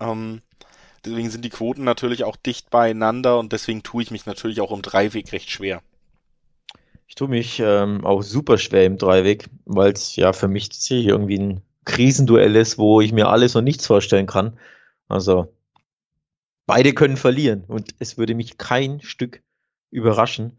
Ähm, 0.00 0.42
deswegen 1.04 1.30
sind 1.30 1.44
die 1.44 1.50
Quoten 1.50 1.84
natürlich 1.84 2.24
auch 2.24 2.36
dicht 2.36 2.70
beieinander 2.70 3.38
und 3.38 3.52
deswegen 3.52 3.82
tue 3.82 4.02
ich 4.02 4.10
mich 4.10 4.26
natürlich 4.26 4.60
auch 4.60 4.72
im 4.72 4.82
Dreiweg 4.82 5.32
recht 5.32 5.50
schwer. 5.50 5.82
Ich 7.14 7.16
tue 7.16 7.28
mich 7.28 7.62
ähm, 7.64 8.04
auch 8.04 8.22
super 8.22 8.58
schwer 8.58 8.86
im 8.86 8.98
Dreiweg, 8.98 9.48
weil 9.66 9.92
es 9.92 10.16
ja 10.16 10.32
für 10.32 10.48
mich 10.48 10.68
tatsächlich 10.68 11.06
irgendwie 11.06 11.38
ein 11.38 11.62
Krisenduell 11.84 12.56
ist, 12.56 12.76
wo 12.76 13.00
ich 13.00 13.12
mir 13.12 13.28
alles 13.28 13.54
und 13.54 13.62
nichts 13.62 13.86
vorstellen 13.86 14.26
kann. 14.26 14.58
Also 15.06 15.54
beide 16.66 16.92
können 16.92 17.16
verlieren 17.16 17.62
und 17.68 17.94
es 18.00 18.18
würde 18.18 18.34
mich 18.34 18.58
kein 18.58 19.00
Stück 19.00 19.44
überraschen. 19.92 20.58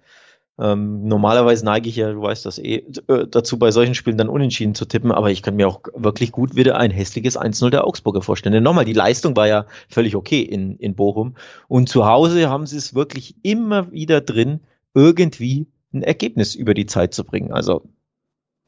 Ähm, 0.57 1.05
normalerweise 1.05 1.65
neige 1.65 1.89
ich 1.89 1.97
ja, 1.97 2.13
du 2.13 2.21
weißt 2.21 2.45
das 2.45 2.57
eh, 2.57 2.85
äh, 3.09 3.27
dazu 3.29 3.59
bei 3.59 3.71
solchen 3.71 3.93
Spielen 3.93 4.17
dann 4.17 4.29
unentschieden 4.29 4.75
zu 4.75 4.85
tippen, 4.85 5.11
aber 5.11 5.31
ich 5.31 5.41
kann 5.41 5.57
mir 5.57 5.67
auch 5.67 5.81
wirklich 5.93 6.31
gut 6.31 6.55
wieder 6.55 6.77
ein 6.77 6.89
hässliches 6.89 7.37
1-0 7.37 7.69
der 7.69 7.85
Augsburger 7.85 8.21
vorstellen. 8.21 8.53
Denn 8.53 8.63
nochmal, 8.63 8.85
die 8.85 8.93
Leistung 8.93 9.35
war 9.35 9.49
ja 9.49 9.65
völlig 9.89 10.15
okay 10.15 10.39
in, 10.39 10.77
in 10.77 10.95
Bochum 10.95 11.35
und 11.67 11.89
zu 11.89 12.05
Hause 12.05 12.49
haben 12.49 12.65
sie 12.65 12.77
es 12.77 12.95
wirklich 12.95 13.35
immer 13.43 13.91
wieder 13.91 14.21
drin, 14.21 14.61
irgendwie 14.93 15.67
ein 15.95 16.03
Ergebnis 16.03 16.55
über 16.55 16.73
die 16.73 16.85
Zeit 16.85 17.13
zu 17.13 17.23
bringen. 17.23 17.51
Also 17.51 17.83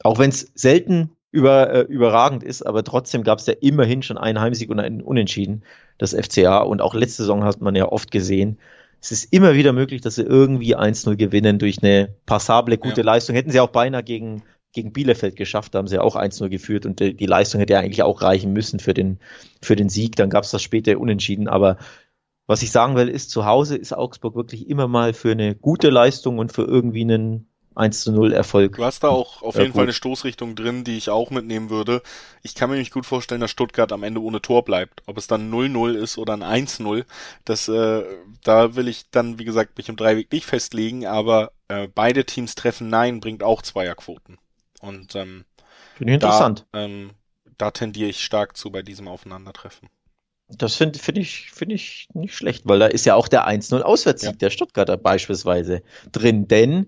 auch 0.03 0.19
wenn 0.19 0.30
es 0.30 0.51
selten 0.55 1.11
über, 1.32 1.71
äh, 1.71 1.82
überragend 1.82 2.43
ist, 2.43 2.63
aber 2.63 2.84
trotzdem 2.84 3.23
gab 3.23 3.39
es 3.39 3.45
ja 3.45 3.53
immerhin 3.59 4.01
schon 4.01 4.17
einen 4.17 4.39
Heimsieg 4.39 4.69
und 4.69 4.80
einen 4.80 5.01
Unentschieden, 5.01 5.63
das 5.97 6.13
FCA. 6.13 6.59
Und 6.59 6.82
auch 6.82 6.93
letzte 6.93 7.23
Saison 7.23 7.43
hat 7.43 7.61
man 7.61 7.75
ja 7.75 7.91
oft 7.91 8.11
gesehen, 8.11 8.57
es 8.99 9.11
ist 9.11 9.32
immer 9.32 9.53
wieder 9.53 9.73
möglich, 9.73 10.01
dass 10.01 10.15
sie 10.15 10.23
irgendwie 10.23 10.75
1-0 10.75 11.15
gewinnen 11.15 11.59
durch 11.59 11.84
eine 11.84 12.15
passable, 12.25 12.78
gute 12.78 13.01
ja. 13.01 13.05
Leistung. 13.05 13.36
Hätten 13.36 13.51
sie 13.51 13.59
auch 13.59 13.69
beinahe 13.69 14.03
gegen, 14.03 14.43
gegen 14.73 14.91
Bielefeld 14.91 15.36
geschafft, 15.36 15.75
da 15.75 15.80
haben 15.80 15.88
sie 15.88 15.99
auch 15.99 16.15
1-0 16.15 16.49
geführt 16.49 16.86
und 16.86 16.99
die, 16.99 17.13
die 17.13 17.25
Leistung 17.25 17.59
hätte 17.59 17.73
ja 17.73 17.80
eigentlich 17.80 18.03
auch 18.03 18.21
reichen 18.21 18.53
müssen 18.53 18.80
für 18.80 18.93
den, 18.93 19.19
für 19.61 19.75
den 19.75 19.89
Sieg. 19.89 20.15
Dann 20.15 20.30
gab 20.30 20.45
es 20.45 20.51
das 20.51 20.63
später 20.63 20.99
Unentschieden, 20.99 21.47
aber 21.47 21.78
was 22.48 22.62
ich 22.62 22.72
sagen 22.72 22.95
will, 22.95 23.10
ist, 23.10 23.30
zu 23.30 23.45
Hause 23.45 23.76
ist 23.76 23.93
Augsburg 23.93 24.36
wirklich 24.36 24.70
immer 24.70 24.88
mal 24.88 25.14
für 25.14 25.32
eine 25.32 25.56
gute 25.56 25.89
Leistung 25.89 26.39
und 26.39 26.54
für 26.54 26.64
irgendwie 26.64 27.02
einen 27.02 27.50
1 27.76 28.02
zu 28.02 28.12
0 28.12 28.34
Erfolg. 28.34 28.78
Du 28.78 28.84
hast 28.86 29.04
da 29.04 29.10
auch 29.10 29.43
auf 29.43 29.56
jeden 29.56 29.68
gut. 29.68 29.76
Fall 29.76 29.84
eine 29.84 29.93
Stoßrichtung 29.93 30.56
drin, 30.56 30.84
die 30.84 30.98
ich 30.98 31.10
auch 31.10 31.30
mitnehmen 31.30 31.70
würde. 31.70 32.02
Ich 32.41 32.56
kann 32.56 32.70
mir 32.70 32.78
nicht 32.78 32.91
gut 32.91 33.06
vorstellen, 33.06 33.41
dass 33.41 33.52
Stuttgart 33.52 33.91
am 33.91 34.02
Ende 34.02 34.22
ohne 34.22 34.41
Tor 34.41 34.66
bleibt. 34.66 35.04
Ob 35.06 35.18
es 35.18 35.28
dann 35.28 35.54
0-0 35.54 35.93
ist 35.93 36.18
oder 36.18 36.34
ein 36.34 36.68
1-0, 36.68 37.06
das, 37.45 37.68
äh, 37.68 38.04
da 38.43 38.76
will 38.76 38.88
ich 38.88 39.12
dann, 39.12 39.38
wie 39.38 39.45
gesagt, 39.45 39.78
mich 39.78 39.89
im 39.89 39.95
Dreiweg 39.95 40.32
nicht 40.32 40.45
festlegen, 40.45 41.06
aber 41.06 41.52
äh, 41.68 41.88
beide 41.93 42.26
Teams 42.26 42.56
treffen 42.56 42.89
Nein 42.89 43.20
bringt 43.20 43.43
auch 43.43 43.62
Zweierquoten. 43.62 44.39
Und 44.82 45.16
ähm, 45.16 45.45
Finde 45.95 46.14
ich 46.14 46.16
interessant. 46.16 46.66
Da, 46.72 46.86
ähm, 46.86 47.12
da 47.60 47.72
tendiere 47.72 48.10
ich 48.10 48.24
stark 48.24 48.58
zu 48.58 48.72
bei 48.72 48.82
diesem 48.82 49.08
Aufeinandertreffen. 49.08 49.89
Das 50.50 50.76
finde 50.76 50.98
find 51.00 51.18
ich, 51.18 51.52
find 51.52 51.74
ich 51.74 52.08
nicht 52.14 52.36
schlecht, 52.36 52.64
weil 52.66 52.80
da 52.80 52.88
ist 52.88 53.06
ja 53.06 53.16
auch 53.16 53.28
der 53.28 53.48
1-0 53.48 53.82
Auswärtssieg 53.82 54.32
ja. 54.32 54.38
der 54.38 54.50
Stuttgarter 54.50 54.95
beispielsweise 54.95 55.82
drin. 56.12 56.48
Denn 56.48 56.88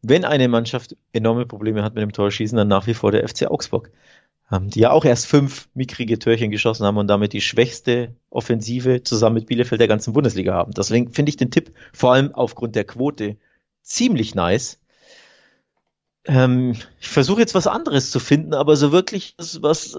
wenn 0.00 0.24
eine 0.24 0.48
Mannschaft 0.48 0.96
enorme 1.12 1.46
Probleme 1.46 1.82
hat 1.82 1.94
mit 1.94 2.02
dem 2.02 2.12
Torschießen, 2.12 2.56
dann 2.56 2.68
nach 2.68 2.86
wie 2.86 2.94
vor 2.94 3.12
der 3.12 3.28
FC 3.28 3.46
Augsburg. 3.46 3.90
ähm, 4.52 4.70
die 4.70 4.80
ja 4.80 4.90
auch 4.90 5.04
erst 5.04 5.26
fünf 5.26 5.68
mickrige 5.74 6.18
Törchen 6.18 6.50
geschossen 6.50 6.84
haben 6.86 6.98
und 6.98 7.08
damit 7.08 7.32
die 7.32 7.40
schwächste 7.40 8.14
Offensive 8.30 9.02
zusammen 9.02 9.36
mit 9.36 9.46
Bielefeld 9.46 9.80
der 9.80 9.88
ganzen 9.88 10.12
Bundesliga 10.12 10.54
haben. 10.54 10.72
Deswegen 10.72 11.12
finde 11.12 11.30
ich 11.30 11.36
den 11.36 11.50
Tipp 11.50 11.72
vor 11.92 12.12
allem 12.12 12.34
aufgrund 12.34 12.76
der 12.76 12.84
Quote 12.84 13.36
ziemlich 13.82 14.34
nice. 14.34 14.78
Ähm, 16.26 16.76
ich 17.00 17.08
versuche 17.08 17.40
jetzt 17.40 17.54
was 17.54 17.66
anderes 17.66 18.10
zu 18.10 18.18
finden, 18.20 18.54
aber 18.54 18.76
so 18.76 18.92
wirklich 18.92 19.34
was 19.60 19.98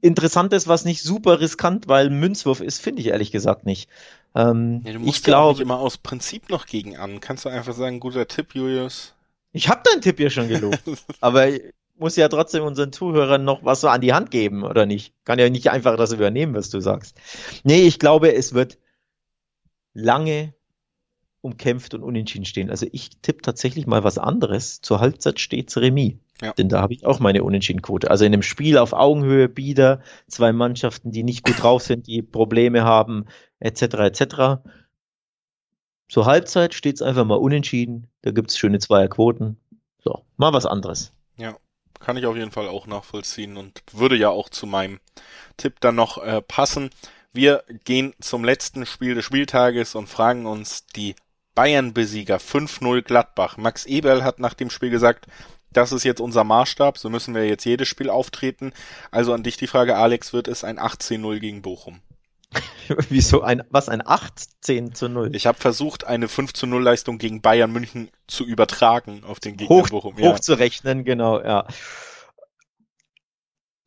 Interessantes, 0.00 0.68
was 0.68 0.84
nicht 0.84 1.02
super 1.02 1.40
riskant, 1.40 1.88
weil 1.88 2.10
Münzwurf 2.10 2.60
ist, 2.60 2.80
finde 2.80 3.02
ich 3.02 3.08
ehrlich 3.08 3.32
gesagt 3.32 3.66
nicht. 3.66 3.88
Ähm, 4.34 4.82
ja, 4.84 4.92
du 4.92 5.00
musst 5.00 5.18
ich 5.18 5.24
glaube 5.24 5.62
immer 5.62 5.78
aus 5.78 5.98
Prinzip 5.98 6.48
noch 6.48 6.66
gegen 6.66 6.96
an. 6.96 7.20
Kannst 7.20 7.44
du 7.44 7.48
einfach 7.48 7.74
sagen, 7.74 8.00
guter 8.00 8.26
Tipp, 8.28 8.54
Julius? 8.54 9.14
Ich 9.52 9.68
habe 9.68 9.82
deinen 9.84 10.00
Tipp 10.00 10.20
ja 10.20 10.30
schon 10.30 10.48
gelobt, 10.48 10.80
aber 11.20 11.48
muss 11.98 12.16
ja 12.16 12.28
trotzdem 12.28 12.64
unseren 12.64 12.92
Zuhörern 12.92 13.44
noch 13.44 13.64
was 13.64 13.82
so 13.82 13.88
an 13.88 14.00
die 14.00 14.14
Hand 14.14 14.30
geben, 14.30 14.62
oder 14.62 14.86
nicht? 14.86 15.12
Kann 15.24 15.38
ja 15.38 15.50
nicht 15.50 15.70
einfach 15.70 15.96
das 15.96 16.12
übernehmen, 16.12 16.54
was 16.54 16.70
du 16.70 16.80
sagst. 16.80 17.16
Nee, 17.62 17.82
ich 17.82 17.98
glaube, 17.98 18.32
es 18.34 18.54
wird 18.54 18.78
lange 19.92 20.54
umkämpft 21.42 21.94
und 21.94 22.02
unentschieden 22.02 22.44
stehen. 22.44 22.70
Also 22.70 22.86
ich 22.92 23.10
tippe 23.22 23.42
tatsächlich 23.42 23.86
mal 23.86 24.04
was 24.04 24.18
anderes. 24.18 24.80
Zur 24.80 25.00
Halbzeit 25.00 25.40
steht's 25.40 25.76
Remis. 25.76 26.14
Ja. 26.42 26.52
Denn 26.54 26.68
da 26.68 26.80
habe 26.80 26.94
ich 26.94 27.04
auch 27.04 27.20
meine 27.20 27.44
Unentschiedenquote. 27.44 28.10
Also 28.10 28.24
in 28.24 28.32
einem 28.32 28.42
Spiel 28.42 28.78
auf 28.78 28.92
Augenhöhe, 28.92 29.48
Bieder, 29.48 30.00
zwei 30.26 30.52
Mannschaften, 30.52 31.12
die 31.12 31.22
nicht 31.22 31.44
gut 31.44 31.56
drauf 31.62 31.82
sind, 31.82 32.06
die 32.06 32.22
Probleme 32.22 32.84
haben, 32.84 33.26
etc. 33.58 33.82
etc. 33.82 34.34
Zur 36.08 36.26
Halbzeit 36.26 36.74
steht's 36.74 37.02
einfach 37.02 37.24
mal 37.24 37.36
unentschieden. 37.36 38.08
Da 38.22 38.30
gibt's 38.30 38.58
schöne 38.58 38.78
Zweierquoten. 38.78 39.58
So, 40.02 40.24
mal 40.36 40.52
was 40.52 40.66
anderes. 40.66 41.12
Ja, 41.36 41.56
kann 42.00 42.16
ich 42.16 42.26
auf 42.26 42.36
jeden 42.36 42.50
Fall 42.50 42.68
auch 42.68 42.86
nachvollziehen 42.86 43.56
und 43.56 43.82
würde 43.92 44.16
ja 44.16 44.30
auch 44.30 44.48
zu 44.48 44.66
meinem 44.66 44.98
Tipp 45.56 45.76
dann 45.80 45.94
noch 45.94 46.18
äh, 46.18 46.40
passen. 46.40 46.90
Wir 47.32 47.62
gehen 47.84 48.14
zum 48.20 48.44
letzten 48.44 48.86
Spiel 48.86 49.14
des 49.14 49.24
Spieltages 49.24 49.94
und 49.94 50.08
fragen 50.08 50.46
uns 50.46 50.86
die 50.86 51.14
Bayern-Besieger 51.54 52.38
5-0 52.38 53.02
Gladbach. 53.02 53.56
Max 53.56 53.86
Eberl 53.86 54.24
hat 54.24 54.40
nach 54.40 54.54
dem 54.54 54.70
Spiel 54.70 54.90
gesagt, 54.90 55.26
das 55.72 55.92
ist 55.92 56.04
jetzt 56.04 56.20
unser 56.20 56.44
Maßstab, 56.44 56.98
so 56.98 57.10
müssen 57.10 57.34
wir 57.34 57.46
jetzt 57.46 57.64
jedes 57.64 57.88
Spiel 57.88 58.10
auftreten. 58.10 58.72
Also 59.10 59.32
an 59.32 59.42
dich 59.42 59.56
die 59.56 59.66
Frage, 59.66 59.96
Alex, 59.96 60.32
wird 60.32 60.48
es 60.48 60.64
ein 60.64 60.78
18-0 60.78 61.38
gegen 61.38 61.62
Bochum? 61.62 62.00
Wieso 63.08 63.42
ein, 63.42 63.62
was, 63.70 63.88
ein 63.88 64.04
18 64.04 64.94
zu 64.94 65.08
0? 65.08 65.34
Ich 65.36 65.46
habe 65.46 65.58
versucht, 65.58 66.04
eine 66.04 66.28
5 66.28 66.52
zu 66.52 66.66
0 66.66 66.82
Leistung 66.82 67.18
gegen 67.18 67.40
Bayern 67.40 67.72
München 67.72 68.10
zu 68.26 68.44
übertragen 68.44 69.22
auf 69.24 69.38
den 69.38 69.56
Gegner 69.56 69.76
Hoch, 69.76 69.88
Bochum. 69.90 70.18
Ja. 70.18 70.32
Hochzurechnen, 70.32 71.04
genau, 71.04 71.40
ja. 71.40 71.66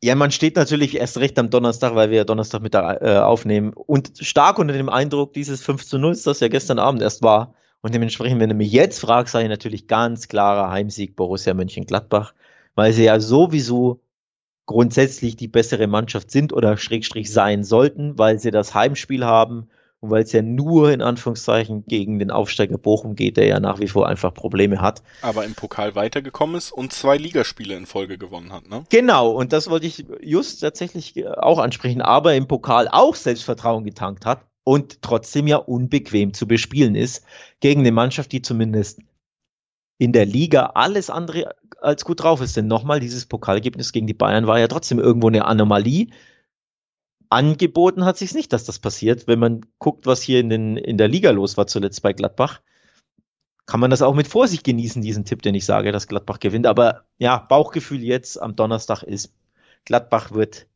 Ja, 0.02 0.14
man 0.14 0.30
steht 0.30 0.56
natürlich 0.56 0.96
erst 0.96 1.16
recht 1.16 1.38
am 1.38 1.48
Donnerstag, 1.48 1.94
weil 1.94 2.10
wir 2.10 2.18
ja 2.18 2.24
Donnerstag 2.24 2.60
mit 2.60 2.74
da, 2.74 2.94
äh, 3.00 3.18
aufnehmen. 3.18 3.72
Und 3.72 4.12
stark 4.20 4.58
unter 4.58 4.74
dem 4.74 4.90
Eindruck 4.90 5.32
dieses 5.32 5.62
5 5.62 5.86
zu 5.86 5.98
0, 5.98 6.18
das 6.24 6.40
ja 6.40 6.48
gestern 6.48 6.78
Abend 6.78 7.00
erst 7.00 7.22
war. 7.22 7.54
Und 7.84 7.92
dementsprechend, 7.94 8.40
wenn 8.40 8.48
du 8.48 8.54
mich 8.54 8.72
jetzt 8.72 8.98
fragst, 8.98 9.32
sage 9.32 9.44
ich 9.44 9.50
natürlich 9.50 9.86
ganz 9.86 10.28
klarer 10.28 10.70
Heimsieg 10.70 11.16
Borussia 11.16 11.52
Mönchengladbach, 11.52 12.32
weil 12.74 12.94
sie 12.94 13.04
ja 13.04 13.20
sowieso 13.20 14.00
grundsätzlich 14.64 15.36
die 15.36 15.48
bessere 15.48 15.86
Mannschaft 15.86 16.30
sind 16.30 16.54
oder 16.54 16.78
Schrägstrich 16.78 17.30
sein 17.30 17.62
sollten, 17.62 18.18
weil 18.18 18.38
sie 18.38 18.50
das 18.50 18.74
Heimspiel 18.74 19.26
haben 19.26 19.68
und 20.00 20.10
weil 20.10 20.22
es 20.22 20.32
ja 20.32 20.40
nur 20.40 20.92
in 20.92 21.02
Anführungszeichen 21.02 21.84
gegen 21.86 22.18
den 22.18 22.30
Aufsteiger 22.30 22.78
Bochum 22.78 23.16
geht, 23.16 23.36
der 23.36 23.48
ja 23.48 23.60
nach 23.60 23.80
wie 23.80 23.88
vor 23.88 24.08
einfach 24.08 24.32
Probleme 24.32 24.80
hat. 24.80 25.02
Aber 25.20 25.44
im 25.44 25.54
Pokal 25.54 25.94
weitergekommen 25.94 26.56
ist 26.56 26.72
und 26.72 26.94
zwei 26.94 27.18
Ligaspiele 27.18 27.76
in 27.76 27.84
Folge 27.84 28.16
gewonnen 28.16 28.50
hat, 28.50 28.66
ne? 28.66 28.84
Genau, 28.88 29.30
und 29.30 29.52
das 29.52 29.68
wollte 29.68 29.84
ich 29.84 30.06
just 30.22 30.62
tatsächlich 30.62 31.28
auch 31.28 31.58
ansprechen, 31.58 32.00
aber 32.00 32.34
im 32.34 32.48
Pokal 32.48 32.88
auch 32.88 33.14
Selbstvertrauen 33.14 33.84
getankt 33.84 34.24
hat 34.24 34.40
und 34.64 35.02
trotzdem 35.02 35.46
ja 35.46 35.58
unbequem 35.58 36.34
zu 36.34 36.48
bespielen 36.48 36.94
ist 36.94 37.24
gegen 37.60 37.80
eine 37.80 37.92
Mannschaft, 37.92 38.32
die 38.32 38.42
zumindest 38.42 39.00
in 39.98 40.12
der 40.12 40.26
Liga 40.26 40.72
alles 40.74 41.10
andere 41.10 41.54
als 41.80 42.04
gut 42.04 42.22
drauf 42.22 42.40
ist. 42.40 42.56
Denn 42.56 42.66
nochmal, 42.66 42.98
dieses 42.98 43.26
Pokalergebnis 43.26 43.92
gegen 43.92 44.06
die 44.06 44.14
Bayern 44.14 44.46
war 44.46 44.58
ja 44.58 44.66
trotzdem 44.66 44.98
irgendwo 44.98 45.28
eine 45.28 45.44
Anomalie 45.44 46.08
angeboten 47.34 48.04
hat 48.04 48.16
sich 48.16 48.32
nicht, 48.34 48.52
dass 48.52 48.64
das 48.64 48.78
passiert. 48.78 49.26
Wenn 49.26 49.38
man 49.38 49.62
guckt, 49.78 50.06
was 50.06 50.22
hier 50.22 50.40
in, 50.40 50.48
den, 50.48 50.76
in 50.76 50.96
der 50.96 51.08
Liga 51.08 51.30
los 51.30 51.56
war 51.56 51.66
zuletzt 51.66 52.02
bei 52.02 52.12
Gladbach, 52.12 52.60
kann 53.66 53.80
man 53.80 53.90
das 53.90 54.02
auch 54.02 54.14
mit 54.14 54.28
Vorsicht 54.28 54.62
genießen, 54.64 55.02
diesen 55.02 55.24
Tipp, 55.24 55.42
den 55.42 55.54
ich 55.54 55.64
sage, 55.64 55.90
dass 55.90 56.06
Gladbach 56.06 56.38
gewinnt. 56.38 56.66
Aber 56.66 57.04
ja, 57.18 57.38
Bauchgefühl 57.38 58.02
jetzt 58.02 58.40
am 58.40 58.56
Donnerstag 58.56 59.02
ist, 59.02 59.34
Gladbach 59.84 60.32
wird 60.32 60.66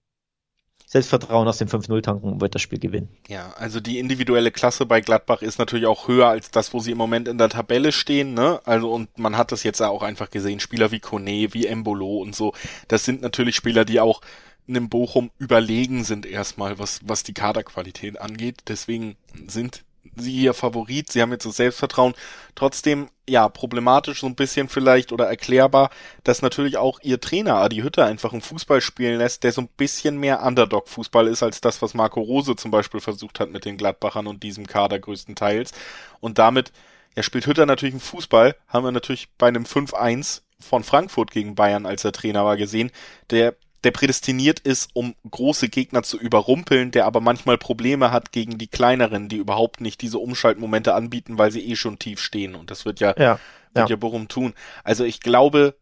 Selbstvertrauen 0.91 1.47
aus 1.47 1.59
dem 1.59 1.69
5-0 1.69 2.01
tanken 2.01 2.33
und 2.33 2.41
wird 2.41 2.55
das 2.55 2.63
Spiel 2.63 2.79
gewinnen. 2.79 3.11
Ja, 3.29 3.53
also 3.59 3.79
die 3.79 3.99
individuelle 3.99 4.51
Klasse 4.51 4.87
bei 4.87 5.03
Gladbach 5.03 5.43
ist 5.43 5.59
natürlich 5.59 5.85
auch 5.85 6.09
höher 6.09 6.29
als 6.29 6.51
das, 6.51 6.73
wo 6.73 6.81
sie 6.81 6.93
im 6.93 6.99
Moment 6.99 7.29
in 7.29 7.37
der 7.37 7.51
Tabelle 7.51 7.93
stehen, 7.93 8.33
ne? 8.33 8.61
Also 8.65 8.91
und 8.91 9.19
man 9.19 9.37
hat 9.37 9.53
das 9.53 9.65
jetzt 9.65 9.83
auch 9.83 10.03
einfach 10.03 10.31
gesehen, 10.31 10.61
Spieler 10.61 10.91
wie 10.91 11.01
Kone, 11.01 11.53
wie 11.53 11.67
Embolo 11.67 12.17
und 12.17 12.35
so, 12.35 12.55
das 12.89 13.05
sind 13.05 13.21
natürlich 13.21 13.55
Spieler, 13.55 13.85
die 13.85 14.01
auch 14.01 14.23
einem 14.67 14.89
Bochum 14.89 15.31
überlegen 15.39 16.05
sind 16.05 16.25
erstmal, 16.25 16.79
was, 16.79 17.01
was 17.05 17.23
die 17.23 17.35
Kaderqualität 17.35 18.19
angeht. 18.19 18.63
Deswegen 18.69 19.17
sind 19.47 19.85
sie 20.17 20.33
hier 20.33 20.55
Favorit. 20.55 21.11
Sie 21.11 21.23
haben 21.23 21.33
jetzt 21.33 21.47
das 21.47 21.57
Selbstvertrauen. 21.57 22.15
Trotzdem, 22.55 23.09
ja, 23.29 23.49
problematisch 23.49 24.21
so 24.21 24.27
ein 24.27 24.35
bisschen 24.35 24.69
vielleicht 24.69 25.13
oder 25.13 25.27
erklärbar, 25.27 25.91
dass 26.25 26.43
natürlich 26.43 26.77
auch 26.77 27.01
ihr 27.03 27.21
Trainer 27.21 27.57
Adi 27.57 27.79
Hütter 27.79 28.07
einfach 28.07 28.33
einen 28.33 28.43
Fußball 28.43 28.81
spielen 28.81 29.19
lässt, 29.19 29.45
der 29.45 29.53
so 29.53 29.61
ein 29.61 29.69
bisschen 29.77 30.19
mehr 30.19 30.43
Underdog-Fußball 30.43 31.27
ist 31.29 31.43
als 31.43 31.61
das, 31.61 31.83
was 31.83 31.95
Marco 31.95 32.21
Rose 32.21 32.57
zum 32.57 32.71
Beispiel 32.71 33.01
versucht 33.01 33.41
hat 33.41 33.51
mit 33.51 33.65
den 33.65 33.77
Gladbachern 33.77 34.27
und 34.27 34.43
diesem 34.43 34.67
Kader 34.67 34.99
größtenteils. 34.99 35.73
Und 36.21 36.39
damit, 36.39 36.73
ja, 37.17 37.23
spielt 37.23 37.47
Hütter 37.47 37.67
natürlich 37.67 37.95
einen 37.95 38.01
Fußball, 38.01 38.57
haben 38.67 38.85
wir 38.85 38.93
natürlich 38.93 39.29
bei 39.39 39.49
einem 39.49 39.65
5-1 39.65 40.43
von 40.61 40.83
Frankfurt 40.83 41.31
gegen 41.31 41.55
Bayern, 41.55 41.87
als 41.87 42.05
er 42.05 42.13
Trainer 42.13 42.45
war, 42.45 42.57
gesehen, 42.57 42.91
der 43.31 43.55
der 43.85 43.91
prädestiniert 43.93 44.61
ist, 44.61 44.91
um 44.95 45.15
große 45.31 45.69
Gegner 45.69 46.03
zu 46.03 46.19
überrumpeln, 46.19 46.91
der 46.91 47.07
aber 47.07 47.21
manchmal 47.21 47.59
Probleme 47.59 48.11
hat 48.11 48.33
gegen 48.33 48.59
die 48.59 48.67
kleineren, 48.67 49.29
die 49.29 49.37
überhaupt 49.37 49.81
nicht 49.81 50.03
diese 50.03 50.19
Umschaltmomente 50.19 50.95
anbieten, 50.95 51.39
weil 51.39 51.53
sie 51.53 51.65
eh 51.65 51.77
schon 51.77 51.99
tief 51.99 52.21
stehen. 52.21 52.55
Und 52.55 52.71
das 52.71 52.85
wird 52.85 53.01
ja, 53.01 53.15
ja, 53.17 53.39
wird 53.75 53.89
ja. 53.89 53.95
ja 53.95 53.97
Bochum 53.97 54.29
tun. 54.29 54.55
Also 54.83 55.05
ich 55.05 55.21
glaube, 55.21 55.77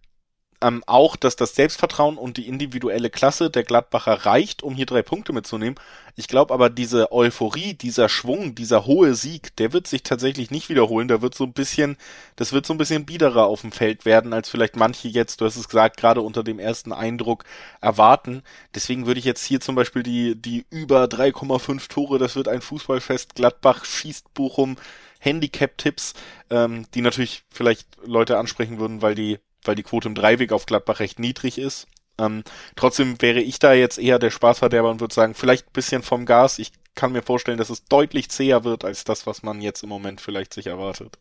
ähm, 0.60 0.82
auch, 0.86 1.16
dass 1.16 1.36
das 1.36 1.54
Selbstvertrauen 1.54 2.16
und 2.16 2.36
die 2.36 2.48
individuelle 2.48 3.10
Klasse 3.10 3.50
der 3.50 3.62
Gladbacher 3.62 4.26
reicht, 4.26 4.62
um 4.62 4.74
hier 4.74 4.86
drei 4.86 5.02
Punkte 5.02 5.32
mitzunehmen. 5.32 5.78
Ich 6.16 6.28
glaube 6.28 6.54
aber, 6.54 6.70
diese 6.70 7.12
Euphorie, 7.12 7.74
dieser 7.74 8.08
Schwung, 8.08 8.54
dieser 8.54 8.86
hohe 8.86 9.14
Sieg, 9.14 9.54
der 9.56 9.72
wird 9.72 9.86
sich 9.86 10.02
tatsächlich 10.02 10.50
nicht 10.50 10.68
wiederholen. 10.70 11.08
Da 11.08 11.20
wird 11.20 11.34
so 11.34 11.44
ein 11.44 11.52
bisschen, 11.52 11.98
das 12.36 12.52
wird 12.52 12.64
so 12.64 12.72
ein 12.72 12.78
bisschen 12.78 13.04
biederer 13.04 13.44
auf 13.44 13.60
dem 13.60 13.72
Feld 13.72 14.06
werden, 14.06 14.32
als 14.32 14.48
vielleicht 14.48 14.76
manche 14.76 15.08
jetzt, 15.08 15.40
du 15.40 15.44
hast 15.44 15.56
es 15.56 15.68
gesagt, 15.68 15.98
gerade 15.98 16.22
unter 16.22 16.42
dem 16.42 16.58
ersten 16.58 16.92
Eindruck 16.92 17.44
erwarten. 17.82 18.42
Deswegen 18.74 19.06
würde 19.06 19.20
ich 19.20 19.26
jetzt 19.26 19.44
hier 19.44 19.60
zum 19.60 19.74
Beispiel 19.74 20.02
die, 20.02 20.34
die 20.36 20.64
über 20.70 21.04
3,5 21.04 21.88
Tore, 21.88 22.18
das 22.18 22.34
wird 22.34 22.48
ein 22.48 22.62
Fußballfest, 22.62 23.34
Gladbach 23.34 23.84
schießt 23.84 24.32
Bochum, 24.32 24.76
Handicap-Tipps, 25.18 26.14
ähm, 26.50 26.86
die 26.94 27.00
natürlich 27.00 27.44
vielleicht 27.50 27.88
Leute 28.04 28.38
ansprechen 28.38 28.78
würden, 28.78 29.02
weil 29.02 29.14
die 29.14 29.38
weil 29.66 29.74
die 29.74 29.82
Quote 29.82 30.08
im 30.08 30.14
Dreiweg 30.14 30.52
auf 30.52 30.66
Gladbach 30.66 31.00
recht 31.00 31.18
niedrig 31.18 31.58
ist. 31.58 31.86
Ähm, 32.18 32.44
trotzdem 32.76 33.20
wäre 33.20 33.40
ich 33.40 33.58
da 33.58 33.74
jetzt 33.74 33.98
eher 33.98 34.18
der 34.18 34.30
Spaßverderber 34.30 34.90
und 34.90 35.00
würde 35.00 35.14
sagen, 35.14 35.34
vielleicht 35.34 35.66
ein 35.68 35.72
bisschen 35.72 36.02
vom 36.02 36.24
Gas. 36.24 36.58
Ich 36.58 36.72
kann 36.94 37.12
mir 37.12 37.22
vorstellen, 37.22 37.58
dass 37.58 37.70
es 37.70 37.84
deutlich 37.84 38.30
zäher 38.30 38.64
wird 38.64 38.84
als 38.84 39.04
das, 39.04 39.26
was 39.26 39.42
man 39.42 39.60
jetzt 39.60 39.82
im 39.82 39.90
Moment 39.90 40.20
vielleicht 40.20 40.54
sich 40.54 40.66
erwartet. 40.66 41.18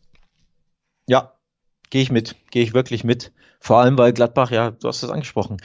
Ja, 1.06 1.34
gehe 1.90 2.02
ich 2.02 2.10
mit, 2.10 2.36
gehe 2.50 2.62
ich 2.62 2.74
wirklich 2.74 3.04
mit. 3.04 3.32
Vor 3.60 3.78
allem, 3.78 3.98
weil 3.98 4.12
Gladbach, 4.12 4.50
ja, 4.50 4.70
du 4.70 4.88
hast 4.88 5.02
es 5.02 5.10
angesprochen, 5.10 5.58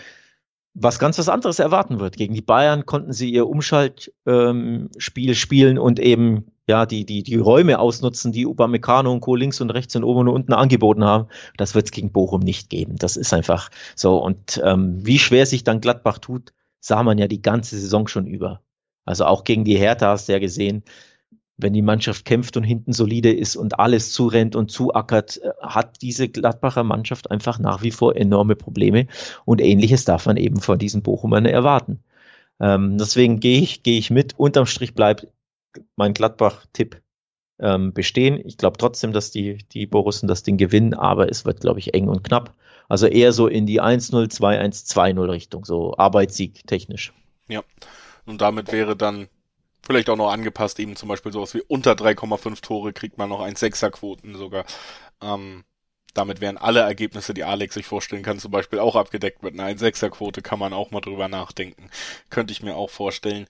was 0.74 1.00
ganz 1.00 1.18
was 1.18 1.30
anderes 1.30 1.60
erwarten 1.60 2.00
wird. 2.00 2.18
Gegen 2.18 2.34
die 2.34 2.42
Bayern 2.42 2.86
konnten 2.86 3.14
sie 3.14 3.32
ihr 3.32 3.48
Umschaltspiel 3.48 4.14
ähm, 4.28 4.90
spielen 5.00 5.78
und 5.78 6.00
eben 6.00 6.52
ja 6.72 6.86
die, 6.86 7.06
die, 7.06 7.24
die 7.24 7.36
Räume 7.36 7.80
ausnutzen, 7.80 8.32
die 8.32 8.48
Upamecano 8.48 9.12
und 9.12 9.22
Co. 9.22 9.36
links 9.36 9.62
und 9.62 9.70
rechts 9.70 9.96
und 9.96 10.04
oben 10.04 10.22
und 10.22 10.30
unten 10.30 10.54
angeboten 10.54 11.04
haben. 11.04 11.28
Das 11.58 11.76
wird 11.76 11.86
es 11.86 11.92
gegen 11.92 12.12
Bochum 12.12 12.42
nicht 12.42 12.70
geben. 12.70 12.96
Das 12.98 13.18
ist 13.18 13.34
einfach 13.34 13.70
so. 13.96 14.18
Und 14.18 14.62
ähm, 14.64 15.06
wie 15.06 15.20
schwer 15.20 15.46
sich 15.46 15.64
dann 15.64 15.82
Gladbach 15.82 16.20
tut, 16.20 16.54
sah 16.80 17.04
man 17.04 17.18
ja 17.18 17.28
die 17.28 17.42
ganze 17.42 17.78
Saison 17.78 18.08
schon 18.08 18.26
über. 18.26 18.62
Also 19.06 19.26
auch 19.26 19.44
gegen 19.44 19.66
die 19.66 19.78
Hertha 19.78 20.08
hast 20.08 20.28
du 20.28 20.34
ja 20.34 20.40
gesehen, 20.40 20.84
wenn 21.58 21.74
die 21.74 21.82
Mannschaft 21.82 22.26
kämpft 22.26 22.58
und 22.58 22.64
hinten 22.64 22.94
solide 22.94 23.32
ist 23.32 23.56
und 23.56 23.80
alles 23.80 24.14
zurennt 24.14 24.56
und 24.56 24.72
zuackert, 24.72 25.38
äh, 25.44 25.52
hat 25.62 26.02
diese 26.02 26.30
Gladbacher 26.30 26.84
Mannschaft 26.84 27.30
einfach 27.30 27.60
nach 27.60 27.84
wie 27.84 27.92
vor 27.92 28.16
enorme 28.16 28.56
Probleme. 28.56 29.08
Und 29.46 29.62
ähnliches 29.62 30.06
darf 30.06 30.26
man 30.26 30.38
eben 30.38 30.60
von 30.62 30.80
diesen 30.80 31.04
Bochumern 31.04 31.46
erwarten. 31.46 32.00
Ähm, 32.60 32.98
deswegen 32.98 33.40
gehe 33.40 33.60
ich, 33.62 33.84
gehe 33.84 34.00
ich 34.00 34.12
mit. 34.12 34.38
Unterm 34.38 34.66
Strich 34.66 34.94
bleibt 34.94 35.28
mein 35.96 36.14
Gladbach-Tipp 36.14 37.02
ähm, 37.60 37.94
bestehen. 37.94 38.42
Ich 38.46 38.58
glaube 38.58 38.78
trotzdem, 38.78 39.14
dass 39.14 39.32
die, 39.32 39.60
die 39.72 39.86
Borussen 39.86 40.28
das 40.28 40.44
Ding 40.44 40.58
gewinnen, 40.58 40.94
aber 40.94 41.30
es 41.30 41.46
wird, 41.46 41.62
glaube 41.62 41.80
ich, 41.80 41.94
eng 41.94 42.08
und 42.08 42.24
knapp. 42.24 42.56
Also 42.90 43.08
eher 43.08 43.32
so 43.32 43.48
in 43.48 43.66
die 43.66 43.82
1-0, 43.82 44.12
2-1, 44.12 44.94
2-0 44.94 45.30
Richtung, 45.30 45.66
so 45.66 45.96
Arbeitssieg 45.98 46.68
technisch. 46.68 47.14
Ja. 47.48 47.64
Und 48.26 48.42
damit 48.42 48.72
wäre 48.72 48.96
dann 48.96 49.30
vielleicht 49.82 50.10
auch 50.10 50.18
noch 50.18 50.32
angepasst, 50.32 50.80
eben 50.80 50.96
zum 50.96 51.10
Beispiel 51.10 51.32
sowas 51.32 51.54
wie 51.54 51.62
unter 51.62 51.94
3,5 51.94 52.62
Tore 52.62 52.94
kriegt 52.94 53.18
man 53.18 53.30
noch 53.30 53.42
1,6er-Quoten 53.42 54.36
sogar. 54.36 54.66
Ähm, 55.22 55.64
damit 56.14 56.42
wären 56.42 56.58
alle 56.58 56.82
Ergebnisse, 56.82 57.34
die 57.34 57.44
Alex 57.44 57.76
sich 57.76 57.86
vorstellen 57.86 58.24
kann, 58.24 58.40
zum 58.40 58.52
Beispiel 58.52 58.80
auch 58.80 58.96
abgedeckt 58.96 59.44
mit 59.44 59.54
einer 59.54 59.70
1,6er-Quote, 59.70 60.42
kann 60.42 60.60
man 60.60 60.74
auch 60.74 60.92
mal 60.92 61.02
drüber 61.02 61.28
nachdenken. 61.28 61.90
Könnte 62.30 62.52
ich 62.52 62.62
mir 62.62 62.76
auch 62.76 62.90
vorstellen. 62.90 63.48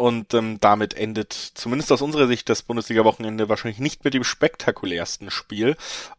Und 0.00 0.32
ähm, 0.32 0.56
damit 0.60 0.94
endet 0.94 1.34
zumindest 1.34 1.92
aus 1.92 2.00
unserer 2.00 2.26
Sicht 2.26 2.48
das 2.48 2.62
Bundesliga-Wochenende 2.62 3.50
wahrscheinlich 3.50 3.80
nicht 3.80 4.02
mit 4.02 4.14
dem 4.14 4.24
spektakulärsten 4.24 5.30
Spiel. 5.30 5.76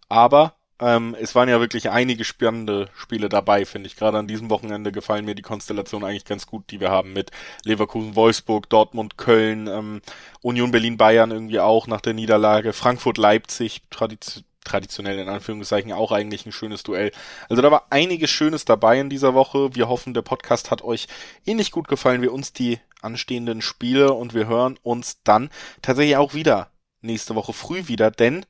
Aber 0.07 0.53
ähm, 0.79 1.15
es 1.19 1.33
waren 1.33 1.49
ja 1.49 1.59
wirklich 1.59 1.89
einige 1.89 2.23
spannende 2.23 2.89
Spiele 2.95 3.27
dabei, 3.27 3.65
finde 3.65 3.87
ich. 3.87 3.95
Gerade 3.95 4.19
an 4.19 4.27
diesem 4.27 4.51
Wochenende 4.51 4.91
gefallen 4.91 5.25
mir 5.25 5.33
die 5.33 5.41
Konstellationen 5.41 6.07
eigentlich 6.07 6.25
ganz 6.25 6.45
gut, 6.45 6.65
die 6.69 6.79
wir 6.79 6.91
haben 6.91 7.13
mit 7.13 7.31
Leverkusen, 7.63 8.15
Wolfsburg, 8.15 8.69
Dortmund, 8.69 9.17
Köln, 9.17 9.65
ähm, 9.65 10.03
Union 10.43 10.69
Berlin, 10.69 10.97
Bayern 10.97 11.31
irgendwie 11.31 11.59
auch 11.59 11.87
nach 11.87 12.01
der 12.01 12.13
Niederlage, 12.13 12.73
Frankfurt, 12.73 13.17
Leipzig, 13.17 13.81
Tradition 13.89 14.43
traditionell 14.63 15.17
in 15.17 15.27
Anführungszeichen 15.27 15.91
auch 15.91 16.11
eigentlich 16.11 16.45
ein 16.45 16.51
schönes 16.51 16.83
Duell. 16.83 17.11
Also 17.49 17.63
da 17.63 17.71
war 17.71 17.87
einiges 17.89 18.29
Schönes 18.29 18.63
dabei 18.63 18.99
in 18.99 19.09
dieser 19.09 19.33
Woche. 19.33 19.75
Wir 19.75 19.89
hoffen, 19.89 20.13
der 20.13 20.21
Podcast 20.21 20.69
hat 20.69 20.83
euch 20.83 21.07
ähnlich 21.47 21.71
gut 21.71 21.87
gefallen 21.87 22.21
wie 22.21 22.27
uns 22.27 22.53
die 22.53 22.79
anstehenden 23.01 23.61
Spiele 23.61 24.13
und 24.13 24.33
wir 24.33 24.47
hören 24.47 24.77
uns 24.83 25.21
dann 25.23 25.49
tatsächlich 25.81 26.17
auch 26.17 26.33
wieder 26.33 26.71
nächste 27.01 27.35
Woche 27.35 27.53
früh 27.53 27.87
wieder, 27.87 28.11
denn 28.11 28.45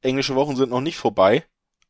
englische 0.00 0.34
Wochen 0.34 0.56
sind 0.56 0.70
noch 0.70 0.80
nicht 0.80 0.96
vorbei. 0.96 1.44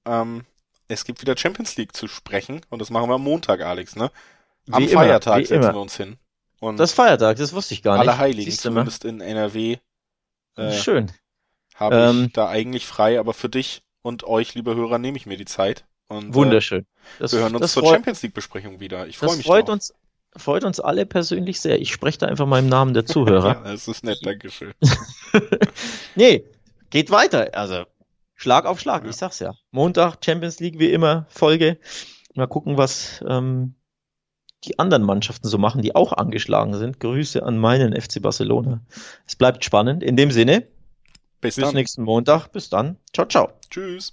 Ähm, 0.04 0.44
es 0.88 1.04
gibt 1.04 1.22
wieder 1.22 1.36
Champions 1.36 1.76
League 1.76 1.96
zu 1.96 2.06
sprechen 2.08 2.60
und 2.68 2.80
das 2.80 2.90
machen 2.90 3.08
wir 3.08 3.14
am 3.14 3.22
Montag, 3.22 3.62
Alex, 3.62 3.96
ne? 3.96 4.10
Am 4.70 4.82
wie 4.82 4.88
Feiertag 4.88 5.38
immer, 5.38 5.46
setzen 5.46 5.62
immer. 5.62 5.74
wir 5.74 5.80
uns 5.80 5.96
hin. 5.96 6.18
Und 6.60 6.78
das 6.78 6.92
Feiertag, 6.92 7.38
das 7.38 7.52
wusste 7.52 7.74
ich 7.74 7.82
gar 7.82 7.98
nicht. 7.98 8.08
Alle 8.08 8.18
Heiligen, 8.18 8.52
zumindest 8.52 9.04
in 9.04 9.20
NRW. 9.20 9.78
Äh, 10.56 10.72
Schön 10.72 11.10
habe 11.82 11.96
ähm, 11.96 12.24
ich 12.26 12.32
da 12.32 12.48
eigentlich 12.48 12.86
frei, 12.86 13.18
aber 13.18 13.34
für 13.34 13.48
dich 13.48 13.82
und 14.02 14.24
euch, 14.24 14.54
liebe 14.54 14.74
Hörer, 14.74 14.98
nehme 14.98 15.16
ich 15.16 15.26
mir 15.26 15.36
die 15.36 15.44
Zeit. 15.44 15.84
Und, 16.08 16.34
wunderschön. 16.34 16.86
Das, 17.18 17.32
wir 17.32 17.40
hören 17.40 17.56
uns 17.56 17.72
zur 17.72 17.86
Champions 17.86 18.22
League 18.22 18.34
Besprechung 18.34 18.80
wieder. 18.80 19.06
Ich 19.06 19.18
freue 19.18 19.36
mich 19.36 19.46
freut 19.46 19.68
drauf. 19.68 19.74
uns 19.74 19.94
freut 20.36 20.64
uns 20.64 20.80
alle 20.80 21.06
persönlich 21.06 21.60
sehr. 21.60 21.80
Ich 21.80 21.92
spreche 21.92 22.18
da 22.18 22.26
einfach 22.26 22.46
mal 22.46 22.58
im 22.58 22.68
Namen 22.68 22.94
der 22.94 23.06
Zuhörer. 23.06 23.48
ja, 23.48 23.62
das 23.64 23.88
ist 23.88 24.04
nett, 24.04 24.18
Dankeschön. 24.24 24.72
nee, 26.14 26.44
geht 26.90 27.10
weiter. 27.10 27.50
Also 27.52 27.84
Schlag 28.34 28.66
auf 28.66 28.80
Schlag, 28.80 29.04
ja. 29.04 29.10
ich 29.10 29.16
sag's 29.16 29.38
ja. 29.38 29.54
Montag 29.70 30.24
Champions 30.24 30.60
League 30.60 30.78
wie 30.78 30.90
immer 30.90 31.26
Folge. 31.28 31.78
Mal 32.34 32.48
gucken, 32.48 32.76
was 32.76 33.22
ähm, 33.28 33.74
die 34.64 34.78
anderen 34.78 35.02
Mannschaften 35.02 35.48
so 35.48 35.58
machen, 35.58 35.82
die 35.82 35.94
auch 35.94 36.12
angeschlagen 36.12 36.74
sind. 36.74 36.98
Grüße 37.00 37.42
an 37.42 37.58
meinen 37.58 38.00
FC 38.00 38.22
Barcelona. 38.22 38.80
Es 39.26 39.36
bleibt 39.36 39.64
spannend. 39.64 40.02
In 40.02 40.16
dem 40.16 40.30
Sinne, 40.30 40.66
bis, 41.42 41.56
Bis 41.56 41.72
nächsten 41.72 42.04
Montag. 42.04 42.48
Bis 42.52 42.70
dann. 42.70 42.96
Ciao, 43.12 43.26
ciao. 43.26 43.52
Tschüss. 43.68 44.12